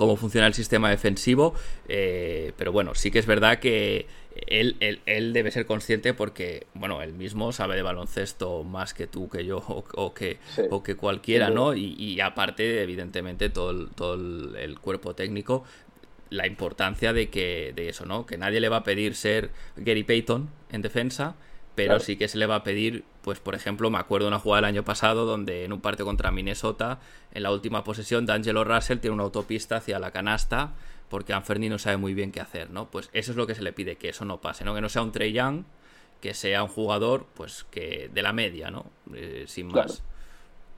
cómo 0.00 0.16
funciona 0.16 0.46
el 0.46 0.54
sistema 0.54 0.88
defensivo, 0.88 1.52
pero 1.86 2.72
bueno, 2.72 2.94
sí 2.94 3.10
que 3.10 3.18
es 3.18 3.26
verdad 3.26 3.58
que 3.58 4.06
él, 4.46 5.02
él, 5.04 5.32
debe 5.34 5.50
ser 5.50 5.66
consciente 5.66 6.14
porque, 6.14 6.66
bueno, 6.72 7.02
él 7.02 7.12
mismo 7.12 7.52
sabe 7.52 7.76
de 7.76 7.82
baloncesto 7.82 8.64
más 8.64 8.94
que 8.94 9.06
tú, 9.06 9.28
que 9.28 9.44
yo 9.44 9.58
o, 9.94 10.14
que, 10.14 10.38
o 10.70 10.82
que 10.82 10.96
cualquiera, 10.96 11.50
¿no? 11.50 11.74
Y, 11.74 12.18
aparte, 12.22 12.82
evidentemente, 12.82 13.50
todo, 13.50 13.72
el, 13.72 13.90
todo 13.90 14.14
el, 14.14 14.78
cuerpo 14.78 15.14
técnico, 15.14 15.64
la 16.30 16.46
importancia 16.46 17.12
de 17.12 17.28
que 17.28 17.74
de 17.76 17.90
eso, 17.90 18.06
¿no? 18.06 18.24
Que 18.24 18.38
nadie 18.38 18.60
le 18.60 18.70
va 18.70 18.78
a 18.78 18.84
pedir 18.84 19.14
ser 19.14 19.50
Gary 19.76 20.02
Payton 20.02 20.48
en 20.72 20.80
defensa, 20.80 21.36
pero 21.86 22.00
sí 22.00 22.16
que 22.16 22.28
se 22.28 22.36
le 22.36 22.46
va 22.46 22.56
a 22.56 22.62
pedir, 22.62 23.04
pues 23.22 23.40
por 23.40 23.54
ejemplo, 23.54 23.90
me 23.90 23.98
acuerdo 23.98 24.26
de 24.26 24.28
una 24.28 24.38
jugada 24.38 24.58
del 24.62 24.76
año 24.76 24.84
pasado 24.84 25.24
donde 25.24 25.64
en 25.64 25.72
un 25.72 25.80
partido 25.80 26.06
contra 26.06 26.30
Minnesota, 26.30 26.98
en 27.32 27.42
la 27.42 27.52
última 27.52 27.84
posesión, 27.84 28.26
D'Angelo 28.26 28.64
Russell 28.64 28.98
tiene 28.98 29.14
una 29.14 29.24
autopista 29.24 29.76
hacia 29.76 29.98
la 29.98 30.10
canasta 30.10 30.72
porque 31.08 31.32
Anferni 31.32 31.68
no 31.68 31.78
sabe 31.78 31.96
muy 31.96 32.14
bien 32.14 32.32
qué 32.32 32.40
hacer, 32.40 32.70
¿no? 32.70 32.90
Pues 32.90 33.08
eso 33.12 33.32
es 33.32 33.36
lo 33.36 33.46
que 33.46 33.54
se 33.54 33.62
le 33.62 33.72
pide, 33.72 33.96
que 33.96 34.10
eso 34.10 34.24
no 34.24 34.40
pase, 34.40 34.64
¿no? 34.64 34.74
Que 34.74 34.80
no 34.80 34.88
sea 34.88 35.02
un 35.02 35.10
Trey 35.10 35.32
Young, 35.32 35.64
que 36.20 36.34
sea 36.34 36.62
un 36.62 36.68
jugador, 36.68 37.26
pues, 37.34 37.64
que 37.64 38.10
de 38.12 38.22
la 38.22 38.32
media, 38.32 38.70
¿no? 38.70 38.84
Eh, 39.14 39.44
sin 39.48 39.68
más. 39.68 40.02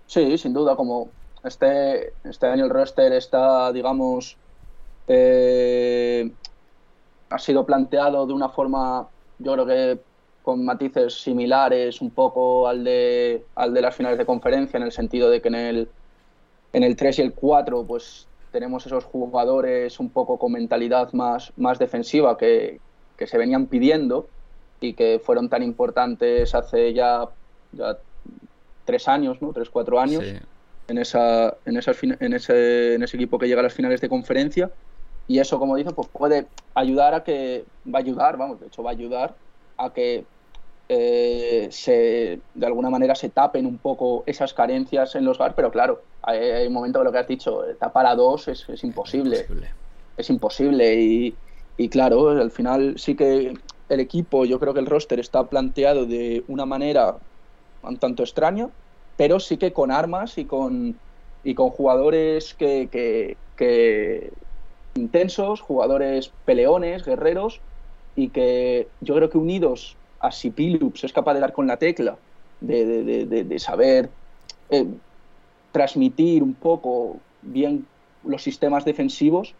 Sí, 0.07 0.38
sin 0.38 0.55
duda, 0.55 0.74
como 0.74 1.11
este, 1.44 2.14
este 2.24 2.46
año 2.46 2.64
el 2.64 2.70
roster 2.70 3.12
está, 3.12 3.72
digamos, 3.72 4.38
eh, 5.09 6.30
ha 7.28 7.38
sido 7.38 7.66
planteado 7.66 8.26
de 8.26 8.32
una 8.32 8.48
forma, 8.48 9.09
yo 9.38 9.53
creo 9.53 9.66
que 9.66 10.12
con 10.43 10.64
matices 10.64 11.14
similares 11.14 12.01
un 12.01 12.11
poco 12.11 12.66
al 12.66 12.84
de, 12.84 13.45
al 13.55 13.72
de 13.72 13.80
las 13.80 13.95
finales 13.95 14.18
de 14.18 14.26
conferencia, 14.26 14.76
en 14.76 14.82
el 14.82 14.93
sentido 14.93 15.30
de 15.30 15.40
que 15.40 15.49
en 15.49 15.55
el, 15.55 15.88
en 16.72 16.82
el 16.82 16.97
3 16.97 17.18
y 17.18 17.22
el 17.22 17.32
4 17.32 17.84
pues 17.84 18.26
tenemos 18.51 18.84
esos 18.86 19.05
jugadores 19.05 19.99
un 20.01 20.11
poco 20.11 20.38
con 20.38 20.53
mentalidad 20.53 21.12
más, 21.12 21.53
más 21.57 21.78
defensiva 21.78 22.36
que, 22.36 22.80
que 23.16 23.26
se 23.26 23.38
venían 23.38 23.66
pidiendo 23.66 24.28
y 24.80 24.95
que 24.95 25.20
fueron 25.24 25.49
tan 25.49 25.62
importantes 25.62 26.55
hace 26.55 26.93
ya, 26.93 27.28
ya 27.72 27.97
tres 28.84 29.09
años, 29.09 29.40
¿no? 29.40 29.53
Tres, 29.53 29.70
cuatro 29.70 30.01
años. 30.01 30.24
En, 30.88 30.99
esa, 30.99 31.57
en, 31.64 31.76
esas, 31.76 31.97
en, 32.03 32.34
ese, 32.34 32.95
en 32.95 33.03
ese 33.03 33.16
equipo 33.16 33.38
que 33.38 33.47
llega 33.47 33.61
a 33.61 33.62
las 33.62 33.72
finales 33.72 34.01
de 34.01 34.09
conferencia 34.09 34.70
y 35.28 35.38
eso, 35.38 35.59
como 35.59 35.76
dicen, 35.76 35.95
pues 35.95 36.09
puede 36.09 36.47
ayudar 36.74 37.14
a 37.14 37.22
que, 37.22 37.64
va 37.86 38.01
a 38.01 38.03
ayudar, 38.03 38.36
vamos, 38.36 38.61
de 38.61 38.66
hecho 38.66 38.82
va 38.82 38.90
a 38.90 38.93
ayudar 38.93 39.34
a 39.78 39.93
que 39.93 40.24
eh, 40.95 41.68
se, 41.70 42.38
de 42.53 42.66
alguna 42.66 42.90
manera 42.90 43.14
se 43.14 43.30
tapen 43.30 43.64
un 43.64 43.78
poco 43.78 44.24
esas 44.26 44.53
carencias 44.53 45.14
en 45.14 45.24
los 45.24 45.38
GAR, 45.38 45.55
pero 45.55 45.70
claro, 45.70 46.03
hay, 46.20 46.66
un 46.66 46.74
momento 46.74 46.99
que 46.99 47.05
lo 47.07 47.12
que 47.12 47.18
has 47.18 47.26
dicho, 47.26 47.62
tapar 47.80 48.05
a 48.05 48.14
dos 48.14 48.47
es, 48.49 48.68
es 48.68 48.84
imposible. 48.84 49.47
Es 50.18 50.28
imposible 50.28 50.95
y, 51.01 51.34
y 51.78 51.88
claro, 51.88 52.28
al 52.28 52.51
final 52.51 52.99
sí 52.99 53.14
que 53.14 53.55
el 53.88 54.01
equipo, 54.01 54.45
yo 54.45 54.61
creo 54.61 54.74
que 54.74 54.80
el 54.80 54.86
roster 54.86 55.18
está 55.18 55.49
planteado 55.49 56.05
de 56.05 56.45
una 56.47 56.66
manera 56.66 57.16
un 57.82 57.97
tanto 57.97 58.22
extraña, 58.22 58.68
pero 59.16 59.40
sí 59.40 59.57
que 59.57 59.72
con 59.72 59.90
armas 59.90 60.36
y 60.36 60.45
con, 60.45 60.99
y 61.43 61.55
con 61.55 61.70
jugadores 61.70 62.53
que, 62.53 62.90
que, 62.93 63.38
que 63.57 64.30
intensos, 64.95 65.62
jugadores 65.62 66.32
peleones, 66.45 67.03
guerreros, 67.03 67.62
y 68.14 68.28
que 68.28 68.88
yo 69.01 69.14
creo 69.14 69.30
que 69.30 69.38
unidos 69.38 69.97
a 70.23 70.31
si 70.31 70.51
Pilups 70.51 71.05
es 71.05 71.12
capaz 71.12 71.35
de 71.35 71.41
dar 71.41 71.53
con 71.53 71.66
la 71.66 71.77
tecla, 71.77 72.16
de, 72.61 73.57
saber 73.59 74.09
eh, 74.70 74.87
transmitir 75.73 76.43
un 76.43 76.55
poco 76.55 77.16
bien 77.43 77.87
los 78.25 78.43
sistemas 78.43 78.85
defensivos, 78.85 79.55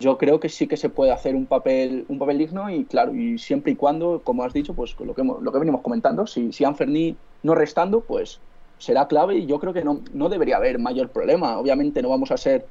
yo 0.00 0.18
creo 0.18 0.40
que 0.40 0.48
sí 0.48 0.66
que 0.66 0.76
se 0.76 0.88
puede 0.88 1.12
hacer 1.12 1.34
un 1.36 1.46
papel, 1.46 2.04
un 2.08 2.18
papel 2.18 2.38
digno 2.38 2.70
y 2.70 2.84
claro, 2.84 3.14
y 3.14 3.38
siempre 3.38 3.72
y 3.72 3.76
cuando, 3.76 4.20
como 4.24 4.42
has 4.42 4.52
dicho, 4.52 4.74
pues 4.74 4.98
lo 4.98 5.14
que, 5.14 5.22
lo 5.22 5.52
que 5.52 5.58
venimos 5.58 5.82
comentando, 5.82 6.26
si, 6.26 6.52
si 6.52 6.64
Anferni 6.64 7.16
no 7.42 7.54
restando, 7.54 8.00
pues 8.00 8.40
será 8.78 9.06
clave 9.06 9.36
y 9.36 9.46
yo 9.46 9.60
creo 9.60 9.72
que 9.72 9.84
no, 9.84 10.00
no 10.12 10.28
debería 10.28 10.56
haber 10.56 10.78
mayor 10.78 11.10
problema. 11.10 11.58
Obviamente 11.58 12.02
no 12.02 12.08
vamos 12.08 12.30
a 12.30 12.36
ser 12.36 12.66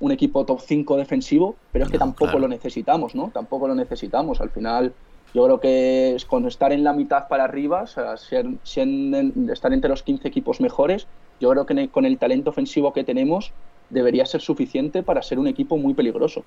un 0.00 0.10
equipo 0.10 0.46
top 0.46 0.60
5 0.60 0.96
defensivo, 0.96 1.54
pero 1.70 1.84
es 1.84 1.90
que 1.90 1.98
tampoco 1.98 2.38
lo 2.38 2.48
necesitamos, 2.48 3.14
¿no? 3.14 3.30
Tampoco 3.32 3.68
lo 3.68 3.74
necesitamos. 3.74 4.40
Al 4.40 4.48
final, 4.48 4.94
yo 5.34 5.44
creo 5.44 5.60
que 5.60 6.14
es 6.14 6.24
con 6.24 6.46
estar 6.46 6.72
en 6.72 6.84
la 6.84 6.92
mitad 6.92 7.28
para 7.28 7.44
arriba, 7.44 7.82
o 7.82 7.86
sea, 7.86 8.16
ser, 8.16 8.46
estar 8.64 9.72
entre 9.72 9.90
los 9.90 10.02
15 10.02 10.26
equipos 10.26 10.60
mejores, 10.60 11.06
yo 11.40 11.50
creo 11.50 11.66
que 11.66 11.88
con 11.88 12.04
el 12.04 12.18
talento 12.18 12.50
ofensivo 12.50 12.92
que 12.92 13.04
tenemos 13.04 13.52
debería 13.88 14.26
ser 14.26 14.40
suficiente 14.40 15.02
para 15.02 15.22
ser 15.22 15.38
un 15.38 15.48
equipo 15.48 15.76
muy 15.76 15.94
peligroso. 15.94 16.44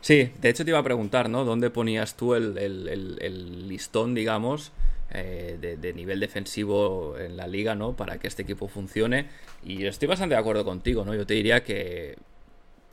Sí, 0.00 0.30
de 0.40 0.48
hecho 0.48 0.64
te 0.64 0.70
iba 0.70 0.78
a 0.78 0.84
preguntar, 0.84 1.28
¿no? 1.28 1.44
¿Dónde 1.44 1.70
ponías 1.70 2.16
tú 2.16 2.34
el, 2.34 3.68
listón, 3.68 4.14
digamos, 4.14 4.72
eh, 5.10 5.76
de, 5.80 5.92
nivel 5.94 6.20
defensivo 6.20 7.16
en 7.18 7.36
la 7.36 7.46
liga, 7.46 7.74
¿no? 7.74 7.96
Para 7.96 8.18
que 8.18 8.28
este 8.28 8.42
equipo 8.42 8.68
funcione. 8.68 9.26
Y 9.64 9.84
estoy 9.86 10.06
bastante 10.06 10.34
de 10.34 10.40
acuerdo 10.40 10.64
contigo, 10.64 11.04
¿no? 11.04 11.14
Yo 11.14 11.26
te 11.26 11.34
diría 11.34 11.64
que 11.64 12.16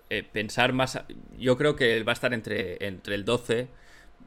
eh, 0.09 0.23
pensar 0.23 0.73
más. 0.73 0.99
Yo 1.37 1.57
creo 1.57 1.75
que 1.75 2.01
va 2.03 2.13
a 2.13 2.15
estar 2.15 2.33
entre, 2.33 2.83
entre 2.85 3.15
el 3.15 3.25
12, 3.25 3.67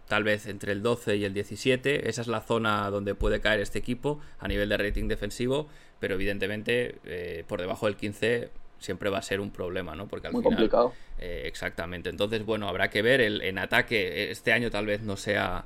tal 0.09 0.25
vez 0.25 0.47
entre 0.47 0.73
el 0.73 0.83
12 0.83 1.17
y 1.17 1.25
el 1.25 1.35
17. 1.35 2.09
Esa 2.09 2.21
es 2.21 2.29
la 2.29 2.41
zona 2.41 2.89
donde 2.91 3.15
puede 3.15 3.41
caer 3.41 3.61
este 3.61 3.79
equipo 3.79 4.21
a 4.39 4.49
nivel 4.49 4.69
de 4.69 4.77
rating 4.77 5.09
defensivo, 5.09 5.69
pero 6.01 6.15
evidentemente 6.15 6.97
eh, 7.05 7.45
por 7.47 7.61
debajo 7.61 7.87
del 7.87 7.97
15 7.97 8.51
siempre 8.79 9.11
va 9.11 9.19
a 9.19 9.23
ser 9.23 9.41
un 9.41 9.51
problema, 9.51 9.95
¿no? 9.95 10.07
Porque 10.07 10.29
al 10.29 10.33
Muy 10.33 10.43
final, 10.43 10.57
complicado. 10.59 10.93
Eh, 11.19 11.43
exactamente. 11.47 12.11
Entonces, 12.11 12.45
bueno, 12.45 12.69
habrá 12.69 12.91
que 12.91 13.03
ver. 13.03 13.21
El, 13.21 13.43
en 13.43 13.59
ataque, 13.59 14.31
este 14.31 14.53
año 14.53 14.71
tal 14.71 14.87
vez 14.87 15.03
no 15.03 15.17
sea 15.17 15.65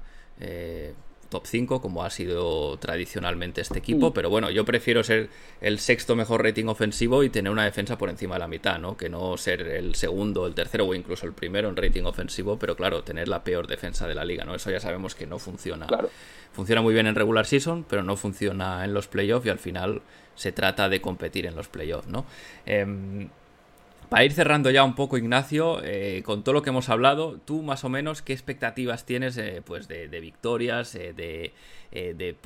top 1.30 1.46
5, 1.46 1.80
como 1.80 2.04
ha 2.04 2.10
sido 2.10 2.76
tradicionalmente 2.78 3.62
este 3.62 3.78
equipo, 3.78 4.10
mm. 4.10 4.12
pero 4.12 4.28
bueno, 4.28 4.50
yo 4.50 4.64
prefiero 4.64 5.02
ser 5.02 5.30
el 5.60 5.78
sexto 5.78 6.16
mejor 6.16 6.44
rating 6.44 6.66
ofensivo 6.66 7.22
y 7.22 7.30
tener 7.30 7.50
una 7.50 7.64
defensa 7.64 7.96
por 7.96 8.10
encima 8.10 8.34
de 8.34 8.40
la 8.40 8.48
mitad, 8.48 8.78
¿no? 8.78 8.96
Que 8.96 9.08
no 9.08 9.36
ser 9.36 9.62
el 9.62 9.94
segundo, 9.94 10.46
el 10.46 10.54
tercero 10.54 10.86
o 10.86 10.94
incluso 10.94 11.26
el 11.26 11.32
primero 11.32 11.68
en 11.68 11.76
rating 11.76 12.02
ofensivo, 12.02 12.58
pero 12.58 12.76
claro, 12.76 13.02
tener 13.04 13.28
la 13.28 13.42
peor 13.44 13.66
defensa 13.66 14.06
de 14.06 14.14
la 14.14 14.24
liga, 14.24 14.44
¿no? 14.44 14.54
Eso 14.54 14.70
ya 14.70 14.80
sabemos 14.80 15.14
que 15.14 15.26
no 15.26 15.38
funciona. 15.38 15.86
Funciona 16.52 16.82
muy 16.82 16.92
bien 16.92 17.06
en 17.06 17.14
regular 17.14 17.46
season, 17.46 17.86
pero 17.88 18.02
no 18.02 18.16
funciona 18.16 18.84
en 18.84 18.92
los 18.92 19.06
playoffs 19.06 19.46
y 19.46 19.50
al 19.50 19.60
final 19.60 20.02
se 20.34 20.50
trata 20.50 20.88
de 20.88 21.00
competir 21.00 21.46
en 21.46 21.54
los 21.54 21.68
playoffs, 21.68 22.08
¿no? 22.08 22.26
Em, 22.66 23.28
para 24.10 24.24
ir 24.24 24.32
cerrando 24.32 24.70
ya 24.70 24.82
un 24.82 24.96
poco, 24.96 25.16
Ignacio, 25.16 25.80
eh, 25.84 26.22
con 26.24 26.42
todo 26.42 26.52
lo 26.52 26.62
que 26.62 26.70
hemos 26.70 26.88
hablado, 26.88 27.38
tú 27.44 27.62
más 27.62 27.84
o 27.84 27.88
menos 27.88 28.22
qué 28.22 28.32
expectativas 28.32 29.06
tienes 29.06 29.38
eh, 29.38 29.62
pues 29.64 29.86
de, 29.86 30.08
victorias, 30.20 30.96
eh, 30.96 31.14
de, 31.14 31.52
de, 31.92 32.36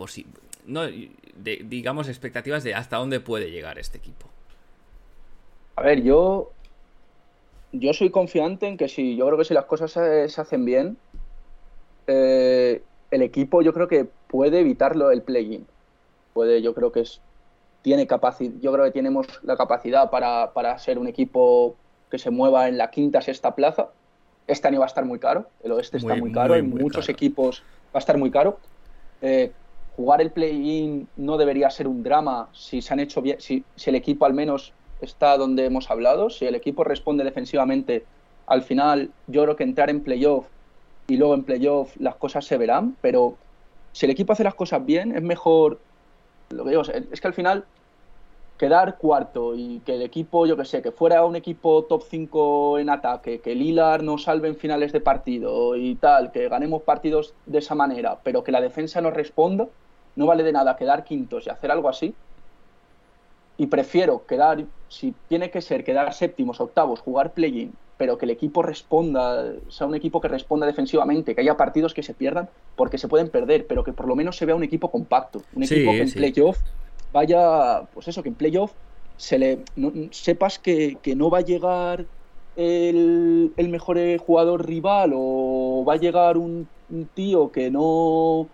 digamos, 1.64 2.08
expectativas 2.08 2.64
de 2.64 2.74
hasta 2.74 2.98
dónde 2.98 3.18
puede 3.18 3.50
llegar 3.50 3.78
este 3.78 3.96
equipo. 3.96 4.28
A 5.76 5.82
ver, 5.82 6.02
yo, 6.02 6.52
yo 7.72 7.94
soy 7.94 8.10
confiante 8.10 8.68
en 8.68 8.76
que 8.76 8.88
si, 8.88 9.16
yo 9.16 9.26
creo 9.26 9.38
que 9.38 9.46
si 9.46 9.54
las 9.54 9.64
cosas 9.64 9.90
se, 9.90 10.28
se 10.28 10.40
hacen 10.40 10.66
bien, 10.66 10.98
el 12.06 12.82
equipo 13.10 13.62
yo 13.62 13.72
creo 13.72 13.88
que 13.88 14.06
puede 14.28 14.60
evitarlo 14.60 15.10
el 15.10 15.22
play-in. 15.22 15.66
Puede, 16.34 16.60
yo 16.60 16.74
creo 16.74 16.92
que 16.92 17.00
es 17.00 17.22
tiene 17.84 18.06
capacidad, 18.06 18.54
yo 18.62 18.72
creo 18.72 18.86
que 18.86 18.92
tenemos 18.92 19.26
la 19.42 19.58
capacidad 19.58 20.08
para, 20.08 20.54
para, 20.54 20.78
ser 20.78 20.98
un 20.98 21.06
equipo 21.06 21.76
que 22.10 22.18
se 22.18 22.30
mueva 22.30 22.66
en 22.66 22.78
la 22.78 22.90
quinta, 22.90 23.20
sexta 23.20 23.54
plaza. 23.54 23.88
Este 24.46 24.66
año 24.68 24.78
va 24.78 24.86
a 24.86 24.88
estar 24.88 25.04
muy 25.04 25.18
caro, 25.18 25.48
el 25.62 25.72
oeste 25.72 25.98
está 25.98 26.16
muy 26.16 26.32
caro, 26.32 26.54
en 26.54 26.70
muchos 26.70 27.10
equipos 27.10 27.62
va 27.94 27.96
a 27.96 27.98
estar 27.98 28.16
muy 28.16 28.30
caro. 28.30 28.58
Eh, 29.20 29.52
jugar 29.96 30.22
el 30.22 30.30
play-in 30.30 31.08
no 31.16 31.36
debería 31.36 31.68
ser 31.68 31.86
un 31.86 32.02
drama 32.02 32.48
si 32.52 32.80
se 32.80 32.94
han 32.94 33.00
hecho 33.00 33.20
bien, 33.20 33.38
si, 33.38 33.64
si, 33.76 33.90
el 33.90 33.96
equipo 33.96 34.24
al 34.24 34.32
menos 34.32 34.72
está 35.02 35.36
donde 35.36 35.66
hemos 35.66 35.90
hablado, 35.90 36.30
si 36.30 36.46
el 36.46 36.54
equipo 36.54 36.84
responde 36.84 37.22
defensivamente, 37.22 38.06
al 38.46 38.62
final 38.62 39.10
yo 39.26 39.42
creo 39.42 39.56
que 39.56 39.64
entrar 39.64 39.90
en 39.90 40.02
playoff 40.02 40.46
y 41.06 41.18
luego 41.18 41.34
en 41.34 41.44
playoff 41.44 41.94
las 41.98 42.14
cosas 42.14 42.46
se 42.46 42.56
verán, 42.56 42.96
pero 43.02 43.36
si 43.92 44.06
el 44.06 44.12
equipo 44.12 44.32
hace 44.32 44.42
las 44.42 44.54
cosas 44.54 44.84
bien, 44.86 45.14
es 45.14 45.22
mejor 45.22 45.80
lo 46.50 46.64
que 46.64 46.70
digo 46.70 46.82
es 46.82 47.20
que 47.20 47.28
al 47.28 47.34
final 47.34 47.64
quedar 48.58 48.98
cuarto 48.98 49.54
y 49.54 49.80
que 49.80 49.96
el 49.96 50.02
equipo, 50.02 50.46
yo 50.46 50.56
que 50.56 50.64
sé, 50.64 50.80
que 50.80 50.92
fuera 50.92 51.24
un 51.24 51.36
equipo 51.36 51.84
top 51.84 52.04
5 52.08 52.78
en 52.78 52.88
ataque, 52.88 53.40
que 53.40 53.54
Lilar 53.54 54.02
nos 54.02 54.24
salve 54.24 54.48
en 54.48 54.56
finales 54.56 54.92
de 54.92 55.00
partido 55.00 55.76
y 55.76 55.96
tal, 55.96 56.30
que 56.30 56.48
ganemos 56.48 56.82
partidos 56.82 57.34
de 57.46 57.58
esa 57.58 57.74
manera, 57.74 58.18
pero 58.22 58.44
que 58.44 58.52
la 58.52 58.60
defensa 58.60 59.00
no 59.00 59.10
responda, 59.10 59.66
no 60.16 60.26
vale 60.26 60.44
de 60.44 60.52
nada 60.52 60.76
quedar 60.76 61.04
quintos 61.04 61.46
y 61.46 61.50
hacer 61.50 61.70
algo 61.70 61.88
así. 61.88 62.14
Y 63.56 63.66
prefiero 63.66 64.24
quedar, 64.26 64.64
si 64.88 65.14
tiene 65.28 65.50
que 65.50 65.60
ser 65.60 65.84
quedar 65.84 66.12
séptimos, 66.12 66.60
octavos, 66.60 67.00
jugar 67.00 67.32
play-in, 67.32 67.72
pero 67.96 68.18
que 68.18 68.24
el 68.24 68.30
equipo 68.30 68.62
responda, 68.62 69.52
sea 69.68 69.86
un 69.86 69.94
equipo 69.94 70.20
que 70.20 70.28
responda 70.28 70.66
defensivamente, 70.66 71.34
que 71.34 71.40
haya 71.40 71.56
partidos 71.56 71.94
que 71.94 72.02
se 72.02 72.14
pierdan 72.14 72.48
porque 72.76 72.98
se 72.98 73.08
pueden 73.08 73.28
perder, 73.28 73.66
pero 73.66 73.84
que 73.84 73.92
por 73.92 74.08
lo 74.08 74.16
menos 74.16 74.36
se 74.36 74.46
vea 74.46 74.54
un 74.54 74.64
equipo 74.64 74.90
compacto, 74.90 75.42
un 75.54 75.62
equipo 75.62 75.92
que 75.92 76.02
en 76.02 76.12
playoff 76.12 76.58
vaya, 77.14 77.82
pues 77.94 78.08
eso, 78.08 78.22
que 78.22 78.28
en 78.28 78.34
playoff 78.34 78.72
se 79.16 79.38
le, 79.38 79.58
sepas 80.10 80.58
que, 80.58 80.98
no 81.16 81.30
va 81.30 81.38
a 81.38 81.42
llegar 81.42 82.04
el, 82.56 83.52
mejor 83.56 83.98
jugador 84.18 84.66
rival 84.66 85.12
o 85.14 85.84
va 85.86 85.94
a 85.94 85.98
llegar 85.98 86.36
un, 86.36 86.68
tío 87.14 87.50
que 87.50 87.70
no 87.70 88.48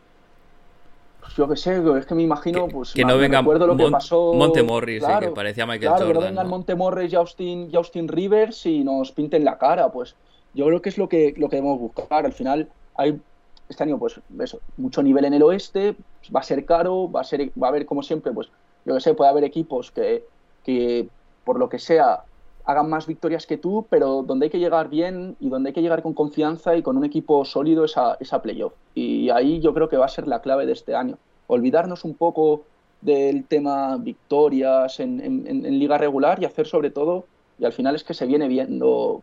pues 1.21 1.35
yo 1.37 1.49
qué 1.49 1.57
sé, 1.57 1.83
es 1.99 2.07
que 2.07 2.15
me 2.15 2.23
imagino, 2.23 2.69
pues 2.69 2.93
que 2.93 3.05
no 3.05 3.19
venga 3.19 3.43
lo 3.43 3.77
que 3.77 3.91
pasó. 3.91 4.33
Montemorris, 4.35 5.05
que 5.21 5.29
parecía 5.29 5.67
Michael 5.67 5.93
claro, 5.93 6.07
Jordan. 6.07 6.13
Que 6.13 6.15
no 6.15 6.21
vengan 6.21 6.49
Montemorris 6.49 7.13
y 7.13 7.17
Austin, 7.17 7.69
y 7.71 7.77
Austin 7.77 8.09
Rivers 8.09 8.67
y 8.67 8.85
nos 8.85 9.13
pinten 9.13 9.45
la 9.45 9.59
cara, 9.59 9.91
pues 9.91 10.17
yo 10.55 10.67
creo 10.67 10.83
que 10.83 10.89
es 10.89 10.99
lo 10.99 11.09
que, 11.09 11.35
lo 11.37 11.49
que 11.49 11.57
debemos 11.57 11.79
buscar. 11.79 12.25
Al 12.25 12.33
final 12.33 12.69
hay 12.97 13.21
este 13.69 13.85
año, 13.85 13.99
pues 13.99 14.21
eso, 14.41 14.61
mucho 14.77 15.03
nivel 15.03 15.25
en 15.25 15.35
el 15.35 15.43
oeste, 15.43 15.95
pues, 15.95 16.35
va 16.35 16.41
a 16.41 16.45
ser 16.45 16.65
caro, 16.65 17.11
va 17.11 17.21
a 17.21 17.25
ser, 17.25 17.51
va 17.61 17.69
a 17.69 17.71
haber 17.71 17.87
como 17.87 18.03
siempre, 18.03 18.33
pues 18.33 18.49
yo 18.85 18.95
que 18.95 19.01
sé, 19.01 19.15
puede 19.15 19.31
haber 19.31 19.45
equipos 19.45 19.91
que, 19.91 20.25
que 20.65 21.09
por 21.45 21.59
lo 21.59 21.69
que 21.69 21.79
sea 21.79 22.25
hagan 22.65 22.89
más 22.89 23.07
victorias 23.07 23.47
que 23.47 23.57
tú, 23.57 23.87
pero 23.89 24.23
donde 24.23 24.47
hay 24.47 24.51
que 24.51 24.59
llegar 24.59 24.89
bien 24.89 25.37
y 25.41 25.49
donde 25.49 25.71
hay 25.71 25.75
que 25.75 25.83
llegar 25.83 26.03
con 26.03 26.15
confianza 26.15 26.77
y 26.77 26.83
con 26.83 26.97
un 26.97 27.05
equipo 27.05 27.45
sólido 27.45 27.85
esa, 27.85 28.17
esa 28.21 28.43
playoff. 28.43 28.73
Y 28.95 29.31
ahí 29.31 29.61
yo 29.61 29.75
creo 29.75 29.89
que 29.89 29.97
va 29.97 30.07
a 30.07 30.09
ser 30.09 30.27
la 30.27 30.41
clave 30.41 30.67
de 30.67 30.73
este 30.73 30.95
año. 30.95 31.19
Olvidarnos 31.47 32.05
un 32.05 32.15
poco 32.15 32.65
del 33.01 33.45
tema 33.45 33.97
victorias 33.97 35.01
en, 35.01 35.21
en, 35.21 35.79
liga 35.79 35.97
regular 35.99 36.41
y 36.43 36.45
hacer 36.45 36.67
sobre 36.67 36.91
todo 36.91 37.25
Y 37.59 37.65
al 37.65 37.73
final 37.73 37.95
es 37.95 38.05
que 38.05 38.15
se 38.15 38.27
viene 38.27 38.47
viendo 38.47 39.23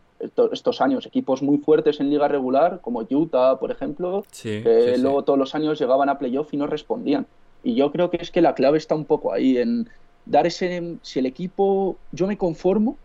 estos 0.51 0.81
años 0.81 1.05
equipos 1.05 1.43
muy 1.43 1.57
fuertes 1.59 1.99
en 1.99 2.09
liga 2.09 2.27
regular, 2.27 2.79
como 2.81 3.01
Utah, 3.09 3.59
por 3.59 3.71
ejemplo, 3.71 4.23
que 4.41 4.95
luego 4.97 5.23
todos 5.23 5.37
los 5.37 5.53
años 5.53 5.79
llegaban 5.79 6.09
a 6.09 6.17
playoff 6.17 6.53
y 6.53 6.57
no 6.57 6.67
respondían. 6.67 7.27
Y 7.63 7.75
yo 7.75 7.91
creo 7.91 8.09
que 8.09 8.17
es 8.17 8.31
que 8.31 8.41
la 8.41 8.55
clave 8.55 8.77
está 8.77 8.95
un 8.95 9.05
poco 9.05 9.33
ahí 9.33 9.57
en 9.57 9.89
dar 10.25 10.47
ese... 10.47 10.97
Si 11.01 11.19
el 11.19 11.25
equipo... 11.25 11.97
Yo 12.11 12.27
me 12.27 12.37
conformo, 12.37 12.97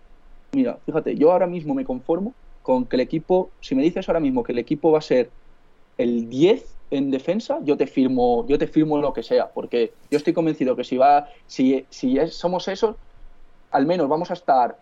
mira, 0.53 0.79
fíjate, 0.85 1.17
yo 1.17 1.33
ahora 1.33 1.47
mismo 1.47 1.75
me 1.75 1.85
conformo 1.85 2.35
con 2.63 2.85
que 2.85 2.97
el 2.97 3.01
equipo, 3.01 3.51
si 3.61 3.75
me 3.75 3.83
dices 3.83 4.09
ahora 4.09 4.21
mismo 4.21 4.45
que 4.45 4.53
el 4.53 4.59
equipo 4.59 4.93
va 4.93 4.99
a 4.99 5.03
ser 5.03 5.31
el 5.99 6.29
10 6.29 6.65
en 6.91 7.11
defensa, 7.11 7.59
yo 7.65 7.77
te 7.77 7.87
firmo, 7.87 8.47
yo 8.47 8.59
te 8.59 8.67
firmo 8.67 8.99
lo 8.99 9.13
que 9.13 9.23
sea, 9.23 9.49
porque 9.49 9.93
yo 10.11 10.19
estoy 10.19 10.35
convencido 10.35 10.77
que 10.77 10.85
si 10.85 10.97
va, 10.99 11.29
si, 11.47 11.87
si 11.89 12.17
somos 12.29 12.69
esos, 12.69 12.97
al 13.71 13.87
menos 13.87 14.09
vamos 14.09 14.31
a 14.31 14.35
estar 14.35 14.79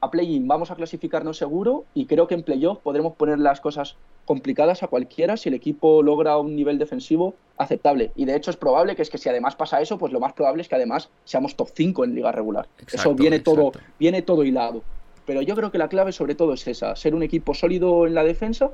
a 0.00 0.10
play-in, 0.10 0.48
vamos 0.48 0.70
a 0.70 0.74
clasificarnos 0.74 1.36
seguro 1.36 1.84
y 1.94 2.06
creo 2.06 2.26
que 2.26 2.34
en 2.34 2.42
playoff 2.42 2.78
podremos 2.78 3.14
poner 3.14 3.38
las 3.38 3.60
cosas 3.60 3.96
complicadas 4.24 4.82
a 4.82 4.88
cualquiera 4.88 5.36
si 5.36 5.48
el 5.48 5.54
equipo 5.54 6.02
logra 6.02 6.38
un 6.38 6.56
nivel 6.56 6.78
defensivo 6.78 7.34
aceptable. 7.56 8.10
Y 8.16 8.24
de 8.24 8.34
hecho 8.34 8.50
es 8.50 8.56
probable 8.56 8.96
que 8.96 9.02
es 9.02 9.10
que 9.10 9.18
si 9.18 9.28
además 9.28 9.54
pasa 9.54 9.80
eso, 9.80 9.98
pues 9.98 10.12
lo 10.12 10.18
más 10.18 10.32
probable 10.32 10.62
es 10.62 10.68
que 10.68 10.74
además 10.74 11.10
seamos 11.24 11.54
top 11.54 11.68
5 11.74 12.04
en 12.04 12.14
liga 12.14 12.32
regular. 12.32 12.66
eso 12.90 13.14
viene 13.14 13.40
todo, 13.40 13.72
viene 13.98 14.22
todo 14.22 14.42
hilado. 14.42 14.82
Pero 15.26 15.42
yo 15.42 15.54
creo 15.54 15.70
que 15.70 15.78
la 15.78 15.88
clave 15.88 16.12
sobre 16.12 16.34
todo 16.34 16.54
es 16.54 16.66
esa, 16.66 16.96
ser 16.96 17.14
un 17.14 17.22
equipo 17.22 17.54
sólido 17.54 18.06
en 18.06 18.14
la 18.14 18.24
defensa 18.24 18.70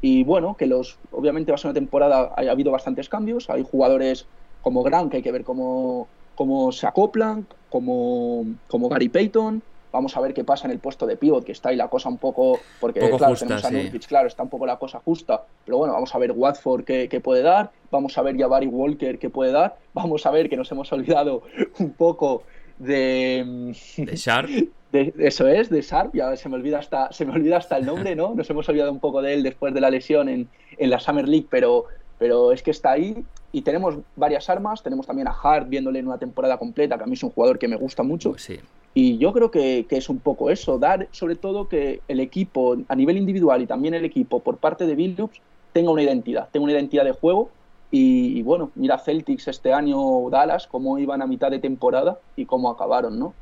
y 0.00 0.22
bueno, 0.24 0.56
que 0.56 0.66
los 0.66 0.98
obviamente 1.10 1.50
va 1.50 1.56
a 1.56 1.58
ser 1.58 1.70
una 1.70 1.74
temporada, 1.74 2.32
ha 2.36 2.40
habido 2.50 2.70
bastantes 2.70 3.08
cambios, 3.08 3.50
hay 3.50 3.64
jugadores 3.68 4.26
como 4.62 4.82
Grant 4.82 5.10
que 5.10 5.18
hay 5.18 5.22
que 5.22 5.32
ver 5.32 5.44
cómo, 5.44 6.08
cómo 6.34 6.70
se 6.72 6.86
acoplan, 6.86 7.46
como, 7.68 8.44
como 8.68 8.88
Gary 8.88 9.08
Payton, 9.08 9.62
vamos 9.92 10.16
a 10.16 10.20
ver 10.20 10.34
qué 10.34 10.44
pasa 10.44 10.66
en 10.66 10.72
el 10.72 10.78
puesto 10.78 11.06
de 11.06 11.16
pivot, 11.16 11.44
que 11.44 11.52
está 11.52 11.70
ahí 11.70 11.76
la 11.76 11.88
cosa 11.88 12.08
un 12.08 12.18
poco, 12.18 12.58
porque 12.80 13.00
claro, 13.00 13.34
tenemos 13.34 13.64
a 13.64 13.70
Nurkic, 13.70 14.06
claro, 14.06 14.28
está 14.28 14.42
un 14.42 14.48
poco 14.48 14.66
la 14.66 14.78
cosa 14.78 15.00
justa, 15.00 15.42
pero 15.64 15.78
bueno, 15.78 15.94
vamos 15.94 16.14
a 16.14 16.18
ver 16.18 16.32
Watford 16.32 16.84
qué, 16.84 17.20
puede 17.22 17.42
dar, 17.42 17.70
vamos 17.90 18.16
a 18.18 18.22
ver 18.22 18.36
ya 18.36 18.46
Barry 18.46 18.66
Walker 18.66 19.18
qué 19.18 19.30
puede 19.30 19.52
dar, 19.52 19.76
vamos 19.94 20.26
a 20.26 20.30
ver 20.30 20.48
que 20.48 20.56
nos 20.56 20.70
hemos 20.70 20.92
olvidado 20.92 21.42
un 21.78 21.92
poco 21.92 22.42
de... 22.78 23.74
De 23.96 24.16
Sharp. 24.16 24.48
eso 24.92 25.48
es, 25.48 25.70
de 25.70 25.82
Sharp, 25.82 26.14
ya 26.14 26.36
se 26.36 26.48
me 26.48 26.56
olvida 26.56 26.78
hasta, 26.78 27.12
se 27.12 27.24
me 27.24 27.32
olvida 27.32 27.58
hasta 27.58 27.76
el 27.76 27.86
nombre, 27.86 28.14
¿no? 28.14 28.34
Nos 28.34 28.48
hemos 28.50 28.68
olvidado 28.68 28.92
un 28.92 29.00
poco 29.00 29.22
de 29.22 29.34
él 29.34 29.42
después 29.42 29.74
de 29.74 29.80
la 29.80 29.90
lesión 29.90 30.28
en, 30.28 30.48
en 30.76 30.90
la 30.90 31.00
Summer 31.00 31.28
League, 31.28 31.46
pero, 31.50 31.84
pero 32.18 32.52
es 32.52 32.62
que 32.62 32.70
está 32.70 32.92
ahí 32.92 33.24
y 33.52 33.62
tenemos 33.62 33.96
varias 34.16 34.48
armas, 34.50 34.82
tenemos 34.82 35.06
también 35.06 35.28
a 35.28 35.32
Hart 35.32 35.68
viéndole 35.68 35.98
en 35.98 36.06
una 36.06 36.18
temporada 36.18 36.58
completa, 36.58 36.96
que 36.96 37.04
a 37.04 37.06
mí 37.06 37.14
es 37.14 37.22
un 37.22 37.30
jugador 37.30 37.58
que 37.58 37.68
me 37.68 37.76
gusta 37.76 38.02
mucho. 38.02 38.30
Pues 38.30 38.42
sí. 38.42 38.58
Y 38.94 39.18
yo 39.18 39.32
creo 39.32 39.50
que, 39.50 39.86
que, 39.88 39.96
es 39.96 40.08
un 40.08 40.18
poco 40.18 40.50
eso, 40.50 40.78
dar 40.78 41.08
sobre 41.12 41.36
todo 41.36 41.68
que 41.68 42.00
el 42.08 42.20
equipo, 42.20 42.76
a 42.88 42.96
nivel 42.96 43.16
individual 43.16 43.62
y 43.62 43.66
también 43.66 43.94
el 43.94 44.04
equipo 44.04 44.40
por 44.40 44.56
parte 44.56 44.86
de 44.86 44.94
Billups, 44.94 45.40
tenga 45.72 45.90
una 45.90 46.02
identidad, 46.02 46.48
tenga 46.50 46.64
una 46.64 46.72
identidad 46.72 47.04
de 47.04 47.12
juego 47.12 47.50
y, 47.90 48.42
bueno, 48.42 48.70
mira 48.74 48.98
Celtics 48.98 49.48
este 49.48 49.72
año, 49.72 50.28
Dallas, 50.30 50.66
cómo 50.66 50.98
iban 50.98 51.22
a 51.22 51.26
mitad 51.26 51.50
de 51.50 51.58
temporada 51.58 52.18
y 52.36 52.44
cómo 52.44 52.70
acabaron, 52.70 53.18
¿no? 53.18 53.34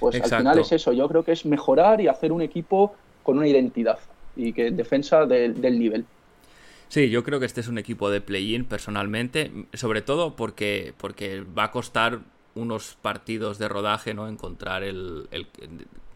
Pues 0.00 0.20
al 0.20 0.38
final 0.38 0.58
es 0.58 0.72
eso, 0.72 0.92
yo 0.92 1.08
creo 1.08 1.24
que 1.24 1.32
es 1.32 1.44
mejorar 1.44 2.00
y 2.00 2.08
hacer 2.08 2.32
un 2.32 2.42
equipo 2.42 2.94
con 3.22 3.38
una 3.38 3.46
identidad 3.46 3.98
y 4.36 4.52
que 4.52 4.70
defensa 4.70 5.26
del 5.26 5.78
nivel. 5.78 6.04
Sí, 6.88 7.10
yo 7.10 7.24
creo 7.24 7.40
que 7.40 7.46
este 7.46 7.60
es 7.60 7.68
un 7.68 7.78
equipo 7.78 8.10
de 8.10 8.20
play-in 8.20 8.64
personalmente, 8.64 9.50
sobre 9.72 10.02
todo 10.02 10.36
porque, 10.36 10.94
porque 10.98 11.42
va 11.42 11.64
a 11.64 11.70
costar 11.70 12.20
unos 12.54 12.96
partidos 13.00 13.58
de 13.58 13.68
rodaje, 13.68 14.14
¿no? 14.14 14.28
Encontrar 14.28 14.82
el, 14.82 15.28
el, 15.30 15.46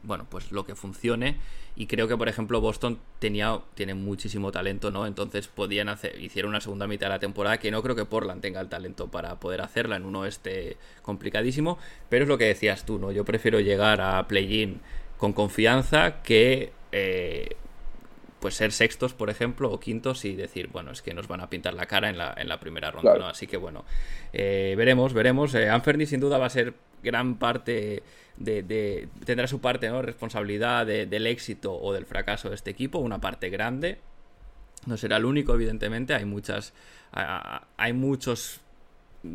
bueno, 0.02 0.26
pues 0.28 0.52
lo 0.52 0.64
que 0.64 0.74
funcione 0.74 1.36
y 1.76 1.86
creo 1.86 2.08
que, 2.08 2.16
por 2.16 2.28
ejemplo, 2.28 2.60
Boston 2.60 2.98
tenía, 3.18 3.60
tiene 3.74 3.94
muchísimo 3.94 4.50
talento, 4.50 4.90
¿no? 4.90 5.06
Entonces 5.06 5.46
podían 5.48 5.88
hacer, 5.88 6.20
hicieron 6.20 6.50
una 6.50 6.60
segunda 6.60 6.86
mitad 6.86 7.06
de 7.06 7.10
la 7.10 7.18
temporada 7.18 7.58
que 7.58 7.70
no 7.70 7.82
creo 7.82 7.94
que 7.94 8.04
Portland 8.04 8.40
tenga 8.40 8.60
el 8.60 8.68
talento 8.68 9.08
para 9.08 9.38
poder 9.38 9.60
hacerla 9.60 9.96
en 9.96 10.04
un 10.04 10.16
oeste 10.16 10.76
complicadísimo, 11.02 11.78
pero 12.08 12.24
es 12.24 12.28
lo 12.28 12.38
que 12.38 12.46
decías 12.46 12.84
tú, 12.84 12.98
¿no? 12.98 13.12
Yo 13.12 13.24
prefiero 13.24 13.60
llegar 13.60 14.00
a 14.00 14.26
play-in 14.26 14.80
con 15.18 15.32
confianza 15.32 16.22
que 16.22 16.72
eh, 16.92 17.56
pues 18.40 18.54
ser 18.54 18.72
sextos, 18.72 19.14
por 19.14 19.30
ejemplo, 19.30 19.70
o 19.70 19.80
quintos 19.80 20.24
y 20.24 20.36
decir, 20.36 20.68
bueno, 20.68 20.92
es 20.92 21.02
que 21.02 21.14
nos 21.14 21.28
van 21.28 21.40
a 21.40 21.50
pintar 21.50 21.74
la 21.74 21.86
cara 21.86 22.08
en 22.08 22.18
la, 22.18 22.34
en 22.36 22.48
la 22.48 22.60
primera 22.60 22.90
ronda, 22.90 23.16
¿no? 23.18 23.26
Así 23.26 23.46
que 23.46 23.56
bueno, 23.56 23.84
eh, 24.32 24.74
veremos, 24.76 25.12
veremos. 25.12 25.54
Eh, 25.54 25.68
Anferni 25.68 26.06
sin 26.06 26.20
duda 26.20 26.38
va 26.38 26.46
a 26.46 26.50
ser 26.50 26.74
gran 27.02 27.36
parte 27.36 28.02
de, 28.36 29.08
tendrá 29.24 29.46
su 29.46 29.60
parte, 29.60 29.88
¿no? 29.88 30.02
Responsabilidad 30.02 30.86
del 30.86 31.26
éxito 31.26 31.74
o 31.74 31.92
del 31.92 32.06
fracaso 32.06 32.48
de 32.48 32.54
este 32.54 32.70
equipo, 32.70 32.98
una 32.98 33.20
parte 33.20 33.50
grande. 33.50 33.98
No 34.86 34.96
será 34.96 35.16
el 35.16 35.24
único, 35.24 35.54
evidentemente. 35.54 36.14
Hay 36.14 36.24
muchas, 36.24 36.72
hay 37.76 37.92
muchos 37.92 38.60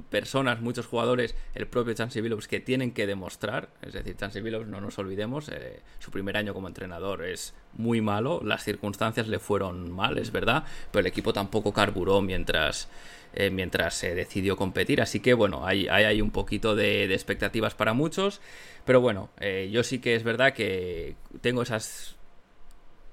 personas, 0.10 0.62
muchos 0.62 0.88
jugadores, 0.88 1.36
el 1.56 1.68
propio 1.68 1.94
Chansey 1.94 2.22
Billups 2.22 2.48
que 2.48 2.60
tienen 2.60 2.92
que 2.92 3.06
demostrar, 3.06 3.70
es 3.82 3.94
decir, 3.94 4.16
Chansey 4.16 4.42
Billups, 4.42 4.68
no 4.68 4.80
nos 4.80 4.98
olvidemos, 4.98 5.50
eh, 5.50 5.82
su 6.00 6.12
primer 6.12 6.38
año 6.38 6.54
como 6.54 6.68
entrenador 6.68 7.26
es 7.26 7.54
muy 7.74 8.02
malo, 8.02 8.42
las 8.44 8.64
circunstancias 8.64 9.28
le 9.28 9.40
fueron 9.40 9.92
mal, 9.92 10.18
es 10.18 10.32
verdad, 10.32 10.64
pero 10.92 11.02
el 11.02 11.08
equipo 11.08 11.34
tampoco 11.34 11.74
carburó 11.74 12.22
mientras 12.22 12.88
eh, 13.36 13.50
mientras 13.50 13.96
se 13.96 14.14
decidió 14.14 14.56
competir. 14.56 15.02
Así 15.02 15.20
que 15.20 15.34
bueno, 15.34 15.66
hay, 15.66 15.88
hay, 15.88 16.22
un 16.22 16.30
poquito 16.30 16.76
de, 16.76 17.12
expectativas 17.12 17.74
para 17.74 17.94
muchos. 17.94 18.42
Pero 18.86 19.02
bueno, 19.02 19.32
eh, 19.40 19.70
yo 19.72 19.84
sí 19.84 20.00
que 20.00 20.16
es 20.16 20.24
verdad 20.24 20.54
que 20.54 21.16
tengo 21.42 21.64
esas, 21.64 22.16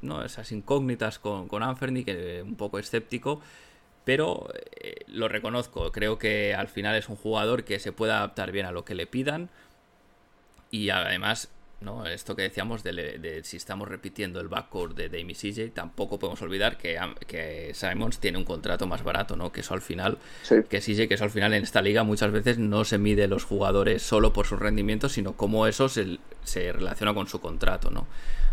¿no? 0.02 0.22
esas 0.22 0.52
incógnitas 0.52 1.18
con, 1.18 1.48
con 1.48 1.62
Anferni, 1.62 2.04
que 2.04 2.42
un 2.42 2.56
poco 2.56 2.78
escéptico. 2.78 3.40
Pero 4.04 4.48
eh, 4.80 5.04
lo 5.06 5.28
reconozco, 5.28 5.92
creo 5.92 6.18
que 6.18 6.54
al 6.54 6.68
final 6.68 6.96
es 6.96 7.08
un 7.08 7.16
jugador 7.16 7.64
que 7.64 7.78
se 7.78 7.92
puede 7.92 8.12
adaptar 8.12 8.52
bien 8.52 8.66
a 8.66 8.72
lo 8.72 8.84
que 8.84 8.94
le 8.94 9.06
pidan. 9.06 9.50
Y 10.70 10.90
además 10.90 11.50
¿no? 11.80 12.06
Esto 12.06 12.36
que 12.36 12.42
decíamos 12.42 12.82
de, 12.82 13.40
si 13.44 13.56
estamos 13.56 13.88
repitiendo 13.88 14.40
el 14.40 14.48
backcourt 14.48 14.96
de 14.96 15.08
Dame 15.08 15.34
CJ, 15.34 15.72
tampoco 15.72 16.18
podemos 16.18 16.40
olvidar 16.42 16.76
que, 16.76 16.98
que, 17.26 17.72
Simons 17.74 18.18
tiene 18.18 18.38
un 18.38 18.44
contrato 18.44 18.86
más 18.86 19.02
barato, 19.02 19.36
¿no? 19.36 19.50
Que 19.50 19.60
eso 19.60 19.74
al 19.74 19.80
final, 19.80 20.18
que 20.48 20.80
CJ, 20.80 21.08
que 21.08 21.14
eso 21.14 21.24
al 21.24 21.30
final 21.30 21.54
en 21.54 21.62
esta 21.62 21.80
liga 21.80 22.04
muchas 22.04 22.32
veces 22.32 22.58
no 22.58 22.84
se 22.84 22.98
mide 22.98 23.28
los 23.28 23.44
jugadores 23.44 24.02
solo 24.02 24.32
por 24.32 24.46
sus 24.46 24.58
rendimientos, 24.58 25.12
sino 25.12 25.32
cómo 25.32 25.66
eso 25.66 25.88
se, 25.88 26.18
se 26.44 26.72
relaciona 26.72 27.14
con 27.14 27.26
su 27.28 27.40
contrato, 27.40 27.90
¿no? 27.90 28.06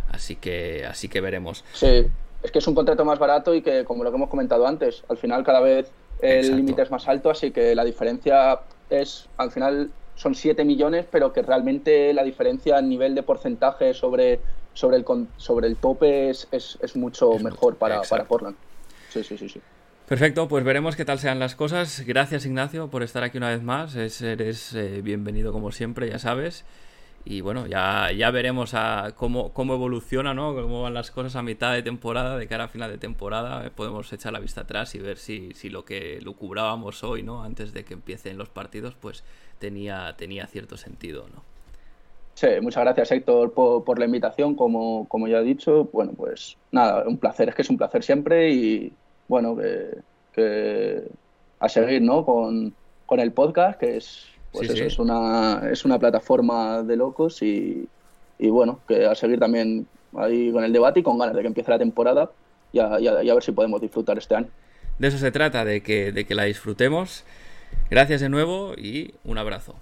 Así 0.10 0.38
que, 0.38 0.86
así 0.86 1.10
que 1.10 1.20
veremos. 1.20 1.66
Sí, 1.74 2.08
es 2.44 2.52
que 2.52 2.60
es 2.60 2.68
un 2.68 2.76
contrato 2.76 3.04
más 3.06 3.20
barato 3.20 3.54
y 3.56 3.62
que, 3.62 3.84
como 3.84 4.04
lo 4.04 4.12
que 4.12 4.18
hemos 4.18 4.30
comentado 4.30 4.68
antes, 4.68 5.04
al 5.10 5.18
final 5.18 5.44
cada 5.44 5.60
vez 5.60 5.92
el 6.22 6.56
límite 6.56 6.82
es 6.82 6.92
más 6.92 7.08
alto, 7.08 7.30
así 7.30 7.52
que 7.52 7.76
la 7.76 7.84
diferencia 7.84 8.60
es, 8.90 9.28
al 9.38 9.52
final 9.52 9.92
son 10.16 10.34
7 10.34 10.66
millones, 10.66 11.06
pero 11.10 11.32
que 11.32 11.42
realmente 11.42 12.14
la 12.14 12.24
diferencia 12.24 12.78
a 12.78 12.82
nivel 12.82 13.14
de 13.16 13.24
porcentaje 13.24 13.94
sobre, 13.94 14.40
sobre, 14.74 14.98
el, 14.98 15.06
sobre 15.38 15.68
el 15.68 15.76
tope 15.78 16.30
es, 16.30 16.48
es, 16.52 16.96
mucho 16.96 17.38
mejor 17.40 17.76
para, 17.76 18.02
para, 18.02 18.26
Portland. 18.26 18.56
Sí, 19.10 19.24
sí, 19.24 19.38
sí, 19.38 19.48
sí. 19.48 19.62
Perfecto, 20.08 20.48
pues 20.48 20.64
veremos 20.64 20.96
qué 20.96 21.06
tal 21.06 21.20
sean 21.20 21.38
las 21.38 21.56
cosas. 21.56 22.04
Gracias 22.08 22.46
Ignacio 22.46 22.90
por 22.90 23.04
estar 23.04 23.24
aquí 23.24 23.38
una 23.38 23.50
vez 23.50 23.62
más. 23.62 23.96
eres 23.96 24.74
eh, 24.74 25.02
bienvenido 25.04 25.52
como 25.52 25.72
siempre, 25.72 26.10
ya 26.10 26.18
sabes. 26.18 26.66
Y 27.26 27.42
bueno, 27.42 27.68
ya, 27.68 28.12
ya 28.12 28.32
veremos 28.32 28.74
a 28.74 29.12
cómo, 29.16 29.52
cómo 29.52 29.74
evoluciona, 29.74 30.34
¿no? 30.34 30.56
Cómo 30.56 30.84
van 30.84 30.94
las 30.94 31.12
cosas 31.12 31.36
a 31.36 31.42
mitad 31.42 31.74
de 31.74 31.84
temporada, 31.84 32.38
de 32.38 32.48
cara 32.48 32.66
a 32.66 32.68
final 32.70 32.90
de 32.90 32.98
temporada. 32.98 33.70
Podemos 33.76 34.12
echar 34.14 34.32
la 34.32 34.40
vista 34.40 34.62
atrás 34.62 34.96
y 34.96 35.00
ver 35.00 35.18
si, 35.18 35.54
si 35.54 35.70
lo 35.70 35.84
que 35.84 36.22
lucubrábamos 36.22 37.04
hoy, 37.04 37.24
¿no? 37.24 37.44
Antes 37.44 37.74
de 37.74 37.84
que 37.84 37.96
empiecen 37.96 38.38
los 38.38 38.48
partidos, 38.48 38.96
pues 38.96 39.26
tenía, 39.60 40.16
tenía 40.18 40.48
cierto 40.48 40.78
sentido, 40.78 41.26
¿no? 41.34 41.44
Sí, 42.38 42.48
muchas 42.62 42.84
gracias 42.84 43.12
Héctor 43.12 43.52
por, 43.52 43.98
la 43.98 44.06
invitación, 44.06 44.54
como, 44.54 45.08
como, 45.08 45.28
ya 45.28 45.40
he 45.40 45.44
dicho, 45.44 45.90
bueno, 45.92 46.12
pues 46.16 46.56
nada, 46.72 47.04
un 47.08 47.18
placer, 47.18 47.50
es 47.50 47.56
que 47.56 47.64
es 47.64 47.70
un 47.72 47.78
placer 47.78 48.04
siempre 48.04 48.52
y 48.52 48.94
bueno, 49.28 49.58
que, 50.34 51.02
a 51.60 51.68
seguir, 51.68 52.04
¿no? 52.04 52.24
Con, 52.24 52.76
el 53.10 53.32
podcast, 53.32 53.80
que 53.80 53.98
es, 53.98 54.28
pues 54.52 54.70
eso, 54.70 54.84
es 54.84 55.00
una, 55.00 55.62
es 55.72 55.86
una 55.86 56.00
plataforma 56.00 56.84
de 56.84 56.96
locos 56.96 57.42
y, 57.42 57.88
bueno, 58.40 58.80
que 58.88 59.06
a 59.06 59.16
seguir 59.16 59.40
también 59.40 59.88
ahí 60.16 60.52
con 60.52 60.64
el 60.64 60.74
debate 60.74 61.02
y 61.02 61.04
con 61.04 61.18
ganas 61.18 61.36
de 61.36 61.42
que 61.42 61.48
empiece 61.48 61.72
la 61.72 61.80
temporada 61.80 62.32
y 62.72 62.80
a, 62.80 62.98
ver 62.98 63.44
si 63.44 63.52
podemos 63.52 63.82
disfrutar 63.82 64.18
este 64.18 64.36
año. 64.36 64.48
De 65.00 65.08
eso 65.08 65.18
se 65.18 65.32
trata, 65.32 65.64
de 65.64 65.82
que, 65.82 66.12
de 66.12 66.26
que 66.26 66.36
la 66.36 66.44
disfrutemos. 66.44 67.24
Gracias 67.90 68.22
de 68.22 68.30
nuevo 68.30 68.74
y 68.76 69.14
un 69.24 69.38
abrazo. 69.38 69.76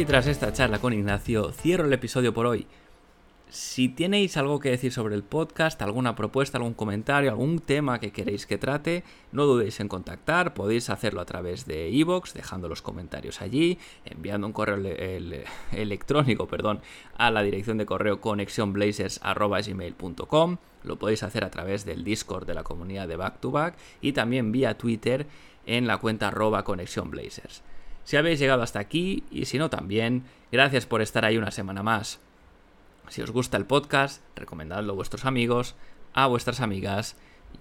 Y 0.00 0.06
tras 0.06 0.26
esta 0.26 0.50
charla 0.50 0.78
con 0.78 0.94
Ignacio, 0.94 1.52
cierro 1.52 1.84
el 1.84 1.92
episodio 1.92 2.32
por 2.32 2.46
hoy. 2.46 2.66
Si 3.50 3.90
tenéis 3.90 4.38
algo 4.38 4.58
que 4.58 4.70
decir 4.70 4.92
sobre 4.92 5.14
el 5.14 5.22
podcast, 5.22 5.82
alguna 5.82 6.16
propuesta, 6.16 6.56
algún 6.56 6.72
comentario, 6.72 7.28
algún 7.28 7.58
tema 7.58 8.00
que 8.00 8.10
queréis 8.10 8.46
que 8.46 8.56
trate, 8.56 9.04
no 9.30 9.44
dudéis 9.44 9.78
en 9.78 9.88
contactar. 9.88 10.54
Podéis 10.54 10.88
hacerlo 10.88 11.20
a 11.20 11.26
través 11.26 11.66
de 11.66 11.90
iVoox, 11.90 12.32
dejando 12.32 12.66
los 12.66 12.80
comentarios 12.80 13.42
allí, 13.42 13.76
enviando 14.06 14.46
un 14.46 14.54
correo 14.54 14.78
electrónico 15.72 16.46
perdón, 16.46 16.80
a 17.18 17.30
la 17.30 17.42
dirección 17.42 17.76
de 17.76 17.84
correo 17.84 18.22
conexionblazers.gmail.com. 18.22 20.56
Lo 20.82 20.98
podéis 20.98 21.24
hacer 21.24 21.44
a 21.44 21.50
través 21.50 21.84
del 21.84 22.04
Discord 22.04 22.46
de 22.46 22.54
la 22.54 22.62
comunidad 22.62 23.06
de 23.06 23.16
Back 23.16 23.40
to 23.40 23.50
Back 23.50 23.76
y 24.00 24.12
también 24.12 24.50
vía 24.50 24.78
Twitter 24.78 25.26
en 25.66 25.86
la 25.86 25.98
cuenta 25.98 26.28
arroba 26.28 26.64
conexionblazers. 26.64 27.62
Si 28.04 28.16
habéis 28.16 28.38
llegado 28.38 28.62
hasta 28.62 28.80
aquí 28.80 29.24
y 29.30 29.44
si 29.44 29.58
no 29.58 29.70
también, 29.70 30.24
gracias 30.50 30.86
por 30.86 31.02
estar 31.02 31.24
ahí 31.24 31.36
una 31.36 31.50
semana 31.50 31.82
más. 31.82 32.20
Si 33.08 33.22
os 33.22 33.30
gusta 33.30 33.56
el 33.56 33.66
podcast, 33.66 34.22
recomendadlo 34.36 34.92
a 34.92 34.96
vuestros 34.96 35.24
amigos, 35.24 35.74
a 36.12 36.26
vuestras 36.26 36.60
amigas. 36.60 37.16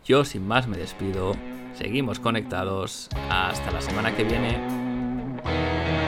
Yo 0.05 0.25
sin 0.25 0.47
más 0.47 0.67
me 0.67 0.77
despido. 0.77 1.35
Seguimos 1.73 2.19
conectados. 2.19 3.09
Hasta 3.29 3.71
la 3.71 3.81
semana 3.81 4.15
que 4.15 4.23
viene. 4.23 5.98